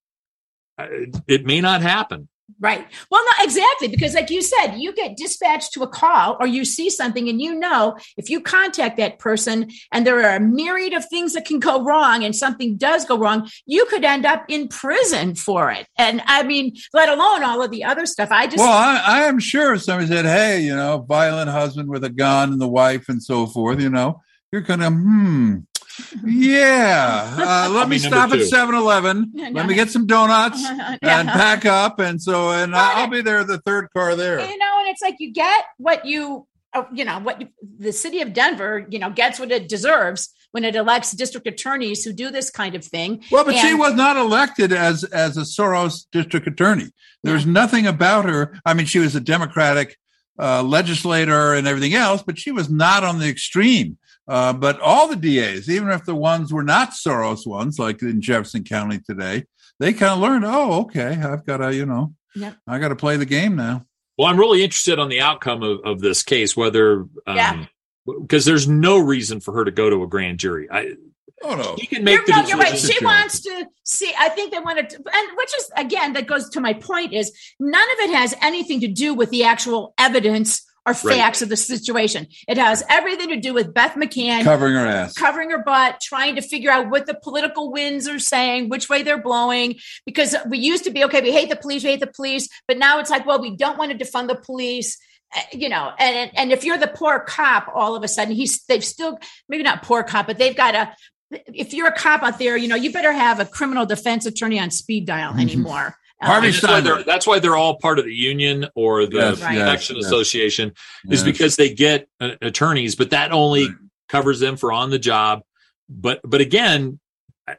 uh, 0.77 0.87
it 1.27 1.45
may 1.45 1.61
not 1.61 1.81
happen. 1.81 2.27
Right. 2.59 2.85
Well, 3.09 3.23
not 3.23 3.45
exactly, 3.45 3.87
because 3.87 4.13
like 4.13 4.29
you 4.29 4.41
said, 4.41 4.75
you 4.75 4.93
get 4.93 5.17
dispatched 5.17 5.73
to 5.73 5.83
a 5.83 5.87
call 5.87 6.37
or 6.39 6.45
you 6.45 6.63
see 6.63 6.91
something 6.91 7.27
and 7.27 7.41
you 7.41 7.55
know 7.55 7.97
if 8.17 8.29
you 8.29 8.39
contact 8.39 8.97
that 8.97 9.17
person 9.17 9.71
and 9.91 10.05
there 10.05 10.23
are 10.23 10.35
a 10.35 10.39
myriad 10.39 10.93
of 10.93 11.03
things 11.09 11.33
that 11.33 11.45
can 11.45 11.59
go 11.59 11.83
wrong 11.83 12.23
and 12.23 12.35
something 12.35 12.77
does 12.77 13.03
go 13.03 13.17
wrong, 13.17 13.49
you 13.65 13.85
could 13.87 14.03
end 14.03 14.27
up 14.27 14.45
in 14.47 14.67
prison 14.67 15.33
for 15.33 15.71
it. 15.71 15.87
And 15.97 16.21
I 16.27 16.43
mean, 16.43 16.75
let 16.93 17.09
alone 17.09 17.43
all 17.43 17.63
of 17.63 17.71
the 17.71 17.83
other 17.83 18.05
stuff. 18.05 18.29
I 18.31 18.45
just 18.45 18.59
Well, 18.59 18.71
I, 18.71 19.01
I 19.05 19.21
am 19.23 19.39
sure 19.39 19.77
somebody 19.77 20.07
said, 20.07 20.25
"Hey, 20.25 20.61
you 20.61 20.75
know, 20.75 20.99
violent 21.07 21.49
husband 21.49 21.89
with 21.89 22.03
a 22.03 22.09
gun 22.09 22.51
and 22.51 22.61
the 22.61 22.67
wife 22.67 23.09
and 23.09 23.21
so 23.21 23.47
forth," 23.47 23.81
you 23.81 23.89
know, 23.89 24.21
you're 24.51 24.61
gonna, 24.61 24.91
hmm, 24.91 25.57
yeah. 26.25 27.35
Uh, 27.37 27.69
let 27.71 27.81
I'll 27.83 27.87
me 27.87 27.97
be 27.97 28.09
number 28.09 28.17
stop 28.17 28.31
at 28.31 28.39
two. 28.39 28.73
7-Eleven. 28.73 29.31
Yeah, 29.35 29.49
Let 29.51 29.67
me 29.67 29.75
get 29.75 29.89
some 29.89 30.05
donuts 30.07 30.63
and 30.65 30.99
Yeah. 31.01 31.23
pack 31.23 31.65
up, 31.65 31.99
and 31.99 32.21
so, 32.21 32.51
and 32.51 32.71
But- 32.71 32.79
I'll 32.95 33.07
be 33.09 33.21
there 33.21 33.43
the 33.43 33.59
third 33.59 33.89
car 33.95 34.15
there. 34.15 34.39
you 34.39 34.57
know, 34.57 34.79
and 34.79 34.87
it's 34.89 35.01
like 35.01 35.15
you 35.19 35.31
get 35.31 35.65
what 35.77 36.05
you, 36.05 36.47
uh, 36.73 36.83
you 36.93 37.05
know, 37.05 37.19
what 37.19 37.41
you, 37.41 37.47
the 37.79 37.91
city 37.93 38.21
of 38.21 38.33
Denver, 38.33 38.85
you 38.89 38.99
know, 38.99 39.09
gets 39.09 39.39
what 39.39 39.51
it 39.51 39.67
deserves 39.69 40.29
when 40.51 40.63
it 40.63 40.75
elects 40.75 41.11
district 41.11 41.47
attorneys 41.47 42.03
who 42.05 42.13
do 42.13 42.31
this 42.31 42.49
kind 42.49 42.75
of 42.75 42.83
thing. 42.85 43.21
Well, 43.31 43.43
but 43.43 43.55
she 43.55 43.73
was 43.73 43.93
not 43.93 44.15
elected 44.17 44.71
as 44.71 45.03
as 45.05 45.37
a 45.37 45.41
Soros 45.41 46.05
district 46.11 46.47
attorney. 46.47 46.87
There's 47.23 47.45
nothing 47.45 47.87
about 47.87 48.25
her. 48.25 48.57
I 48.65 48.73
mean, 48.73 48.85
she 48.85 48.99
was 48.99 49.15
a 49.15 49.19
Democratic 49.21 49.97
uh, 50.39 50.63
legislator 50.63 51.53
and 51.53 51.67
everything 51.67 51.93
else, 51.93 52.21
but 52.23 52.37
she 52.37 52.51
was 52.51 52.69
not 52.69 53.03
on 53.03 53.19
the 53.19 53.27
extreme. 53.27 53.97
Uh, 54.27 54.53
but 54.53 54.79
all 54.81 55.07
the 55.07 55.15
DAs, 55.15 55.69
even 55.69 55.89
if 55.89 56.03
the 56.05 56.15
ones 56.15 56.51
were 56.51 56.63
not 56.63 56.91
Soros 56.91 57.45
ones, 57.45 57.77
like 57.77 58.01
in 58.01 58.21
Jefferson 58.21 58.63
County 58.63 58.99
today, 58.99 59.43
they 59.79 59.93
kind 59.93 60.13
of 60.13 60.19
learned, 60.19 60.45
oh, 60.45 60.81
okay, 60.81 61.09
I've 61.21 61.45
got 61.45 61.57
to, 61.57 61.73
you 61.75 61.85
know, 61.85 62.13
Yep. 62.35 62.55
I 62.67 62.79
got 62.79 62.89
to 62.89 62.95
play 62.97 63.15
the 63.17 63.25
game 63.25 63.55
now. 63.55 63.85
Well, 64.17 64.27
I'm 64.27 64.39
really 64.39 64.63
interested 64.63 64.99
on 64.99 65.09
the 65.09 65.21
outcome 65.21 65.63
of, 65.63 65.79
of 65.85 65.99
this 66.01 66.21
case, 66.23 66.55
whether 66.57 67.01
um, 67.01 67.35
Yeah. 67.35 67.65
because 68.05 68.45
there's 68.45 68.67
no 68.67 68.97
reason 68.97 69.39
for 69.39 69.53
her 69.53 69.63
to 69.65 69.71
go 69.71 69.89
to 69.89 70.03
a 70.03 70.07
grand 70.07 70.39
jury. 70.39 70.67
I, 70.71 70.95
Oh 71.43 71.53
no, 71.53 71.75
she 71.77 71.85
can 71.85 72.03
make 72.03 72.15
You're, 72.15 72.25
the 72.25 72.31
no, 72.31 72.37
decision. 72.41 72.57
you're 72.57 72.65
right. 72.65 72.79
She 72.79 73.05
wants 73.05 73.39
to 73.41 73.67
see. 73.83 74.11
I 74.17 74.29
think 74.29 74.51
they 74.51 74.59
wanted 74.59 74.89
to, 74.91 74.95
and 74.95 75.37
which 75.37 75.51
is 75.57 75.69
again 75.75 76.13
that 76.13 76.27
goes 76.27 76.49
to 76.51 76.61
my 76.61 76.73
point 76.73 77.13
is 77.13 77.31
none 77.59 77.83
of 77.91 77.99
it 77.99 78.15
has 78.15 78.33
anything 78.41 78.79
to 78.79 78.87
do 78.87 79.13
with 79.13 79.29
the 79.31 79.43
actual 79.43 79.93
evidence 79.99 80.65
Right. 80.85 81.17
facts 81.17 81.41
of 81.41 81.49
the 81.49 81.57
situation. 81.57 82.27
It 82.47 82.57
has 82.57 82.83
everything 82.89 83.29
to 83.29 83.37
do 83.37 83.53
with 83.53 83.73
Beth 83.73 83.93
McCann 83.95 84.43
covering 84.43 84.75
her 84.75 84.85
ass. 84.85 85.13
covering 85.13 85.49
her 85.49 85.63
butt, 85.63 85.99
trying 86.01 86.35
to 86.35 86.41
figure 86.41 86.69
out 86.71 86.89
what 86.91 87.07
the 87.07 87.15
political 87.15 87.71
winds 87.71 88.07
are 88.07 88.19
saying, 88.19 88.69
which 88.69 88.87
way 88.89 89.01
they're 89.01 89.21
blowing. 89.21 89.75
Because 90.05 90.35
we 90.47 90.59
used 90.59 90.83
to 90.83 90.91
be 90.91 91.03
okay, 91.05 91.21
we 91.21 91.31
hate 91.31 91.49
the 91.49 91.55
police, 91.55 91.83
we 91.83 91.89
hate 91.91 91.99
the 92.01 92.07
police, 92.07 92.47
but 92.67 92.77
now 92.77 92.99
it's 92.99 93.09
like, 93.09 93.25
well, 93.25 93.41
we 93.41 93.55
don't 93.55 93.77
want 93.77 93.97
to 93.97 94.05
defund 94.05 94.27
the 94.27 94.35
police. 94.35 94.97
Uh, 95.35 95.39
You 95.53 95.69
know, 95.69 95.91
and 95.97 96.29
and 96.35 96.51
if 96.51 96.63
you're 96.63 96.77
the 96.77 96.87
poor 96.87 97.19
cop, 97.19 97.67
all 97.73 97.95
of 97.95 98.03
a 98.03 98.07
sudden 98.07 98.35
he's 98.35 98.63
they've 98.65 98.85
still 98.85 99.17
maybe 99.49 99.63
not 99.63 99.81
poor 99.81 100.03
cop, 100.03 100.27
but 100.27 100.37
they've 100.37 100.55
got 100.55 100.75
a. 100.75 100.95
If 101.31 101.73
you're 101.73 101.87
a 101.87 101.91
cop 101.97 102.21
out 102.21 102.37
there, 102.37 102.55
you 102.55 102.67
know 102.67 102.75
you 102.75 102.91
better 102.93 103.11
have 103.11 103.39
a 103.39 103.45
criminal 103.45 103.87
defense 103.87 104.27
attorney 104.27 104.59
on 104.59 104.69
speed 104.69 105.07
dial 105.07 105.33
Mhm. 105.33 105.41
anymore. 105.41 105.95
Harvey 106.21 106.47
Um, 106.47 106.51
that's, 106.53 106.63
why 106.63 106.69
Steinberg. 106.69 106.83
they're, 106.95 107.03
that's 107.03 107.27
why 107.27 107.39
they're 107.39 107.55
all 107.57 107.77
part 107.77 107.99
of 107.99 108.05
the 108.05 108.13
union 108.13 108.67
or 108.75 109.05
the 109.05 109.15
Yes, 109.17 109.41
Right. 109.41 109.53
yes, 109.55 109.63
Protection 109.65 109.95
yes, 109.97 110.05
Association 110.05 110.69
is 111.09 111.19
yes. 111.19 111.23
because 111.23 111.55
they 111.57 111.73
get 111.73 112.07
uh, 112.21 112.31
attorneys, 112.41 112.95
but 112.95 113.09
that 113.11 113.31
only 113.31 113.65
Right. 113.67 113.75
covers 114.09 114.39
them 114.39 114.55
for 114.57 114.71
on 114.71 114.89
the 114.91 114.99
job. 114.99 115.41
But 115.89 116.21
but 116.23 116.41
again, 116.41 116.99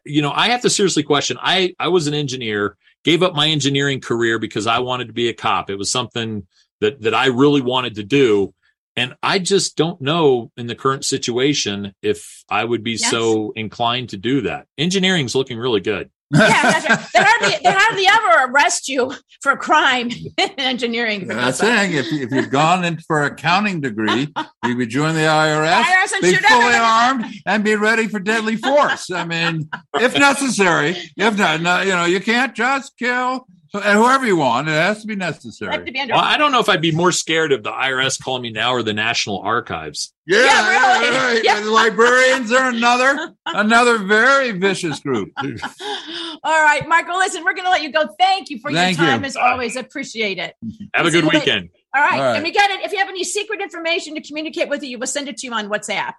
you 0.04 0.22
know, 0.22 0.32
I 0.34 0.48
have 0.48 0.62
to 0.62 0.70
seriously 0.70 1.02
question. 1.02 1.36
I 1.40 1.74
I 1.78 1.88
was 1.88 2.06
an 2.06 2.14
engineer, 2.14 2.76
gave 3.04 3.22
up 3.22 3.34
my 3.34 3.48
engineering 3.48 4.00
career 4.00 4.38
because 4.38 4.66
I 4.66 4.78
wanted 4.80 5.06
to 5.08 5.12
be 5.12 5.28
a 5.28 5.34
cop. 5.34 5.70
It 5.70 5.76
was 5.76 5.90
something 5.90 6.46
that 6.80 7.02
that 7.02 7.14
I 7.14 7.26
really 7.26 7.60
wanted 7.60 7.94
to 7.96 8.02
do. 8.02 8.52
And 8.98 9.14
I 9.22 9.38
just 9.38 9.76
don't 9.76 10.00
know 10.00 10.50
in 10.56 10.66
the 10.68 10.74
current 10.74 11.04
situation 11.04 11.92
if 12.02 12.42
I 12.48 12.64
would 12.64 12.82
be 12.82 12.92
Yes. 12.92 13.10
so 13.10 13.52
inclined 13.54 14.08
to 14.08 14.16
do 14.16 14.40
that. 14.40 14.66
Engineering's 14.78 15.34
looking 15.34 15.58
really 15.58 15.80
good. 15.82 16.10
Yeah, 16.32 16.62
that's 16.62 16.88
right. 16.88 17.06
They 17.14 17.20
hardly, 17.22 17.56
they 17.62 17.72
hardly 17.72 18.06
ever 18.06 18.52
arrest 18.52 18.88
you 18.88 19.12
for 19.40 19.52
a 19.52 19.56
crime 19.56 20.10
in 20.38 20.50
engineering. 20.58 21.26
That's 21.26 21.58
saying 21.58 21.92
if, 21.92 22.06
if 22.12 22.30
you've 22.30 22.50
gone 22.50 22.84
in 22.84 22.98
for 22.98 23.22
an 23.22 23.32
accounting 23.32 23.80
degree, 23.80 24.32
you 24.64 24.76
would 24.76 24.88
join 24.88 25.14
the 25.14 25.20
IRS, 25.20 25.82
IRS 25.82 26.20
be 26.20 26.34
fully 26.34 26.74
armed, 26.74 27.26
and 27.46 27.64
be 27.64 27.76
ready 27.76 28.08
for 28.08 28.18
deadly 28.18 28.56
force. 28.56 29.10
I 29.10 29.24
mean, 29.24 29.68
if 29.94 30.18
necessary, 30.18 30.96
if 31.16 31.38
not, 31.38 31.60
no, 31.60 31.80
you 31.82 31.90
know, 31.90 32.04
you 32.04 32.20
can't 32.20 32.54
just 32.54 32.96
kill 32.98 33.46
Uh, 33.76 33.94
whoever 33.94 34.26
you 34.26 34.36
want. 34.36 34.68
It 34.68 34.72
has 34.72 35.00
to 35.02 35.06
be 35.06 35.16
necessary. 35.16 35.84
to 35.84 35.92
be 35.92 35.98
under 36.00 36.14
Well, 36.14 36.22
I 36.24 36.36
don't 36.36 36.52
know 36.52 36.60
if 36.60 36.68
I'd 36.68 36.80
be 36.80 36.92
more 36.92 37.12
scared 37.12 37.52
of 37.52 37.62
the 37.62 37.70
IRS 37.70 38.22
calling 38.22 38.42
me 38.42 38.50
now 38.50 38.72
or 38.72 38.82
the 38.82 38.92
National 38.92 39.40
Archives. 39.40 40.12
Yeah, 40.26 40.40
Yeah, 40.40 40.70
yeah, 40.70 41.00
really. 41.00 41.16
right. 41.36 41.44
Yeah. 41.44 41.60
The 41.60 41.70
librarians 41.70 42.52
are 42.52 42.68
another 42.68 43.34
another 43.46 43.98
very 43.98 44.52
vicious 44.52 45.00
group. 45.00 45.30
All 45.38 46.62
right, 46.62 46.86
Michael. 46.86 47.18
listen, 47.18 47.44
we're 47.44 47.54
going 47.54 47.64
to 47.64 47.70
let 47.70 47.82
you 47.82 47.90
go. 47.92 48.06
Thank 48.18 48.50
you 48.50 48.58
for 48.60 48.70
Thank 48.72 48.98
your 48.98 49.06
you. 49.06 49.12
time 49.12 49.24
as 49.24 49.36
always. 49.36 49.76
Appreciate 49.76 50.38
it. 50.38 50.54
Have 50.94 51.06
a 51.06 51.10
good 51.10 51.24
weekend. 51.24 51.70
All 51.94 52.02
right. 52.02 52.14
All 52.18 52.24
right. 52.24 52.34
And 52.36 52.44
we 52.44 52.52
got 52.52 52.70
it. 52.70 52.80
If 52.84 52.92
you 52.92 52.98
have 52.98 53.08
any 53.08 53.24
secret 53.24 53.60
information 53.60 54.14
to 54.14 54.20
communicate 54.20 54.68
with 54.68 54.82
you, 54.82 54.98
we'll 54.98 55.06
send 55.06 55.28
it 55.28 55.38
to 55.38 55.46
you 55.46 55.52
on 55.52 55.68
WhatsApp. 55.68 56.12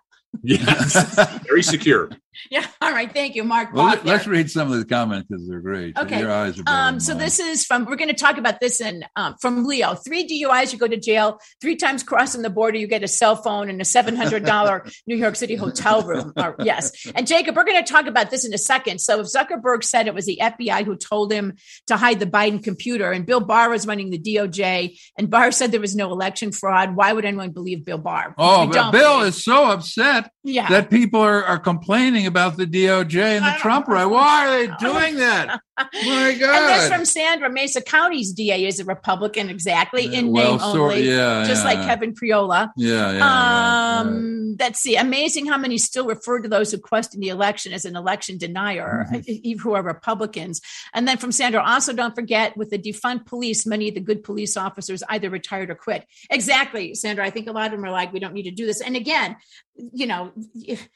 Yes, 0.43 1.15
very 1.47 1.63
secure. 1.63 2.09
Yeah. 2.49 2.65
All 2.81 2.91
right. 2.91 3.11
Thank 3.11 3.35
you, 3.35 3.43
Mark. 3.43 3.73
Well, 3.73 3.87
let, 4.03 4.07
us 4.07 4.27
read 4.27 4.49
some 4.49 4.71
of 4.71 4.77
the 4.79 4.85
comments 4.85 5.27
because 5.27 5.47
they're 5.47 5.59
great. 5.59 5.97
Okay. 5.97 6.19
Your 6.19 6.31
eyes 6.31 6.57
are 6.59 6.63
Um, 6.67 6.99
so 6.99 7.13
mine. 7.13 7.19
this 7.19 7.39
is 7.39 7.65
from 7.65 7.85
we're 7.85 7.95
going 7.97 8.09
to 8.09 8.15
talk 8.15 8.37
about 8.37 8.59
this 8.59 8.79
in 8.79 9.03
um, 9.15 9.35
from 9.41 9.65
Leo. 9.65 9.95
Three 9.95 10.25
DUIs, 10.27 10.71
you 10.71 10.79
go 10.79 10.87
to 10.87 10.97
jail. 10.97 11.39
Three 11.61 11.75
times 11.75 12.03
crossing 12.03 12.41
the 12.43 12.49
border, 12.49 12.77
you 12.77 12.87
get 12.87 13.03
a 13.03 13.07
cell 13.07 13.35
phone 13.35 13.69
and 13.69 13.81
a 13.81 13.85
seven 13.85 14.15
hundred 14.15 14.45
dollar 14.45 14.85
New 15.07 15.15
York 15.15 15.35
City 15.35 15.55
hotel 15.55 16.03
room. 16.03 16.31
Or, 16.37 16.55
yes, 16.59 16.91
and 17.15 17.27
Jacob, 17.27 17.55
we're 17.55 17.65
going 17.65 17.83
to 17.83 17.91
talk 17.91 18.05
about 18.07 18.29
this 18.29 18.45
in 18.45 18.53
a 18.53 18.57
second. 18.57 18.99
So 19.01 19.19
if 19.19 19.27
Zuckerberg 19.27 19.83
said 19.83 20.07
it 20.07 20.13
was 20.13 20.25
the 20.25 20.39
FBI 20.41 20.85
who 20.85 20.95
told 20.95 21.31
him 21.31 21.55
to 21.87 21.97
hide 21.97 22.19
the 22.19 22.25
Biden 22.25 22.63
computer, 22.63 23.11
and 23.11 23.25
Bill 23.25 23.41
Barr 23.41 23.69
was 23.69 23.87
running 23.87 24.09
the 24.11 24.19
DOJ, 24.19 24.99
and 25.17 25.29
Barr 25.29 25.51
said 25.51 25.71
there 25.71 25.81
was 25.81 25.95
no 25.95 26.11
election 26.11 26.51
fraud, 26.51 26.95
why 26.95 27.13
would 27.13 27.25
anyone 27.25 27.51
believe 27.51 27.83
Bill 27.83 27.97
Barr? 27.97 28.35
Oh, 28.37 28.67
but 28.67 28.91
Bill 28.91 29.17
believe- 29.19 29.27
is 29.29 29.43
so 29.43 29.71
upset 29.71 30.31
yeah. 30.43 30.69
that 30.69 30.89
people 30.89 31.19
are, 31.21 31.43
are 31.43 31.59
complaining 31.59 32.26
about 32.27 32.57
the 32.57 32.65
DOJ 32.65 33.37
and 33.37 33.45
the 33.45 33.55
Trump 33.57 33.87
right. 33.87 34.05
Why 34.05 34.45
are 34.47 34.67
they 34.67 34.73
doing 34.79 35.15
that? 35.17 35.59
My 35.77 36.29
And 36.29 36.39
this 36.41 36.89
from 36.89 37.05
Sandra 37.05 37.49
Mesa 37.51 37.81
County's 37.81 38.31
DA 38.33 38.65
is 38.65 38.79
a 38.79 38.85
Republican, 38.85 39.49
exactly 39.49 40.13
in 40.13 40.31
well, 40.31 40.51
name 40.51 40.59
sort- 40.59 40.93
only, 40.93 41.07
yeah, 41.07 41.43
just 41.47 41.63
yeah, 41.65 41.73
like 41.73 41.87
Kevin 41.87 42.13
Priola. 42.13 42.71
Yeah, 42.75 43.11
yeah. 43.11 43.17
yeah, 43.17 43.99
Um, 44.01 44.55
let's 44.59 44.79
see. 44.79 44.95
Amazing 44.95 45.45
how 45.45 45.57
many 45.57 45.77
still 45.77 46.07
refer 46.07 46.39
to 46.39 46.49
those 46.49 46.71
who 46.71 46.79
question 46.79 47.19
the 47.19 47.29
election 47.29 47.73
as 47.73 47.85
an 47.85 47.95
election 47.95 48.37
denier, 48.37 49.05
Mm-hmm. 49.11 49.59
who 49.59 49.73
are 49.73 49.83
Republicans. 49.83 50.61
And 50.93 51.07
then 51.07 51.17
from 51.17 51.31
Sandra, 51.31 51.61
also 51.63 51.93
don't 51.93 52.15
forget 52.15 52.57
with 52.57 52.71
the 52.71 52.77
defunct 52.79 53.27
police, 53.27 53.65
many 53.67 53.89
of 53.89 53.93
the 53.95 54.01
good 54.01 54.23
police 54.23 54.57
officers 54.57 55.03
either 55.09 55.29
retired 55.29 55.69
or 55.69 55.75
quit. 55.75 56.05
Exactly, 56.31 56.95
Sandra. 56.95 57.23
I 57.25 57.29
think 57.29 57.47
a 57.47 57.51
lot 57.51 57.67
of 57.67 57.71
them 57.73 57.85
are 57.85 57.91
like, 57.91 58.11
we 58.11 58.19
don't 58.19 58.33
need 58.33 58.43
to 58.43 58.51
do 58.51 58.65
this. 58.65 58.81
And 58.81 58.95
again, 58.95 59.37
you 59.75 60.07
know, 60.07 60.31
if 60.55 60.89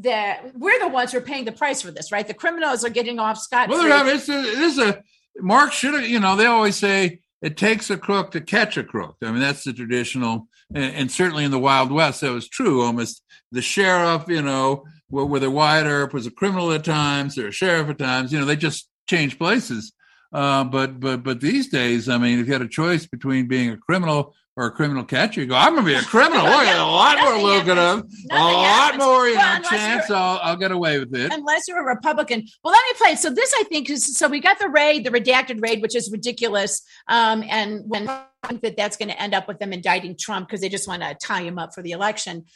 the 0.00 0.52
we're 0.54 0.78
the 0.78 0.88
ones 0.88 1.12
who 1.12 1.18
are 1.18 1.22
paying 1.22 1.44
the 1.44 1.52
price 1.52 1.82
for 1.82 1.90
this, 1.90 2.10
right? 2.10 2.26
The 2.26 2.34
criminals 2.34 2.84
are 2.84 2.90
getting 2.90 3.18
off 3.18 3.38
scot 3.38 3.68
Well, 3.68 3.86
having, 3.86 4.16
it's 4.16 4.28
a, 4.28 4.38
it 4.38 4.58
is 4.58 4.78
a 4.78 5.02
Mark 5.38 5.72
should 5.72 5.94
have. 5.94 6.08
You 6.08 6.20
know, 6.20 6.36
they 6.36 6.46
always 6.46 6.76
say 6.76 7.20
it 7.42 7.56
takes 7.56 7.90
a 7.90 7.96
crook 7.96 8.30
to 8.32 8.40
catch 8.40 8.76
a 8.76 8.84
crook. 8.84 9.16
I 9.22 9.30
mean, 9.30 9.40
that's 9.40 9.64
the 9.64 9.72
traditional, 9.72 10.48
and, 10.74 10.94
and 10.94 11.10
certainly 11.10 11.44
in 11.44 11.50
the 11.50 11.58
Wild 11.58 11.92
West, 11.92 12.20
that 12.22 12.32
was 12.32 12.48
true. 12.48 12.82
Almost 12.82 13.22
the 13.52 13.62
sheriff, 13.62 14.24
you 14.28 14.42
know, 14.42 14.84
wh- 15.08 15.28
whether 15.28 15.50
Wyatt 15.50 15.86
Earp 15.86 16.14
was 16.14 16.26
a 16.26 16.30
criminal 16.30 16.72
at 16.72 16.84
times 16.84 17.38
or 17.38 17.48
a 17.48 17.52
sheriff 17.52 17.88
at 17.88 17.98
times, 17.98 18.32
you 18.32 18.38
know, 18.38 18.46
they 18.46 18.56
just 18.56 18.88
changed 19.08 19.38
places. 19.38 19.92
Uh, 20.32 20.64
but 20.64 21.00
but 21.00 21.22
but 21.22 21.40
these 21.40 21.68
days, 21.68 22.08
I 22.08 22.16
mean, 22.16 22.38
if 22.38 22.46
you 22.46 22.52
had 22.52 22.62
a 22.62 22.68
choice 22.68 23.06
between 23.06 23.48
being 23.48 23.70
a 23.70 23.76
criminal 23.76 24.34
or 24.56 24.66
a 24.66 24.70
criminal 24.70 25.04
catcher, 25.04 25.40
you 25.40 25.46
go, 25.46 25.54
I'm 25.54 25.74
going 25.74 25.84
to 25.84 25.90
be 25.90 25.94
a 25.94 26.02
criminal. 26.02 26.44
Look, 26.44 26.66
a 26.66 26.78
lot 26.78 27.18
more 27.20 27.42
lucrative, 27.42 28.04
a 28.30 28.34
lot 28.34 28.96
more, 28.98 29.28
you 29.28 29.36
know, 29.36 29.58
chance. 29.68 30.10
I'll, 30.10 30.40
I'll 30.42 30.56
get 30.56 30.72
away 30.72 30.98
with 30.98 31.14
it. 31.14 31.32
unless 31.32 31.68
you're 31.68 31.80
a 31.80 31.84
Republican. 31.84 32.44
Well, 32.64 32.72
let 32.72 32.82
me 32.84 32.92
play. 32.98 33.14
So 33.14 33.30
this, 33.30 33.52
I 33.58 33.62
think, 33.64 33.88
is 33.88 34.16
so 34.16 34.28
we 34.28 34.40
got 34.40 34.58
the 34.58 34.68
raid, 34.68 35.04
the 35.04 35.10
redacted 35.10 35.62
raid, 35.62 35.80
which 35.82 35.94
is 35.94 36.10
ridiculous. 36.10 36.82
Um, 37.08 37.44
and 37.48 37.82
when 37.86 38.08
I 38.08 38.24
think 38.48 38.62
that 38.62 38.76
that's 38.76 38.96
going 38.96 39.10
to 39.10 39.20
end 39.20 39.34
up 39.34 39.46
with 39.46 39.58
them 39.60 39.72
indicting 39.72 40.16
Trump 40.18 40.48
because 40.48 40.60
they 40.60 40.68
just 40.68 40.88
want 40.88 41.02
to 41.02 41.14
tie 41.14 41.42
him 41.42 41.58
up 41.58 41.74
for 41.74 41.82
the 41.82 41.92
election. 41.92 42.46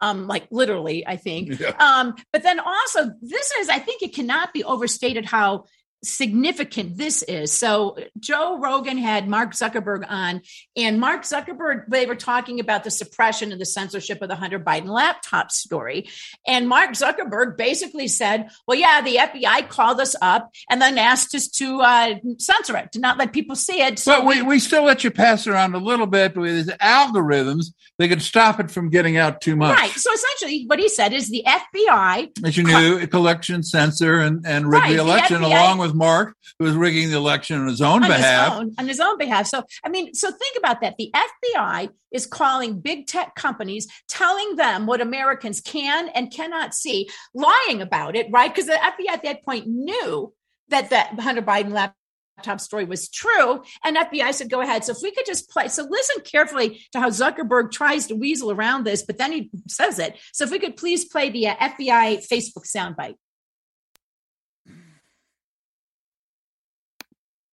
Um, 0.00 0.26
like 0.26 0.48
literally, 0.50 1.06
I 1.06 1.16
think. 1.16 1.58
Yeah. 1.60 1.70
Um, 1.78 2.14
but 2.32 2.42
then 2.42 2.58
also, 2.58 3.12
this 3.22 3.52
is, 3.52 3.68
I 3.68 3.78
think, 3.78 4.02
it 4.02 4.14
cannot 4.14 4.52
be 4.52 4.64
overstated 4.64 5.24
how 5.24 5.64
significant 6.04 6.96
this 6.96 7.22
is. 7.22 7.52
So 7.52 7.96
Joe 8.18 8.58
Rogan 8.58 8.98
had 8.98 9.28
Mark 9.28 9.52
Zuckerberg 9.52 10.04
on, 10.08 10.42
and 10.76 10.98
Mark 10.98 11.22
Zuckerberg, 11.22 11.84
they 11.88 12.06
were 12.06 12.16
talking 12.16 12.60
about 12.60 12.84
the 12.84 12.90
suppression 12.90 13.52
and 13.52 13.60
the 13.60 13.66
censorship 13.66 14.22
of 14.22 14.28
the 14.28 14.36
Hunter 14.36 14.58
Biden 14.58 14.86
laptop 14.86 15.50
story. 15.50 16.08
And 16.46 16.68
Mark 16.68 16.90
Zuckerberg 16.90 17.56
basically 17.56 18.08
said, 18.08 18.50
well, 18.66 18.78
yeah, 18.78 19.00
the 19.02 19.16
FBI 19.16 19.68
called 19.68 20.00
us 20.00 20.16
up 20.20 20.52
and 20.68 20.80
then 20.80 20.98
asked 20.98 21.34
us 21.34 21.48
to 21.48 21.80
uh, 21.80 22.14
censor 22.38 22.76
it, 22.76 22.92
to 22.92 23.00
not 23.00 23.18
let 23.18 23.32
people 23.32 23.56
see 23.56 23.80
it. 23.80 23.98
So 23.98 24.16
But 24.16 24.26
we, 24.26 24.42
we 24.42 24.58
still 24.58 24.84
let 24.84 25.04
you 25.04 25.10
pass 25.10 25.46
around 25.46 25.74
a 25.74 25.78
little 25.78 26.06
bit 26.06 26.36
with 26.36 26.54
these 26.54 26.76
algorithms. 26.76 27.72
They 27.98 28.08
could 28.08 28.22
stop 28.22 28.58
it 28.58 28.70
from 28.70 28.90
getting 28.90 29.16
out 29.16 29.40
too 29.40 29.54
much. 29.54 29.76
Right. 29.76 29.90
So 29.92 30.12
essentially, 30.12 30.64
what 30.66 30.78
he 30.78 30.88
said 30.88 31.12
is 31.12 31.30
the 31.30 31.44
FBI 31.46 32.44
As 32.44 32.56
you 32.56 32.64
knew, 32.64 33.06
collection, 33.06 33.62
censor, 33.62 34.18
and, 34.18 34.44
and 34.46 34.68
rig 34.68 34.80
Right, 34.80 34.90
the 34.90 34.96
the 34.96 35.02
election, 35.02 35.42
FBI 35.42 35.44
along 35.44 35.78
with 35.78 35.93
Mark, 35.94 36.36
who 36.58 36.64
was 36.64 36.74
rigging 36.74 37.10
the 37.10 37.16
election 37.16 37.60
on 37.60 37.68
his 37.68 37.80
own 37.80 38.02
on 38.02 38.10
behalf. 38.10 38.52
his 38.52 38.60
own 38.60 38.74
on 38.78 38.88
his 38.88 39.00
own 39.00 39.18
behalf. 39.18 39.46
So 39.46 39.62
I 39.84 39.88
mean, 39.88 40.14
so 40.14 40.30
think 40.30 40.56
about 40.58 40.80
that. 40.80 40.96
The 40.98 41.12
FBI 41.14 41.90
is 42.12 42.26
calling 42.26 42.80
big 42.80 43.06
tech 43.06 43.34
companies, 43.34 43.88
telling 44.08 44.56
them 44.56 44.86
what 44.86 45.00
Americans 45.00 45.60
can 45.60 46.08
and 46.08 46.32
cannot 46.32 46.74
see, 46.74 47.08
lying 47.34 47.82
about 47.82 48.16
it, 48.16 48.26
right? 48.30 48.52
Because 48.52 48.66
the 48.66 48.72
FBI 48.72 49.08
at 49.12 49.22
that 49.24 49.44
point 49.44 49.66
knew 49.66 50.32
that 50.68 50.90
that 50.90 51.18
Hunter 51.20 51.42
Biden 51.42 51.70
laptop 51.70 52.60
story 52.60 52.84
was 52.84 53.08
true, 53.08 53.62
and 53.84 53.96
FBI 53.96 54.32
said, 54.32 54.50
"Go 54.50 54.60
ahead." 54.60 54.84
So 54.84 54.92
if 54.92 54.98
we 55.02 55.12
could 55.12 55.26
just 55.26 55.48
play, 55.50 55.68
so 55.68 55.86
listen 55.88 56.22
carefully 56.22 56.80
to 56.92 57.00
how 57.00 57.10
Zuckerberg 57.10 57.70
tries 57.70 58.06
to 58.08 58.14
weasel 58.14 58.50
around 58.50 58.84
this, 58.84 59.02
but 59.02 59.18
then 59.18 59.32
he 59.32 59.50
says 59.68 59.98
it. 59.98 60.16
So 60.32 60.44
if 60.44 60.50
we 60.50 60.58
could 60.58 60.76
please 60.76 61.04
play 61.04 61.30
the 61.30 61.48
uh, 61.48 61.56
FBI 61.56 62.26
Facebook 62.28 62.66
soundbite. 62.66 63.16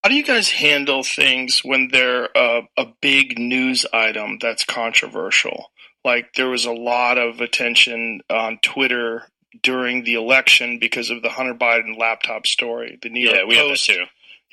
How 0.04 0.10
do 0.10 0.16
you 0.16 0.24
guys 0.24 0.50
handle 0.50 1.04
things 1.04 1.62
when 1.64 1.90
they're 1.92 2.36
uh, 2.36 2.62
a 2.78 2.86
big 3.02 3.38
news 3.38 3.86
item 3.94 4.40
that's 4.42 4.66
controversial? 4.66 5.72
Like 6.04 6.34
there 6.34 6.50
was 6.50 6.66
a 6.66 6.72
lot 6.72 7.20
of 7.20 7.40
attention 7.40 8.22
on 8.30 8.58
Twitter 8.64 9.28
during 9.62 10.04
the 10.04 10.16
election 10.16 10.80
because 10.80 11.12
of 11.12 11.22
the 11.22 11.30
Hunter 11.30 11.54
Biden 11.54 12.00
laptop 12.00 12.48
story. 12.48 12.98
The 13.02 13.10
New 13.10 13.28
Yeah, 13.30 13.36
York 13.38 13.48
we 13.50 13.56
had 13.56 13.66
that 13.66 13.70
Post. 13.70 13.86
too. 13.86 14.04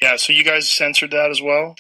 Yeah, 0.03 0.17
so 0.17 0.33
you 0.33 0.45
guys 0.45 0.69
censored 0.69 1.13
that 1.13 1.31
as 1.31 1.41
well. 1.41 1.75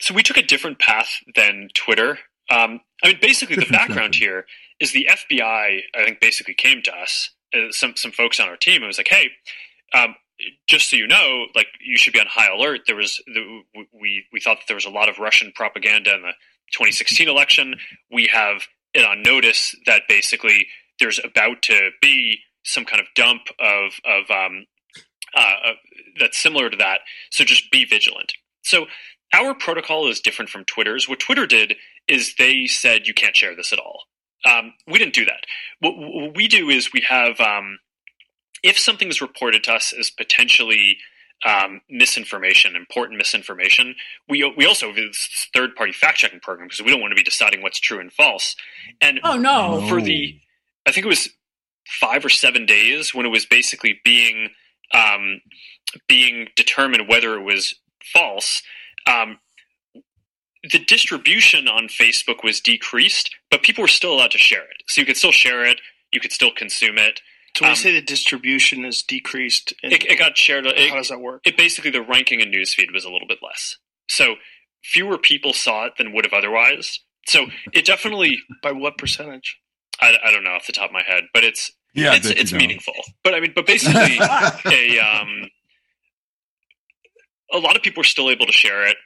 So 0.00 0.14
we 0.14 0.22
took 0.22 0.36
a 0.36 0.42
different 0.42 0.78
path 0.78 1.08
than 1.34 1.68
Twitter. 1.74 2.18
Um, 2.50 2.80
I 3.02 3.08
mean, 3.08 3.18
basically, 3.20 3.56
the 3.56 3.66
background 3.70 4.14
here 4.14 4.46
is 4.80 4.92
the 4.92 5.08
FBI. 5.10 5.80
I 5.94 6.04
think 6.04 6.20
basically 6.20 6.54
came 6.54 6.82
to 6.82 6.92
us, 6.94 7.30
uh, 7.54 7.70
some 7.70 7.94
some 7.96 8.12
folks 8.12 8.38
on 8.40 8.48
our 8.48 8.56
team, 8.56 8.76
and 8.82 8.86
was 8.86 8.98
like, 8.98 9.08
"Hey, 9.08 9.30
um, 9.94 10.14
just 10.68 10.90
so 10.90 10.96
you 10.96 11.06
know, 11.06 11.46
like 11.54 11.66
you 11.84 11.96
should 11.96 12.12
be 12.12 12.20
on 12.20 12.26
high 12.28 12.52
alert." 12.52 12.82
There 12.86 12.96
was 12.96 13.22
the, 13.26 13.62
we 13.92 14.24
we 14.32 14.40
thought 14.40 14.58
that 14.58 14.64
there 14.68 14.76
was 14.76 14.86
a 14.86 14.90
lot 14.90 15.08
of 15.08 15.18
Russian 15.18 15.52
propaganda 15.54 16.14
in 16.14 16.22
the 16.22 16.32
2016 16.72 17.28
election. 17.28 17.76
We 18.10 18.28
have 18.32 18.62
it 18.94 19.04
on 19.04 19.22
notice 19.22 19.74
that 19.86 20.02
basically 20.08 20.66
there's 21.00 21.20
about 21.22 21.62
to 21.62 21.90
be 22.00 22.40
some 22.64 22.84
kind 22.84 23.00
of 23.00 23.06
dump 23.14 23.42
of 23.58 23.92
of 24.04 24.30
um, 24.30 24.66
uh, 25.34 25.72
that's 26.18 26.42
similar 26.42 26.70
to 26.70 26.76
that. 26.76 27.00
So 27.30 27.44
just 27.44 27.70
be 27.70 27.84
vigilant. 27.84 28.32
So 28.62 28.86
our 29.34 29.54
protocol 29.54 30.08
is 30.08 30.20
different 30.20 30.50
from 30.50 30.64
Twitter's. 30.64 31.08
What 31.08 31.20
Twitter 31.20 31.46
did 31.46 31.76
is 32.06 32.34
they 32.38 32.66
said 32.66 33.06
you 33.06 33.14
can't 33.14 33.36
share 33.36 33.56
this 33.56 33.72
at 33.72 33.78
all. 33.78 34.04
Um, 34.44 34.74
we 34.86 34.98
didn't 34.98 35.14
do 35.14 35.24
that. 35.24 35.46
What, 35.80 35.96
what 35.96 36.36
we 36.36 36.48
do 36.48 36.68
is 36.68 36.92
we 36.92 37.04
have 37.08 37.40
um, 37.40 37.78
if 38.62 38.78
something 38.78 39.08
is 39.08 39.20
reported 39.20 39.64
to 39.64 39.72
us 39.72 39.92
as 39.92 40.10
potentially 40.10 40.98
um, 41.44 41.80
misinformation, 41.90 42.76
important 42.76 43.18
misinformation, 43.18 43.94
we 44.28 44.50
we 44.56 44.66
also 44.66 44.86
have 44.86 44.96
this 44.96 45.48
third 45.54 45.74
party 45.74 45.92
fact 45.92 46.18
checking 46.18 46.40
program 46.40 46.68
because 46.68 46.82
we 46.82 46.90
don't 46.90 47.00
want 47.00 47.10
to 47.10 47.16
be 47.16 47.24
deciding 47.24 47.62
what's 47.62 47.80
true 47.80 47.98
and 47.98 48.12
false. 48.12 48.54
And 49.00 49.20
Oh 49.24 49.36
no! 49.36 49.86
for 49.88 50.00
the 50.00 50.38
I 50.86 50.92
think 50.92 51.04
it 51.04 51.08
was 51.08 51.30
five 51.86 52.24
or 52.24 52.28
seven 52.28 52.64
days 52.66 53.14
when 53.14 53.26
it 53.26 53.30
was 53.30 53.44
basically 53.44 54.00
being 54.04 54.50
um, 54.94 55.40
being 56.08 56.48
determined 56.56 57.08
whether 57.08 57.34
it 57.34 57.42
was 57.42 57.74
false. 58.12 58.62
Um, 59.06 59.38
the 60.62 60.78
distribution 60.78 61.66
on 61.66 61.88
Facebook 61.88 62.44
was 62.44 62.60
decreased, 62.60 63.34
but 63.50 63.62
people 63.62 63.82
were 63.82 63.88
still 63.88 64.14
allowed 64.14 64.30
to 64.30 64.38
share 64.38 64.62
it. 64.62 64.82
So 64.86 65.00
you 65.00 65.06
could 65.06 65.16
still 65.16 65.32
share 65.32 65.64
it, 65.64 65.80
you 66.12 66.20
could 66.20 66.32
still 66.32 66.52
consume 66.52 66.98
it. 66.98 67.20
So 67.56 67.64
when 67.64 67.70
Um, 67.70 67.76
you 67.76 67.82
say 67.82 67.92
the 67.92 68.00
distribution 68.02 68.84
is 68.84 69.02
decreased, 69.02 69.74
in- 69.82 69.92
It, 69.92 70.04
it 70.10 70.18
got 70.18 70.36
shared. 70.38 70.66
It, 70.66 70.88
how 70.88 70.96
does 70.96 71.08
that 71.08 71.20
work? 71.20 71.42
it 71.46 71.56
basically 71.56 71.90
the 71.90 72.02
ranking 72.02 72.40
in 72.40 72.50
newsfeed 72.50 72.92
was 72.92 73.04
a 73.04 73.10
little 73.10 73.28
bit 73.28 73.38
less. 73.42 73.76
So 74.08 74.36
fewer 74.82 75.18
people 75.18 75.52
saw 75.52 75.84
it 75.86 75.94
than 75.98 76.12
would 76.12 76.24
have 76.24 76.32
otherwise. 76.32 77.00
So 77.26 77.46
it 77.72 77.84
definitely, 77.84 78.38
By 78.62 78.72
what 78.72 78.96
percentage? 78.98 79.58
I, 80.00 80.16
I 80.24 80.32
don't 80.32 80.44
know 80.44 80.50
off 80.52 80.66
the 80.66 80.72
top 80.72 80.86
of 80.86 80.92
my 80.92 81.02
head, 81.06 81.24
but 81.34 81.44
it's 81.44 81.70
Yeah, 81.94 82.14
it's 82.14 82.26
it's 82.30 82.52
meaningful. 82.52 82.94
But 83.22 83.34
I 83.34 83.40
mean, 83.40 83.52
but 83.54 83.66
basically, 83.66 84.18
a 84.66 84.98
um, 84.98 85.48
a 87.52 87.58
lot 87.58 87.76
of 87.76 87.82
people 87.82 88.00
were 88.00 88.04
still 88.04 88.30
able 88.30 88.46
to 88.46 88.52
share 88.52 88.86
it. 88.86 88.96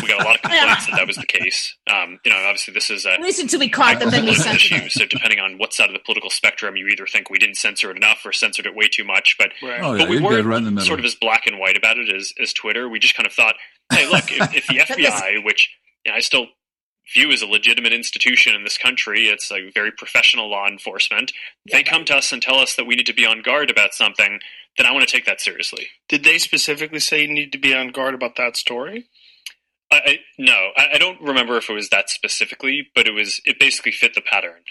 We 0.00 0.08
got 0.08 0.22
a 0.22 0.24
lot 0.24 0.36
of 0.36 0.42
complaints 0.42 0.86
that 0.86 0.96
that 0.96 1.06
was 1.06 1.16
the 1.16 1.26
case. 1.26 1.76
Um, 1.92 2.18
you 2.24 2.30
know, 2.30 2.38
obviously 2.38 2.72
this 2.74 2.90
is 2.90 3.04
a 3.04 3.12
At 3.12 3.20
least 3.20 3.40
until 3.40 3.60
we 3.60 3.68
caught 3.68 3.98
them, 3.98 4.10
then 4.10 4.24
we 4.24 4.34
censored 4.34 4.78
issue. 4.78 4.86
it. 4.86 4.92
So 4.92 5.06
depending 5.06 5.40
on 5.40 5.58
what 5.58 5.72
side 5.72 5.88
of 5.88 5.94
the 5.94 6.00
political 6.04 6.30
spectrum, 6.30 6.76
you 6.76 6.86
either 6.86 7.06
think 7.06 7.28
we 7.28 7.38
didn't 7.38 7.56
censor 7.56 7.90
it 7.90 7.96
enough 7.96 8.24
or 8.24 8.32
censored 8.32 8.66
it 8.66 8.74
way 8.74 8.88
too 8.88 9.04
much. 9.04 9.36
But 9.38 9.50
Right. 9.62 9.80
Oh, 9.82 9.94
yeah, 9.94 10.04
but 10.04 10.08
we 10.08 10.20
weren't 10.20 10.46
right 10.46 10.62
in 10.62 10.78
sort 10.80 11.00
of 11.00 11.04
as 11.04 11.14
black 11.14 11.46
and 11.46 11.58
white 11.58 11.76
about 11.76 11.98
it 11.98 12.14
as, 12.14 12.32
as 12.40 12.52
Twitter. 12.52 12.88
We 12.88 12.98
just 12.98 13.16
kind 13.16 13.26
of 13.26 13.32
thought, 13.32 13.56
hey, 13.92 14.08
look, 14.08 14.30
if, 14.30 14.54
if 14.54 14.66
the 14.66 14.78
FBI, 14.78 15.44
which 15.44 15.68
you 16.04 16.12
know, 16.12 16.16
I 16.16 16.20
still 16.20 16.46
view 17.14 17.32
as 17.32 17.42
a 17.42 17.46
legitimate 17.46 17.92
institution 17.92 18.54
in 18.54 18.64
this 18.64 18.78
country. 18.78 19.26
It's 19.26 19.50
like 19.50 19.74
very 19.74 19.90
professional 19.90 20.50
law 20.50 20.68
enforcement. 20.68 21.32
They 21.70 21.82
come 21.82 22.04
to 22.06 22.16
us 22.16 22.32
and 22.32 22.40
tell 22.40 22.58
us 22.58 22.76
that 22.76 22.86
we 22.86 22.94
need 22.94 23.06
to 23.06 23.12
be 23.12 23.26
on 23.26 23.42
guard 23.42 23.70
about 23.70 23.94
something. 23.94 24.38
Then 24.76 24.86
I 24.86 24.92
want 24.92 25.06
to 25.08 25.12
take 25.12 25.26
that 25.26 25.40
seriously. 25.40 25.88
Did 26.08 26.24
they 26.24 26.38
specifically 26.38 27.00
say 27.00 27.22
you 27.22 27.32
need 27.32 27.52
to 27.52 27.58
be 27.58 27.74
on 27.74 27.88
guard 27.88 28.14
about 28.14 28.36
that 28.36 28.56
story? 28.56 29.08
I, 29.90 29.96
I 29.96 30.18
no, 30.38 30.70
I, 30.76 30.88
I 30.94 30.98
don't 30.98 31.20
remember 31.20 31.56
if 31.56 31.68
it 31.68 31.72
was 31.72 31.88
that 31.90 32.10
specifically, 32.10 32.88
but 32.94 33.06
it 33.06 33.12
was. 33.12 33.40
It 33.44 33.58
basically 33.58 33.92
fit 33.92 34.14
the 34.14 34.20
pattern. 34.20 34.62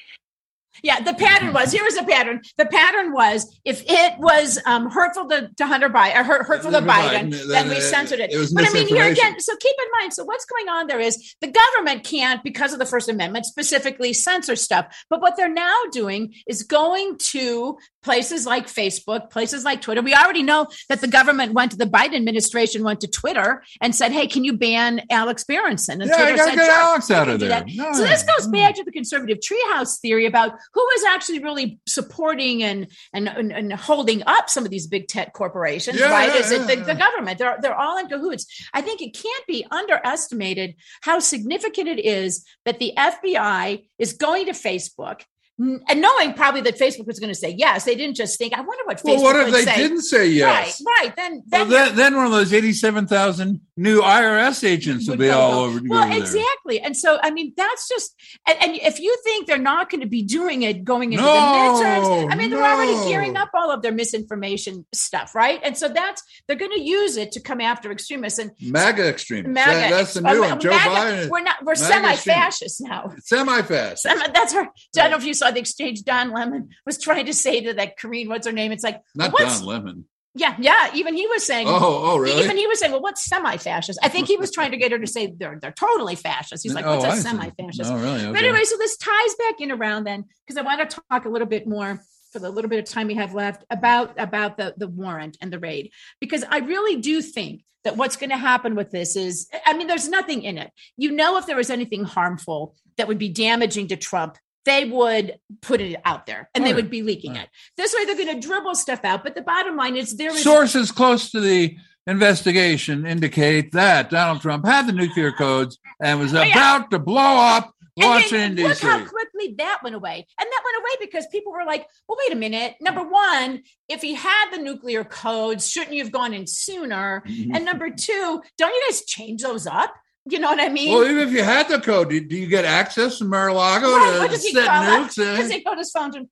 Yeah, 0.83 1.01
the 1.01 1.13
pattern 1.13 1.53
was 1.53 1.71
here 1.71 1.83
was 1.83 1.95
the 1.95 2.05
pattern. 2.05 2.41
The 2.57 2.65
pattern 2.65 3.11
was 3.11 3.59
if 3.65 3.83
it 3.87 4.17
was 4.17 4.59
um, 4.65 4.89
hurtful 4.89 5.27
to, 5.29 5.49
to 5.57 5.67
Hunter 5.67 5.89
Biden 5.89 6.15
or 6.15 6.23
hurt, 6.23 6.45
hurtful 6.45 6.71
to 6.71 6.79
Biden, 6.79 7.31
Biden, 7.31 7.31
then 7.31 7.67
we 7.67 7.75
then, 7.75 7.77
uh, 7.77 7.79
censored 7.81 8.19
it. 8.19 8.31
it 8.31 8.49
but 8.53 8.67
I 8.67 8.71
mean, 8.71 8.87
here 8.87 8.97
misinformation. 8.97 9.11
again, 9.11 9.39
so 9.39 9.55
keep 9.57 9.75
in 9.77 9.99
mind. 9.99 10.13
So 10.13 10.23
what's 10.23 10.45
going 10.45 10.69
on 10.69 10.87
there 10.87 10.99
is 10.99 11.35
the 11.41 11.51
government 11.51 12.03
can't, 12.03 12.43
because 12.43 12.71
of 12.71 12.79
the 12.79 12.85
First 12.85 13.09
Amendment, 13.09 13.45
specifically 13.45 14.13
censor 14.13 14.55
stuff. 14.55 14.85
But 15.09 15.21
what 15.21 15.35
they're 15.35 15.53
now 15.53 15.75
doing 15.91 16.33
is 16.47 16.63
going 16.63 17.17
to 17.31 17.77
places 18.01 18.45
like 18.45 18.67
Facebook, 18.67 19.29
places 19.29 19.63
like 19.63 19.81
Twitter. 19.81 20.01
We 20.01 20.13
already 20.13 20.43
know 20.43 20.67
that 20.87 21.01
the 21.01 21.07
government 21.07 21.53
went 21.53 21.71
to 21.71 21.77
the 21.77 21.85
Biden 21.85 22.15
administration, 22.15 22.83
went 22.83 23.01
to 23.01 23.07
Twitter 23.07 23.63
and 23.81 23.93
said, 23.95 24.11
"Hey, 24.11 24.27
can 24.27 24.43
you 24.43 24.53
ban 24.53 25.01
Alex 25.09 25.43
Berenson?" 25.43 26.01
And 26.01 26.09
Yeah, 26.09 26.17
Twitter 26.17 26.37
said, 26.37 26.55
get 26.55 26.65
"Sure, 26.65 26.73
Alex 26.73 27.11
out 27.11 27.29
of 27.29 27.39
there. 27.39 27.63
No, 27.67 27.93
so 27.93 28.03
this 28.03 28.23
goes 28.23 28.47
no. 28.47 28.53
back 28.53 28.75
to 28.75 28.83
the 28.83 28.91
conservative 28.91 29.39
treehouse 29.39 29.99
theory 29.99 30.25
about 30.25 30.53
who 30.73 30.87
is 30.95 31.03
actually 31.05 31.39
really 31.39 31.79
supporting 31.87 32.63
and 32.63 32.87
and, 33.13 33.27
and, 33.27 33.51
and 33.51 33.73
holding 33.73 34.23
up 34.25 34.49
some 34.49 34.63
of 34.65 34.71
these 34.71 34.87
big 34.87 35.07
tech 35.07 35.33
corporations, 35.33 35.99
Yeah, 35.99 36.11
right? 36.11 36.29
yeah, 36.33 36.39
Is 36.39 36.51
it 36.51 36.67
the, 36.67 36.83
the 36.83 36.95
government? 36.95 37.37
They're 37.37 37.57
they're 37.61 37.77
all 37.77 37.97
in 37.97 38.07
cahoots. 38.07 38.45
I 38.73 38.81
think 38.81 39.01
it 39.01 39.13
can't 39.13 39.45
be 39.47 39.65
underestimated 39.71 40.75
how 41.01 41.19
significant 41.19 41.87
it 41.87 41.99
is 42.05 42.45
that 42.65 42.79
the 42.79 42.93
FBI 42.97 43.83
is 43.97 44.13
going 44.13 44.45
to 44.45 44.51
Facebook. 44.53 45.21
And 45.59 45.99
knowing 46.01 46.33
probably 46.33 46.61
that 46.61 46.79
Facebook 46.79 47.05
was 47.05 47.19
going 47.19 47.31
to 47.31 47.35
say 47.37 47.53
yes, 47.57 47.83
they 47.83 47.95
didn't 47.95 48.15
just 48.15 48.37
think. 48.37 48.53
I 48.53 48.61
wonder 48.61 48.83
what 48.85 48.97
Facebook 48.99 49.03
would 49.03 49.19
say. 49.19 49.23
Well, 49.23 49.33
what 49.35 49.47
if 49.47 49.53
they 49.53 49.63
say. 49.65 49.75
didn't 49.75 50.01
say 50.03 50.27
yes? 50.29 50.81
Right, 50.85 51.05
right. 51.07 51.15
Then, 51.15 51.43
Well, 51.51 51.65
then 51.65 51.69
then, 51.87 51.95
then 51.95 52.15
one 52.15 52.25
of 52.25 52.31
those 52.31 52.53
87,000 52.53 53.59
new 53.75 54.01
IRS 54.01 54.63
agents 54.63 55.05
will 55.07 55.13
would 55.13 55.19
be 55.19 55.29
all 55.29 55.59
over. 55.59 55.79
Well, 55.85 56.03
over 56.03 56.09
there. 56.13 56.19
exactly. 56.19 56.79
And 56.81 56.95
so, 56.95 57.19
I 57.21 57.31
mean, 57.31 57.53
that's 57.57 57.87
just, 57.89 58.15
and, 58.47 58.57
and 58.61 58.75
if 58.75 58.99
you 58.99 59.17
think 59.23 59.47
they're 59.47 59.57
not 59.57 59.89
going 59.89 60.01
to 60.01 60.07
be 60.07 60.21
doing 60.23 60.63
it 60.63 60.83
going 60.83 61.13
into 61.13 61.25
No, 61.25 61.33
the 61.33 61.83
midterms, 61.83 62.31
I 62.31 62.35
mean, 62.35 62.49
they're 62.51 62.63
already 62.63 62.93
gearing 63.09 63.35
up 63.35 63.49
all 63.53 63.71
of 63.71 63.81
their 63.81 63.91
misinformation 63.91 64.85
stuff, 64.93 65.35
right? 65.35 65.59
And 65.63 65.77
so 65.77 65.89
that's, 65.89 66.23
they're 66.47 66.57
going 66.57 66.71
to 66.71 66.81
use 66.81 67.17
it 67.17 67.33
to 67.33 67.41
come 67.41 67.59
after 67.61 67.91
extremists 67.91 68.39
and 68.39 68.51
MAGA 68.61 69.07
extremists. 69.07 69.53
MAGA. 69.53 69.71
That- 69.71 69.89
that's 69.91 70.13
the 70.13 70.25
uh, 70.27 70.33
new 70.33 70.41
one. 70.41 70.59
Joe 70.59 70.69
MAGA, 70.69 70.89
Biden, 71.25 71.29
We're 71.29 71.41
not, 71.41 71.65
we're 71.65 71.75
semi-fascist 71.75 72.81
now. 72.81 73.11
Semi-fascist. 73.23 74.03
Semi- 74.03 74.31
That's 74.33 74.53
her. 74.53 74.61
I 74.61 74.69
don't 74.93 75.11
know 75.11 75.17
if 75.17 75.25
you 75.25 75.33
saw 75.33 75.48
the 75.51 75.59
exchange 75.59 76.03
Don 76.03 76.31
Lemon 76.31 76.69
was 76.85 76.97
trying 76.97 77.25
to 77.27 77.33
say 77.33 77.61
to 77.61 77.73
that 77.73 77.97
Karine, 77.97 78.27
what's 78.29 78.47
her 78.47 78.53
name? 78.53 78.71
It's 78.71 78.83
like, 78.83 79.01
Not 79.15 79.33
Don 79.33 79.63
Lemon. 79.65 80.05
yeah, 80.35 80.55
yeah. 80.59 80.91
Even 80.93 81.13
he 81.15 81.25
was 81.27 81.45
saying, 81.45 81.67
Oh, 81.67 81.79
oh, 81.81 82.17
really? 82.17 82.43
even 82.43 82.57
he 82.57 82.67
was 82.67 82.79
saying, 82.79 82.91
well, 82.91 83.01
what's 83.01 83.25
semi-fascist? 83.25 83.99
I 84.03 84.09
think 84.09 84.27
he 84.27 84.37
was 84.37 84.51
trying 84.51 84.71
to 84.71 84.77
get 84.77 84.91
her 84.91 84.99
to 84.99 85.07
say 85.07 85.33
they're, 85.37 85.57
they're 85.61 85.71
totally 85.71 86.15
fascist. 86.15 86.63
He's 86.63 86.73
like, 86.73 86.85
oh, 86.85 86.97
what's 86.97 87.05
a 87.05 87.09
I 87.09 87.15
see. 87.15 87.21
semi-fascist? 87.21 87.91
Oh, 87.91 87.97
really? 87.97 88.25
But 88.31 88.43
anyway, 88.43 88.63
so 88.63 88.77
this 88.77 88.97
ties 88.97 89.35
back 89.35 89.59
in 89.59 89.71
around 89.71 90.05
then 90.05 90.25
because 90.45 90.57
I 90.57 90.61
want 90.61 90.87
to 90.89 91.01
talk 91.09 91.25
a 91.25 91.29
little 91.29 91.47
bit 91.47 91.67
more 91.67 91.99
for 92.31 92.39
the 92.39 92.49
little 92.49 92.69
bit 92.69 92.79
of 92.79 92.85
time 92.85 93.07
we 93.07 93.15
have 93.15 93.33
left 93.33 93.65
about 93.71 94.13
about 94.19 94.55
the 94.55 94.75
the 94.77 94.87
warrant 94.87 95.35
and 95.41 95.51
the 95.51 95.57
raid 95.57 95.91
because 96.19 96.43
I 96.47 96.59
really 96.59 97.01
do 97.01 97.23
think 97.23 97.63
that 97.83 97.97
what's 97.97 98.17
going 98.17 98.29
to 98.29 98.37
happen 98.37 98.75
with 98.75 98.91
this 98.91 99.15
is 99.15 99.47
I 99.65 99.75
mean 99.75 99.87
there's 99.87 100.07
nothing 100.07 100.43
in 100.43 100.59
it. 100.59 100.69
You 100.95 101.11
know 101.11 101.37
if 101.37 101.47
there 101.47 101.55
was 101.55 101.71
anything 101.71 102.03
harmful 102.03 102.75
that 102.97 103.07
would 103.07 103.17
be 103.17 103.29
damaging 103.29 103.87
to 103.87 103.95
Trump 103.95 104.37
they 104.65 104.85
would 104.85 105.39
put 105.61 105.81
it 105.81 105.99
out 106.05 106.25
there 106.25 106.49
and 106.53 106.65
they 106.65 106.73
would 106.73 106.89
be 106.89 107.01
leaking 107.01 107.33
Right. 107.33 107.43
it. 107.43 107.49
This 107.77 107.93
way 107.93 108.05
they're 108.05 108.15
going 108.15 108.39
to 108.41 108.47
dribble 108.47 108.75
stuff 108.75 109.03
out 109.03 109.23
but 109.23 109.35
the 109.35 109.41
bottom 109.41 109.75
line 109.75 109.95
is 109.95 110.15
there 110.17 110.29
is 110.31 110.43
Sources 110.43 110.91
close 110.91 111.31
to 111.31 111.39
the 111.39 111.75
investigation 112.07 113.05
indicate 113.05 113.71
that 113.71 114.09
Donald 114.09 114.41
Trump 114.41 114.65
had 114.65 114.87
the 114.87 114.91
nuclear 114.93 115.31
codes 115.31 115.77
and 116.01 116.19
was 116.19 116.33
Oh, 116.33 116.41
yeah. 116.41 116.51
about 116.77 116.91
to 116.91 116.99
blow 116.99 117.21
up 117.21 117.73
Washington, 117.97 118.55
look 118.65 118.79
how 118.79 119.03
quickly 119.05 119.55
that 119.57 119.79
went 119.83 119.93
away. 119.93 120.25
And 120.39 120.47
that 120.49 120.61
went 120.63 120.77
away 120.77 121.05
because 121.05 121.27
people 121.27 121.51
were 121.51 121.65
like, 121.65 121.85
well, 122.07 122.17
wait 122.23 122.31
a 122.31 122.39
minute. 122.39 122.75
Number 122.79 123.03
one, 123.03 123.61
if 123.89 124.01
he 124.01 124.13
had 124.13 124.51
the 124.51 124.57
nuclear 124.57 125.03
codes, 125.03 125.69
shouldn't 125.69 125.91
you 125.93 126.03
have 126.03 126.11
gone 126.13 126.33
in 126.33 126.47
sooner? 126.47 127.23
Mm-hmm. 127.27 127.53
And 127.55 127.65
number 127.65 127.89
two, 127.89 128.41
don't 128.57 128.73
you 128.73 128.83
guys 128.87 129.03
change 129.03 129.41
those 129.43 129.67
up? 129.67 129.93
You 130.29 130.39
know 130.39 130.49
what 130.49 130.59
I 130.59 130.69
mean? 130.69 130.93
Well, 130.93 131.03
even 131.05 131.27
if 131.27 131.33
you 131.33 131.43
had 131.43 131.67
the 131.69 131.79
code, 131.79 132.09
do, 132.09 132.19
do 132.19 132.35
you 132.35 132.47
get 132.47 132.65
access 132.65 133.17
to 133.19 133.25
Mar-a-Lago 133.25 133.87
Right, 133.87 134.29
to 134.29 134.37
set 134.37 134.67
nukes? 134.67 135.15
Because 135.15 135.63
go 135.63 135.71
to 135.71 135.77
his 135.77 135.91
phone 135.91 136.15
and 136.15 136.27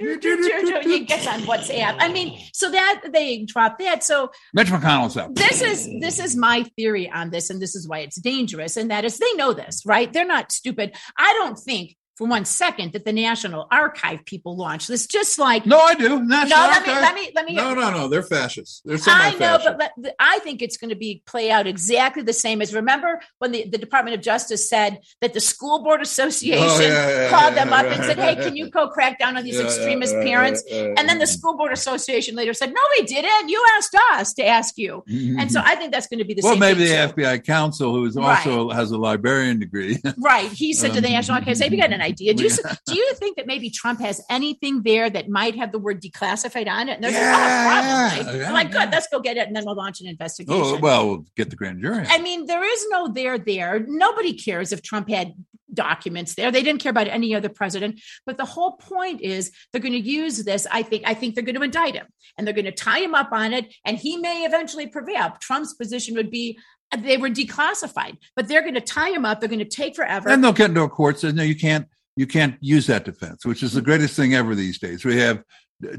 he 0.00 1.00
gets 1.04 1.26
on 1.26 1.40
WhatsApp. 1.42 1.96
I 1.98 2.08
mean, 2.12 2.40
so 2.52 2.70
that 2.70 3.02
they 3.12 3.44
dropped 3.44 3.80
that. 3.80 4.02
So 4.02 4.30
Mitch 4.52 4.68
McConnell's 4.68 5.16
out. 5.16 5.34
this 5.34 5.62
is 5.62 5.88
this 6.00 6.18
is 6.18 6.36
my 6.36 6.64
theory 6.76 7.10
on 7.10 7.30
this, 7.30 7.50
and 7.50 7.60
this 7.60 7.74
is 7.74 7.86
why 7.88 8.00
it's 8.00 8.20
dangerous. 8.20 8.76
And 8.76 8.90
that 8.90 9.04
is 9.04 9.18
they 9.18 9.32
know 9.34 9.52
this, 9.52 9.84
right? 9.86 10.12
They're 10.12 10.26
not 10.26 10.52
stupid. 10.52 10.96
I 11.16 11.32
don't 11.38 11.58
think 11.58 11.96
for 12.20 12.26
one 12.28 12.44
second 12.44 12.92
that 12.92 13.06
the 13.06 13.14
National 13.14 13.66
Archive 13.70 14.26
people 14.26 14.54
launched 14.54 14.88
this. 14.88 15.06
Just 15.06 15.38
like 15.38 15.64
No, 15.64 15.78
I 15.78 15.94
do. 15.94 16.22
National 16.22 16.58
no, 16.58 16.66
let 16.66 16.86
me 16.86 16.92
let 16.92 17.14
me 17.14 17.32
let 17.34 17.44
me. 17.46 17.54
No, 17.54 17.72
no, 17.72 17.90
no. 17.90 18.08
They're 18.08 18.22
fascists. 18.22 18.82
They're 18.84 18.98
I 19.06 19.32
know, 19.36 19.58
but 19.64 19.78
let, 19.96 20.14
I 20.18 20.38
think 20.40 20.60
it's 20.60 20.76
going 20.76 20.90
to 20.90 20.96
be 20.96 21.22
play 21.24 21.50
out 21.50 21.66
exactly 21.66 22.22
the 22.22 22.34
same 22.34 22.60
as 22.60 22.74
remember 22.74 23.22
when 23.38 23.52
the, 23.52 23.66
the 23.66 23.78
Department 23.78 24.16
of 24.16 24.20
Justice 24.22 24.68
said 24.68 25.00
that 25.22 25.32
the 25.32 25.40
School 25.40 25.82
Board 25.82 26.02
Association 26.02 26.62
Oh, 26.62 26.78
yeah, 26.78 27.08
yeah, 27.08 27.30
called 27.30 27.54
yeah, 27.54 27.64
them 27.64 27.72
up 27.72 27.86
yeah, 27.86 27.92
and 27.94 28.04
said, 28.04 28.18
"Hey, 28.18 28.34
can 28.36 28.54
you 28.54 28.68
go 28.68 28.88
crack 28.88 29.18
down 29.18 29.38
on 29.38 29.42
these 29.42 29.58
extremist 29.58 30.12
parents?" 30.16 30.62
And 30.70 31.08
then 31.08 31.18
the. 31.18 31.30
School 31.30 31.56
Board 31.56 31.72
Association 31.72 32.34
later 32.34 32.52
said, 32.52 32.70
"No, 32.74 32.80
we 32.98 33.06
didn't. 33.06 33.48
You 33.48 33.64
asked 33.78 33.96
us 34.12 34.34
to 34.34 34.44
ask 34.44 34.76
you." 34.76 35.04
And 35.08 35.50
so 35.50 35.62
I 35.64 35.76
think 35.76 35.92
that's 35.92 36.08
going 36.08 36.18
to 36.18 36.24
be 36.24 36.34
the 36.34 36.42
well, 36.42 36.52
same. 36.52 36.60
maybe 36.60 36.80
the 36.80 37.06
too. 37.06 37.14
FBI 37.14 37.44
counsel, 37.46 37.92
who 37.94 38.04
is 38.04 38.16
also 38.16 38.68
has 38.70 38.90
a 38.90 38.98
librarian 38.98 39.58
degree. 39.58 39.96
Right. 40.18 40.50
He 40.50 40.72
said 40.74 40.92
to 40.94 41.00
the 41.00 41.06
Um, 41.06 41.14
National 41.14 41.38
Archives, 41.38 41.62
"Have 41.62 41.72
you 41.72 41.78
got 41.78 41.92
an 41.92 42.02
idea? 42.02 42.09
Do 42.16 42.24
you 42.24 42.32
yeah. 42.34 42.74
do 42.86 42.94
you 42.94 43.14
think 43.14 43.36
that 43.36 43.46
maybe 43.46 43.70
Trump 43.70 44.00
has 44.00 44.22
anything 44.30 44.82
there 44.82 45.08
that 45.10 45.28
might 45.28 45.56
have 45.56 45.72
the 45.72 45.78
word 45.78 46.02
declassified 46.02 46.68
on 46.68 46.88
it?" 46.88 46.94
And 46.94 47.04
they're 47.04 47.12
Yeah, 47.12 47.32
like, 47.32 47.84
"Oh, 47.84 48.22
probably." 48.22 48.38
yeah, 48.40 48.46
I'm 48.48 48.52
like, 48.54 48.72
yeah. 48.72 48.84
"Good, 48.84 48.92
let's 48.92 49.08
go 49.08 49.20
get 49.20 49.36
it, 49.36 49.46
and 49.46 49.56
then 49.56 49.64
we'll 49.64 49.76
launch 49.76 50.00
an 50.00 50.06
investigation." 50.08 50.62
oh, 50.62 50.78
well, 50.78 51.06
we'll 51.06 51.26
get 51.36 51.50
the 51.50 51.56
grand 51.56 51.82
jury. 51.82 52.04
I 52.08 52.18
mean, 52.18 52.46
there 52.46 52.64
is 52.64 52.86
no 52.90 53.08
there 53.08 53.38
there. 53.38 53.84
Nobody 53.86 54.32
cares 54.32 54.72
if 54.72 54.82
Trump 54.82 55.08
had 55.08 55.34
documents 55.72 56.34
there. 56.34 56.50
They 56.50 56.62
didn't 56.62 56.80
care 56.80 56.90
about 56.90 57.06
any 57.06 57.34
other 57.34 57.48
president. 57.48 58.00
But 58.26 58.38
the 58.38 58.44
whole 58.44 58.72
point 58.72 59.20
is 59.20 59.52
they're 59.72 59.80
going 59.80 59.92
to 59.92 60.00
use 60.00 60.44
this. 60.44 60.66
I 60.70 60.82
think. 60.82 61.04
I 61.06 61.14
think 61.14 61.34
they're 61.34 61.44
going 61.44 61.56
to 61.56 61.62
indict 61.62 61.94
him, 61.94 62.06
and 62.36 62.46
they're 62.46 62.54
going 62.54 62.64
to 62.64 62.72
tie 62.72 63.00
him 63.00 63.14
up 63.14 63.32
on 63.32 63.52
it, 63.52 63.72
and 63.84 63.96
he 63.96 64.16
may 64.16 64.44
eventually 64.44 64.86
prevail. 64.86 65.36
Trump's 65.40 65.74
position 65.74 66.14
would 66.16 66.30
be 66.30 66.58
they 66.98 67.16
were 67.16 67.30
declassified, 67.30 68.16
but 68.34 68.48
they're 68.48 68.62
going 68.62 68.74
to 68.74 68.80
tie 68.80 69.10
him 69.10 69.24
up. 69.24 69.40
They're 69.40 69.48
going 69.48 69.60
to 69.60 69.64
take 69.64 69.94
forever. 69.94 70.28
And 70.28 70.42
they'll 70.42 70.52
get 70.52 70.70
into 70.70 70.82
a 70.82 70.88
court 70.88 71.20
says, 71.20 71.34
no, 71.34 71.42
you 71.42 71.54
can't, 71.54 71.86
you 72.16 72.26
can't 72.26 72.56
use 72.60 72.86
that 72.88 73.04
defense, 73.04 73.44
which 73.46 73.62
is 73.62 73.72
the 73.72 73.82
greatest 73.82 74.16
thing 74.16 74.34
ever 74.34 74.54
these 74.54 74.78
days. 74.78 75.04
We 75.04 75.16
have 75.18 75.42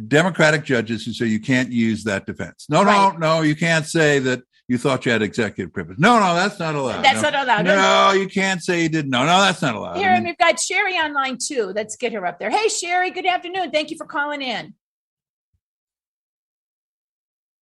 Democratic 0.08 0.64
judges 0.64 1.06
who 1.06 1.14
say 1.14 1.26
you 1.26 1.40
can't 1.40 1.72
use 1.72 2.04
that 2.04 2.26
defense. 2.26 2.68
No, 2.70 2.84
Right. 2.84 3.14
no, 3.14 3.38
no, 3.38 3.42
you 3.42 3.56
can't 3.56 3.86
say 3.86 4.20
that 4.20 4.42
you 4.68 4.78
thought 4.78 5.06
you 5.06 5.12
had 5.12 5.22
executive 5.22 5.74
privilege. 5.74 5.98
No, 5.98 6.20
no, 6.20 6.36
that's 6.36 6.60
not 6.60 6.76
allowed. 6.76 7.04
That's 7.04 7.22
no, 7.22 7.30
not 7.32 7.44
allowed. 7.44 7.66
No, 7.66 8.12
you 8.22 8.28
can't 8.30 8.62
say 8.64 8.84
you 8.84 8.90
didn't. 8.90 9.10
No, 9.10 9.22
no, 9.26 9.42
that's 9.42 9.62
not 9.62 9.76
allowed. 9.76 9.98
Here, 9.98 10.10
I 10.10 10.16
and 10.16 10.24
mean, 10.24 10.32
we've 10.32 10.38
got 10.38 10.60
Sherry 10.60 10.94
online 10.94 11.38
too. 11.44 11.74
Let's 11.76 11.96
get 11.96 12.14
her 12.14 12.26
up 12.26 12.40
there. 12.40 12.50
Hey, 12.52 12.68
Sherry. 12.68 13.10
Good 13.12 13.26
afternoon. 13.26 13.72
Thank 13.72 13.90
you 13.92 13.98
for 13.98 14.06
calling 14.06 14.42
in. 14.42 14.76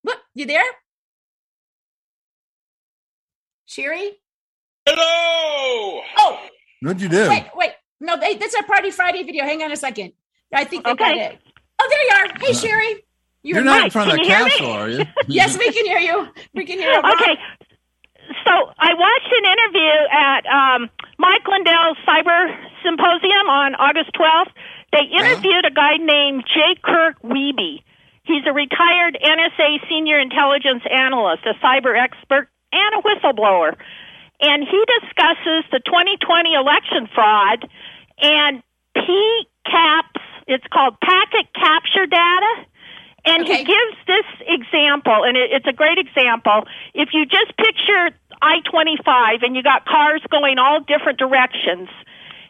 Look, 0.03 0.19
you 0.35 0.45
there? 0.45 0.63
Sherry? 3.65 4.11
Hello. 4.85 6.01
Oh, 6.17 6.39
what'd 6.81 7.01
you 7.01 7.09
do? 7.09 7.29
Wait, 7.29 7.45
wait. 7.55 7.71
No, 7.99 8.17
they, 8.19 8.35
that's 8.35 8.55
our 8.55 8.63
Party 8.63 8.91
Friday 8.91 9.23
video. 9.23 9.43
Hang 9.43 9.61
on 9.61 9.71
a 9.71 9.75
second. 9.75 10.13
I 10.53 10.63
think 10.63 10.85
they 10.85 10.95
got 10.95 11.15
it. 11.15 11.39
Oh, 11.79 11.87
there 11.89 12.03
you 12.03 12.31
are. 12.33 12.39
Hey, 12.39 12.53
Sherry. 12.53 13.03
You're 13.43 13.63
not 13.63 13.77
in 13.77 13.83
Mike, 13.83 13.91
front 13.93 14.11
of 14.11 14.17
can 14.17 14.23
the 14.27 14.27
you 14.27 14.45
me? 14.45 14.51
castle, 14.51 14.71
are 14.71 14.89
you? 14.89 15.05
Yes, 15.27 15.57
we 15.57 15.71
can 15.71 15.85
hear 15.85 15.99
you. 15.99 16.27
We 16.53 16.65
can 16.65 16.77
hear 16.77 16.91
you. 16.91 16.99
Okay. 16.99 17.35
So 18.45 18.51
I 18.77 18.93
watched 18.93 19.31
an 19.31 19.45
interview 19.47 19.95
at 20.11 20.41
um, 20.45 20.89
Mike 21.17 21.47
Lindell's 21.47 21.97
Cyber 22.07 22.55
Symposium 22.83 23.47
on 23.49 23.75
August 23.75 24.11
12th. 24.13 24.51
They 24.91 25.05
interviewed 25.17 25.65
a 25.65 25.71
guy 25.71 25.97
named 25.97 26.43
J. 26.47 26.75
Kirk 26.83 27.21
Wiebe. 27.23 27.81
He's 28.23 28.43
a 28.45 28.53
retired 28.53 29.17
NSA 29.23 29.87
senior 29.89 30.19
intelligence 30.19 30.83
analyst, 30.91 31.43
a 31.45 31.53
cyber 31.65 31.97
expert, 31.97 32.49
and 32.71 32.95
a 32.95 33.01
whistleblower. 33.01 33.75
And 34.41 34.63
he 34.63 34.83
discusses 35.01 35.65
the 35.71 35.79
2020 35.85 36.53
election 36.53 37.09
fraud 37.13 37.67
and 38.21 38.63
PCAPs, 38.97 40.21
it's 40.47 40.65
called 40.71 40.99
packet 41.01 41.47
capture 41.53 42.05
data. 42.05 42.65
And 43.25 43.43
Okay. 43.43 43.57
he 43.57 43.65
gives 43.65 43.97
this 44.07 44.25
example, 44.47 45.23
and 45.23 45.35
it, 45.37 45.51
it's 45.51 45.67
a 45.67 45.73
great 45.73 45.97
example. 45.97 46.63
If 46.93 47.09
you 47.13 47.25
just 47.25 47.55
picture 47.57 48.11
I 48.41 48.61
25 48.71 49.43
and 49.43 49.55
you 49.55 49.63
got 49.63 49.85
cars 49.85 50.21
going 50.31 50.57
all 50.57 50.79
different 50.81 51.19
directions, 51.19 51.89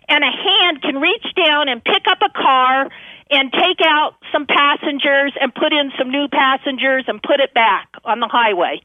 and 0.07 0.23
a 0.23 0.31
hand 0.31 0.81
can 0.81 1.01
reach 1.01 1.25
down 1.35 1.69
and 1.69 1.83
pick 1.83 2.03
up 2.07 2.19
a 2.21 2.29
car 2.29 2.89
and 3.31 3.51
take 3.51 3.79
out 3.85 4.15
some 4.31 4.45
passengers 4.45 5.33
and 5.39 5.53
put 5.53 5.71
in 5.71 5.91
some 5.97 6.09
new 6.09 6.27
passengers 6.27 7.05
and 7.07 7.21
put 7.21 7.39
it 7.39 7.53
back 7.53 7.89
on 8.03 8.19
the 8.19 8.27
highway. 8.27 8.81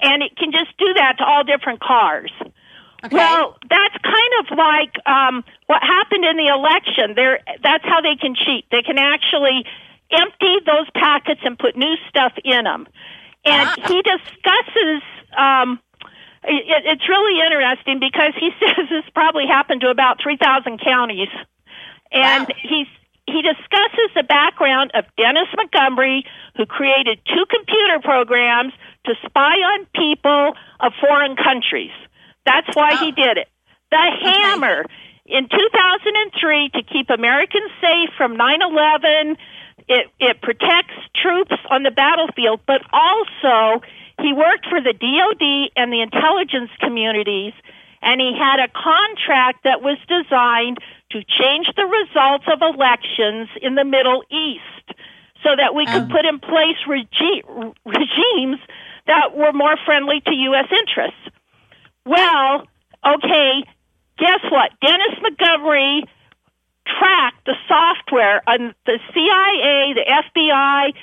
And 0.00 0.22
it 0.22 0.36
can 0.36 0.52
just 0.52 0.76
do 0.78 0.92
that 0.94 1.16
to 1.18 1.24
all 1.24 1.44
different 1.44 1.80
cars. 1.80 2.30
Okay. 3.06 3.16
Well, 3.16 3.56
that's 3.68 3.96
kind 4.02 4.32
of 4.40 4.58
like 4.58 4.94
um, 5.06 5.44
what 5.66 5.82
happened 5.82 6.24
in 6.24 6.36
the 6.36 6.48
election. 6.48 7.14
There, 7.14 7.40
that's 7.62 7.84
how 7.84 8.00
they 8.00 8.16
can 8.16 8.34
cheat. 8.34 8.66
They 8.70 8.82
can 8.82 8.98
actually 8.98 9.64
empty 10.10 10.56
those 10.64 10.88
packets 10.94 11.40
and 11.44 11.58
put 11.58 11.76
new 11.76 11.94
stuff 12.08 12.32
in 12.44 12.64
them. 12.64 12.86
And 13.44 13.68
Ah. 13.68 13.88
he 13.88 14.02
discusses. 14.02 15.02
Um, 15.36 15.80
it, 16.44 16.82
it's 16.86 17.08
really 17.08 17.40
interesting 17.44 17.98
because 18.00 18.32
he 18.38 18.50
says 18.60 18.88
this 18.88 19.04
probably 19.14 19.46
happened 19.46 19.80
to 19.82 19.88
about 19.90 20.20
three 20.22 20.36
thousand 20.36 20.80
counties, 20.80 21.28
and 22.12 22.46
Wow. 22.48 22.54
he's 22.62 22.86
he 23.28 23.42
discusses 23.42 24.10
the 24.14 24.22
background 24.22 24.92
of 24.94 25.04
Dennis 25.16 25.48
Montgomery, 25.56 26.24
who 26.56 26.64
created 26.64 27.18
two 27.26 27.44
computer 27.50 27.98
programs 28.00 28.72
to 29.04 29.14
spy 29.26 29.54
on 29.54 29.86
people 29.94 30.52
of 30.78 30.92
foreign 31.00 31.34
countries. 31.34 31.90
That's 32.46 32.74
why 32.74 32.96
he 32.96 33.12
did 33.12 33.36
it. 33.36 33.48
The 33.90 34.06
hammer 34.22 34.84
in 35.26 35.48
2003 35.48 36.70
to 36.74 36.82
keep 36.82 37.10
Americans 37.10 37.70
safe 37.80 38.10
from 38.16 38.36
9/11. 38.36 39.36
It 39.88 40.08
it 40.18 40.40
protects 40.40 40.94
troops 41.14 41.54
on 41.70 41.82
the 41.82 41.90
battlefield, 41.90 42.60
but 42.66 42.82
also 42.92 43.82
he 44.20 44.32
worked 44.32 44.66
for 44.68 44.80
the 44.80 44.92
DoD 44.94 45.70
and 45.76 45.92
the 45.92 46.00
intelligence 46.00 46.70
communities, 46.80 47.52
and 48.02 48.20
he 48.20 48.32
had 48.38 48.58
a 48.60 48.68
contract 48.68 49.64
that 49.64 49.82
was 49.82 49.98
designed 50.08 50.78
to 51.10 51.22
change 51.22 51.70
the 51.76 51.84
results 51.86 52.46
of 52.48 52.62
elections 52.62 53.48
in 53.62 53.74
the 53.74 53.84
Middle 53.84 54.24
East, 54.30 54.86
so 55.42 55.54
that 55.56 55.74
we 55.74 55.86
could 55.86 56.02
Um. 56.04 56.08
put 56.08 56.24
in 56.24 56.38
place 56.40 56.78
regi- 56.86 57.42
regimes 57.84 58.58
that 59.06 59.36
were 59.36 59.52
more 59.52 59.76
friendly 59.84 60.20
to 60.22 60.34
U.S. 60.50 60.66
interests. 60.72 61.20
Well, 62.06 62.66
okay, 63.04 63.64
guess 64.18 64.40
what? 64.50 64.70
Dennis 64.80 65.18
Montgomery 65.20 66.04
tracked 66.86 67.44
the 67.44 67.56
software 67.66 68.42
on 68.48 68.74
the 68.86 68.98
CIA, 69.12 69.94
the 69.94 70.06
FBI, 70.06 70.94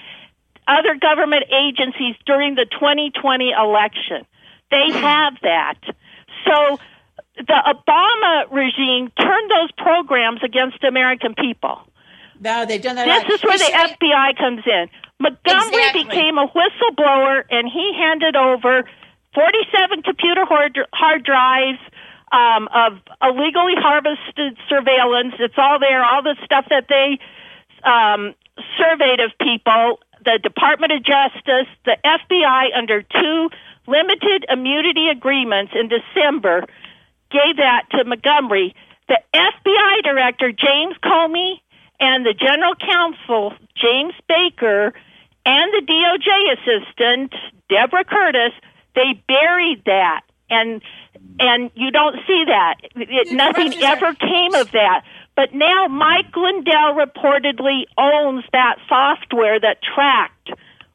other 0.66 0.95
government 0.95 1.43
agencies 1.51 2.16
during 2.26 2.56
the 2.56 2.66
2020 2.66 3.51
election. 3.51 4.26
They 4.72 4.88
hmm. 4.88 4.97
have 4.97 5.34
that. 5.41 5.80
So 6.47 6.80
the 7.38 7.76
Obama 7.76 8.51
regime 8.51 9.12
turned 9.20 9.51
those 9.51 9.72
programs 9.78 10.41
against 10.43 10.84
American 10.84 11.36
people. 11.36 11.82
No, 12.39 12.66
they've 12.66 12.82
done 12.82 12.95
that. 12.95 13.06
This 13.06 13.24
right. 13.24 13.32
is 13.32 13.43
where 13.43 13.58
the 13.58 13.95
FBI 13.95 14.38
comes 14.38 14.64
in. 14.66 14.88
Montgomery 15.20 15.84
Exactly. 15.84 16.04
became 16.04 16.38
a 16.38 16.47
whistleblower, 16.47 17.43
and 17.49 17.70
he 17.72 17.93
handed 17.97 18.36
over 18.36 18.84
47 19.34 20.04
computer 20.04 20.46
hard, 20.46 20.78
hard 20.94 21.24
drives 21.24 21.80
um, 22.32 22.68
of 22.74 23.00
illegally 23.22 23.76
harvested 23.78 24.58
surveillance. 24.70 25.36
It's 25.40 25.58
all 25.58 25.80
there, 25.80 26.04
all 26.04 26.24
the 26.24 26.36
stuff 26.44 26.66
that 26.70 26.88
they 26.90 27.20
um, 27.84 28.34
surveyed 28.78 29.20
of 29.20 29.32
people. 29.40 30.00
The 30.26 30.40
Department 30.42 30.94
of 30.94 31.04
Justice, 31.04 31.68
the 31.86 31.98
FBI, 32.04 32.78
under 32.78 33.02
two 33.02 33.50
limited 33.88 34.46
immunity 34.50 35.10
agreements 35.10 35.74
in 35.76 35.90
December, 35.90 36.66
gave 37.30 37.58
that 37.58 37.90
to 37.92 38.06
Montgomery. 38.06 38.76
The 39.10 39.20
FBI 39.34 40.04
director, 40.04 40.52
James 40.52 40.96
Comey, 41.04 41.60
and 42.00 42.26
the 42.26 42.34
general 42.34 42.74
counsel, 42.76 43.54
James 43.76 44.14
Baker, 44.28 44.94
and 45.46 45.74
the 45.74 45.86
DOJ 45.86 46.54
assistant, 46.54 47.34
Deborah 47.70 48.06
Curtis, 48.06 48.54
they 48.96 49.24
buried 49.28 49.84
that. 49.86 50.22
And 50.50 50.82
and 51.39 51.72
you 51.76 51.89
don't 51.91 52.16
see 52.28 52.44
that. 52.48 52.76
It, 52.96 53.32
nothing 53.32 53.74
ever 53.84 54.14
came 54.14 54.54
of 54.56 54.72
that. 54.72 55.04
But 55.36 55.54
now 55.54 55.88
Mike 55.88 56.36
Lindell 56.36 56.94
reportedly 56.96 57.84
owns 57.98 58.44
that 58.52 58.76
software 58.88 59.60
that 59.60 59.78
tracked 59.82 60.52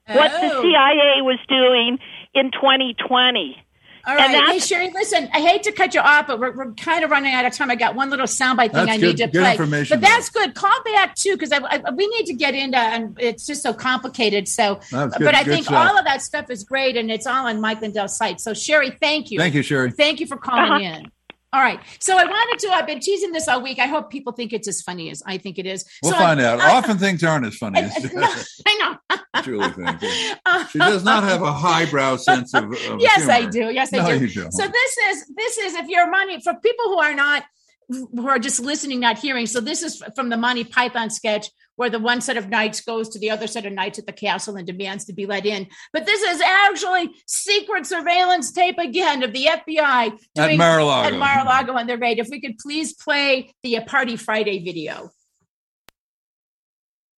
what 0.07 0.31
the 0.41 0.55
Oh. 0.55 0.63
CIA 0.63 1.23
was 1.23 1.39
doing 1.49 1.99
in 2.35 2.51
2020. 2.53 3.63
All 4.07 4.19
And 4.19 4.33
right. 4.33 4.53
Hey, 4.53 4.59
Sherry, 4.59 4.91
listen, 4.93 5.29
I 5.35 5.41
hate 5.41 5.63
to 5.65 5.73
cut 5.73 5.95
you 5.95 6.01
off, 6.01 6.27
but 6.27 6.39
we're, 6.41 6.53
we're 6.57 6.73
kind 6.73 7.05
of 7.05 7.11
running 7.11 7.35
out 7.35 7.45
of 7.45 7.53
time. 7.53 7.71
I 7.71 7.75
got 7.77 7.95
one 7.95 8.11
little 8.11 8.27
soundbite 8.27 8.73
thing 8.73 8.87
That's 8.87 8.91
I 8.91 8.97
good- 8.99 9.07
need 9.07 9.17
to 9.19 9.27
good 9.27 9.41
play. 9.43 9.51
information, 9.53 10.01
But 10.01 10.07
that's 10.09 10.31
good. 10.31 10.55
Call 10.55 10.83
back 10.85 11.15
too, 11.15 11.33
because 11.35 11.53
I, 11.53 11.59
I, 11.59 11.91
we 11.91 12.07
need 12.09 12.27
to 12.27 12.35
get 12.35 12.55
into 12.55 12.79
and 12.79 13.17
it's 13.21 13.47
just 13.47 13.63
so 13.63 13.73
complicated. 13.75 14.49
So, 14.49 14.77
good- 14.91 15.13
but 15.19 15.35
I 15.35 15.43
good 15.45 15.53
think 15.55 15.67
stuff. 15.67 15.91
all 15.91 15.99
of 15.99 16.05
that 16.05 16.23
stuff 16.23 16.51
is 16.51 16.65
great 16.65 16.97
and 16.97 17.11
it's 17.11 17.27
all 17.27 17.47
on 17.47 17.61
Mike 17.61 17.81
Lindell's 17.81 18.17
site. 18.17 18.41
So, 18.41 18.55
Sherry, 18.55 18.91
thank 18.91 19.31
you. 19.31 19.39
Thank 19.39 19.55
you, 19.55 19.63
Sherry. 19.63 19.91
Thank 19.91 20.21
you 20.21 20.27
for 20.27 20.37
calling 20.37 20.71
Uh-huh. 20.87 20.99
in. 21.01 21.13
All 21.53 21.63
right. 21.63 21.81
So 21.99 22.19
I 22.19 22.25
wanted 22.25 22.59
to, 22.67 22.73
I've 22.75 22.87
been 22.87 23.01
teasing 23.01 23.33
this 23.33 23.49
all 23.49 23.63
week. 23.63 23.79
I 23.79 23.87
hope 23.87 24.11
people 24.11 24.33
think 24.35 24.53
it's 24.53 24.69
as 24.69 24.83
funny 24.83 25.11
as 25.11 25.23
I 25.25 25.39
think 25.39 25.59
it 25.59 25.65
is. 25.67 25.83
We'll 26.03 26.13
So 26.13 26.19
find 26.19 26.41
I- 26.41 26.45
out. 26.45 26.61
I- 26.61 26.73
Often 26.77 26.99
things 26.99 27.25
aren't 27.25 27.47
as 27.47 27.57
funny 27.57 27.81
I, 27.81 27.85
as 27.85 28.61
I 28.67 28.99
know. 29.11 29.19
Julie 29.43 29.71
thinks. 29.71 30.05
Uh, 30.45 30.67
she 30.67 30.79
does 30.79 31.05
not 31.05 31.23
have 31.23 31.41
a 31.43 31.53
highbrow 31.53 32.17
sense 32.17 32.53
of, 32.55 32.65
of 32.65 33.01
yes, 33.01 33.29
I 33.29 33.47
do. 33.47 33.71
Yes, 33.73 33.95
I 33.95 33.99
No, 33.99 34.19
do. 34.19 34.27
you 34.27 34.43
don't. 34.43 34.53
So 34.53 34.67
this 34.67 34.97
is 35.11 35.27
this 35.37 35.59
is 35.59 35.75
if 35.75 35.89
your 35.89 36.11
money 36.11 36.41
for 36.43 36.55
people 36.55 36.85
who 36.87 36.99
are 36.99 37.15
not 37.15 37.45
who 37.89 38.29
are 38.29 38.39
just 38.39 38.61
listening, 38.61 39.01
not 39.01 39.17
hearing. 39.19 39.47
So 39.47 39.61
this 39.61 39.83
is 39.83 40.03
from 40.15 40.29
the 40.29 40.37
Monty 40.37 40.65
Python 40.65 41.09
sketch 41.09 41.49
where 41.79 41.89
the 41.89 42.01
one 42.01 42.21
set 42.21 42.37
of 42.37 42.49
knights 42.49 42.81
goes 42.81 43.09
to 43.09 43.21
the 43.21 43.31
other 43.31 43.47
set 43.47 43.65
of 43.65 43.73
knights 43.73 44.01
at 44.01 44.07
the 44.07 44.13
castle 44.13 44.57
and 44.57 44.67
demands 44.67 45.05
to 45.05 45.13
be 45.13 45.27
let 45.27 45.47
in. 45.47 45.69
But 45.93 46.07
this 46.07 46.21
is 46.21 46.41
actually 46.41 47.11
secret 47.25 47.87
surveillance 47.87 48.51
tape 48.51 48.79
again 48.79 49.23
of 49.23 49.33
the 49.33 49.45
FBI 49.47 50.07
At 50.09 50.13
doing- 50.35 50.59
Mar-a-Lago. 50.59 51.15
At 51.15 51.19
Mar-a-Lago 51.21 51.75
on 51.75 51.87
their 51.87 51.97
raid. 51.97 52.19
If 52.19 52.31
we 52.31 52.41
could 52.41 52.59
please 52.59 52.95
play 52.95 53.55
the 53.63 53.79
Party 53.87 54.17
Friday 54.17 54.59
video. 54.65 55.13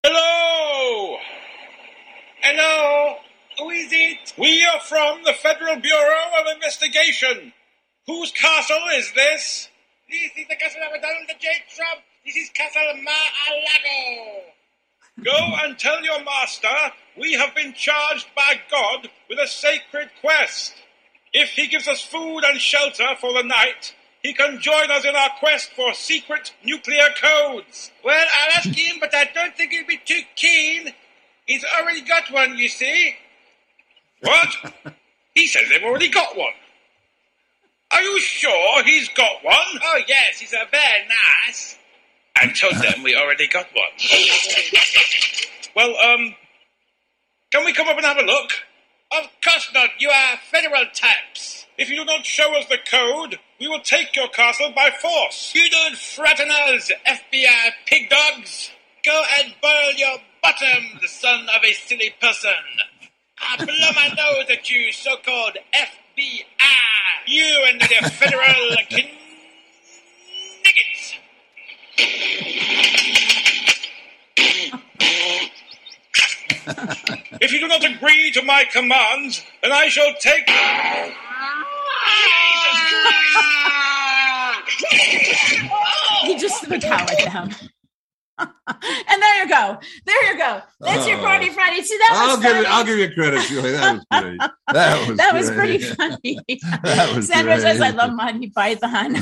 Hello! 0.04 1.16
Hello? 2.42 3.16
Who 3.58 3.70
is 3.70 3.88
it? 3.90 4.34
We 4.36 4.62
are 4.66 4.80
from 4.80 5.22
the 5.24 5.32
Federal 5.32 5.76
Bureau 5.80 6.22
of 6.38 6.54
Investigation. 6.54 7.54
Whose 8.06 8.30
castle 8.32 8.82
is 8.94 9.10
this? 9.14 9.68
This 10.10 10.30
is 10.36 10.48
the 10.48 10.56
castle 10.56 10.82
of 10.82 11.00
Donald 11.00 11.28
J. 11.38 11.48
Trump. 11.74 12.00
This 12.24 12.36
is 12.36 12.50
Castle 12.50 12.82
Mar-a-Lago. 13.02 14.42
Go 15.24 15.54
and 15.64 15.78
tell 15.78 16.02
your 16.02 16.22
master 16.22 16.68
we 17.18 17.32
have 17.32 17.54
been 17.54 17.72
charged 17.72 18.26
by 18.36 18.60
God 18.70 19.08
with 19.28 19.38
a 19.38 19.46
sacred 19.46 20.10
quest. 20.20 20.74
If 21.32 21.50
he 21.50 21.66
gives 21.66 21.88
us 21.88 22.02
food 22.02 22.40
and 22.44 22.60
shelter 22.60 23.06
for 23.18 23.32
the 23.32 23.42
night, 23.42 23.94
he 24.22 24.34
can 24.34 24.60
join 24.60 24.90
us 24.90 25.06
in 25.06 25.16
our 25.16 25.30
quest 25.38 25.70
for 25.72 25.94
secret 25.94 26.52
nuclear 26.62 27.08
codes. 27.20 27.90
Well, 28.04 28.26
I'll 28.34 28.58
ask 28.58 28.68
him, 28.68 28.98
but 29.00 29.14
I 29.14 29.30
don't 29.32 29.56
think 29.56 29.72
he'll 29.72 29.86
be 29.86 30.00
too 30.04 30.20
keen. 30.36 30.92
He's 31.46 31.64
already 31.78 32.02
got 32.02 32.30
one, 32.30 32.58
you 32.58 32.68
see. 32.68 33.14
What? 34.20 34.48
he 35.34 35.46
says 35.46 35.70
they've 35.70 35.82
already 35.82 36.10
got 36.10 36.36
one. 36.36 36.52
Are 37.92 38.02
you 38.02 38.20
sure 38.20 38.84
he's 38.84 39.08
got 39.08 39.42
one? 39.42 39.80
Oh, 39.82 40.00
yes, 40.06 40.38
he's 40.38 40.52
a 40.52 40.66
very 40.70 41.08
nice. 41.46 41.78
I 42.40 42.46
told 42.52 42.74
them 42.76 43.02
we 43.02 43.14
already 43.14 43.46
got 43.46 43.66
one. 43.74 43.92
well, 45.76 45.94
um, 45.96 46.34
can 47.52 47.64
we 47.66 47.72
come 47.74 47.86
up 47.88 47.96
and 47.96 48.06
have 48.06 48.16
a 48.16 48.22
look? 48.22 48.50
Of 49.12 49.28
course 49.44 49.68
not. 49.74 49.90
You 49.98 50.08
are 50.08 50.36
federal 50.50 50.84
types. 50.94 51.66
If 51.76 51.90
you 51.90 51.96
do 51.96 52.04
not 52.04 52.24
show 52.24 52.56
us 52.56 52.66
the 52.66 52.78
code, 52.78 53.38
we 53.60 53.68
will 53.68 53.80
take 53.80 54.16
your 54.16 54.28
castle 54.28 54.72
by 54.74 54.90
force. 54.90 55.52
You 55.54 55.68
don't 55.68 55.96
threaten 55.96 56.48
us, 56.50 56.90
FBI 57.06 57.72
pig 57.86 58.08
dogs. 58.08 58.70
Go 59.04 59.22
and 59.38 59.54
boil 59.60 59.92
your 59.96 60.18
bottom, 60.42 60.98
the 61.02 61.08
son 61.08 61.46
of 61.54 61.62
a 61.62 61.72
silly 61.72 62.14
person. 62.20 62.50
I 63.38 63.56
blow 63.64 63.92
my 63.94 64.08
nose 64.08 64.46
at 64.50 64.70
you, 64.70 64.92
so-called 64.92 65.58
FBI. 65.74 66.44
You 67.26 67.64
and 67.68 67.80
the 67.80 68.10
federal 68.10 68.70
kniggets. 68.70 69.16
If 77.40 77.52
you 77.52 77.60
do 77.60 77.68
not 77.68 77.84
agree 77.84 78.30
to 78.32 78.42
my 78.42 78.64
commands, 78.70 79.42
then 79.62 79.72
I 79.72 79.88
shall 79.88 80.14
take. 80.20 80.48
He 86.22 86.36
just 86.36 86.62
threw 86.62 86.78
the 86.78 86.86
towel 86.86 87.06
down. 87.24 87.54
and 89.08 89.22
there 89.22 89.42
you 89.42 89.48
go. 89.48 89.78
There 90.06 90.32
you 90.32 90.38
go. 90.38 90.60
That's 90.80 91.06
your 91.06 91.18
Oh. 91.18 91.22
party 91.22 91.50
Friday. 91.50 91.82
See 91.82 91.98
that 91.98 92.10
was 92.12 92.20
I'll 92.30 92.36
give 92.42 92.52
funny. 92.52 92.64
it. 92.66 92.70
I'll 92.70 92.84
give 92.84 92.98
you 92.98 93.10
credit, 93.12 93.42
Julie. 93.46 93.72
That 93.72 93.94
was 93.94 94.04
great. 94.22 94.40
That 94.72 95.08
was 95.08 95.16
that 95.18 95.34
was 95.34 95.50
pretty 95.50 95.78
funny. 95.78 96.38
That 96.84 97.16
was 97.16 97.26
Sandra 97.26 97.60
says, 97.60 97.80
"I 97.80 97.90
great. 97.90 97.98
love 97.98 98.12
Monty 98.14 98.50
Python." 98.50 99.16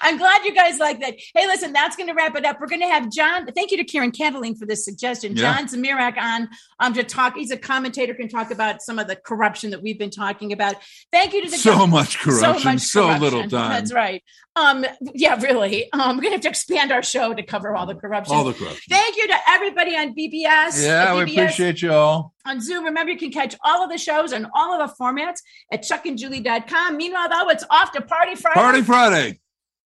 I'm 0.00 0.18
glad 0.18 0.44
you 0.44 0.54
guys 0.54 0.78
like 0.78 1.00
that. 1.00 1.14
Hey, 1.34 1.46
listen, 1.46 1.72
that's 1.72 1.96
going 1.96 2.08
to 2.08 2.14
wrap 2.14 2.34
it 2.36 2.44
up. 2.44 2.60
We're 2.60 2.66
going 2.68 2.80
to 2.82 2.86
have 2.88 3.10
John. 3.10 3.46
Thank 3.54 3.70
you 3.70 3.76
to 3.78 3.84
Kieran 3.84 4.10
Candling 4.10 4.54
for 4.54 4.66
this 4.66 4.84
suggestion. 4.84 5.36
Yeah. 5.36 5.54
John 5.54 5.68
Zmirak 5.68 6.16
on 6.18 6.48
um 6.80 6.92
to 6.94 7.02
talk. 7.02 7.34
He's 7.36 7.50
a 7.50 7.56
commentator. 7.56 8.14
Can 8.14 8.28
talk 8.28 8.50
about 8.50 8.82
some 8.82 8.98
of 8.98 9.06
the 9.08 9.16
corruption 9.16 9.70
that 9.70 9.82
we've 9.82 9.98
been 9.98 10.10
talking 10.10 10.52
about. 10.52 10.76
Thank 11.10 11.32
you 11.32 11.42
to 11.44 11.50
the 11.50 11.56
So 11.56 11.86
much 11.86 12.18
corruption, 12.18 12.78
so, 12.78 13.02
corruption. 13.04 13.22
little 13.22 13.42
time. 13.42 13.70
That's 13.70 13.92
right. 13.92 14.22
Um, 14.54 14.84
yeah, 15.14 15.40
really. 15.40 15.90
Um, 15.92 16.16
we're 16.16 16.22
gonna 16.24 16.32
have 16.34 16.40
to 16.42 16.48
expand 16.50 16.92
our 16.92 17.02
show 17.02 17.32
to 17.32 17.42
cover 17.42 17.61
all 17.70 17.86
the 17.86 17.94
corruption. 17.94 18.34
All 18.34 18.44
the 18.44 18.52
corruption. 18.52 18.82
Thank 18.88 19.16
you 19.16 19.28
to 19.28 19.36
everybody 19.48 19.96
on 19.96 20.14
BBS. 20.14 20.84
Yeah, 20.84 21.14
we 21.14 21.22
appreciate 21.22 21.82
you 21.82 21.92
all. 21.92 22.34
on 22.46 22.60
Zoom. 22.60 22.84
Remember, 22.84 23.12
you 23.12 23.18
can 23.18 23.30
catch 23.30 23.54
all 23.64 23.84
of 23.84 23.90
the 23.90 23.98
shows 23.98 24.32
and 24.32 24.46
all 24.54 24.80
of 24.80 24.88
the 24.88 24.94
formats 25.00 25.38
at 25.70 25.82
chuckandjulie.com. 25.82 26.96
Meanwhile, 26.96 27.28
though, 27.28 27.48
it's 27.50 27.64
off 27.70 27.92
to 27.92 28.00
Party 28.02 28.34
Friday. 28.34 28.60
Party 28.60 28.82
Friday. 28.82 29.40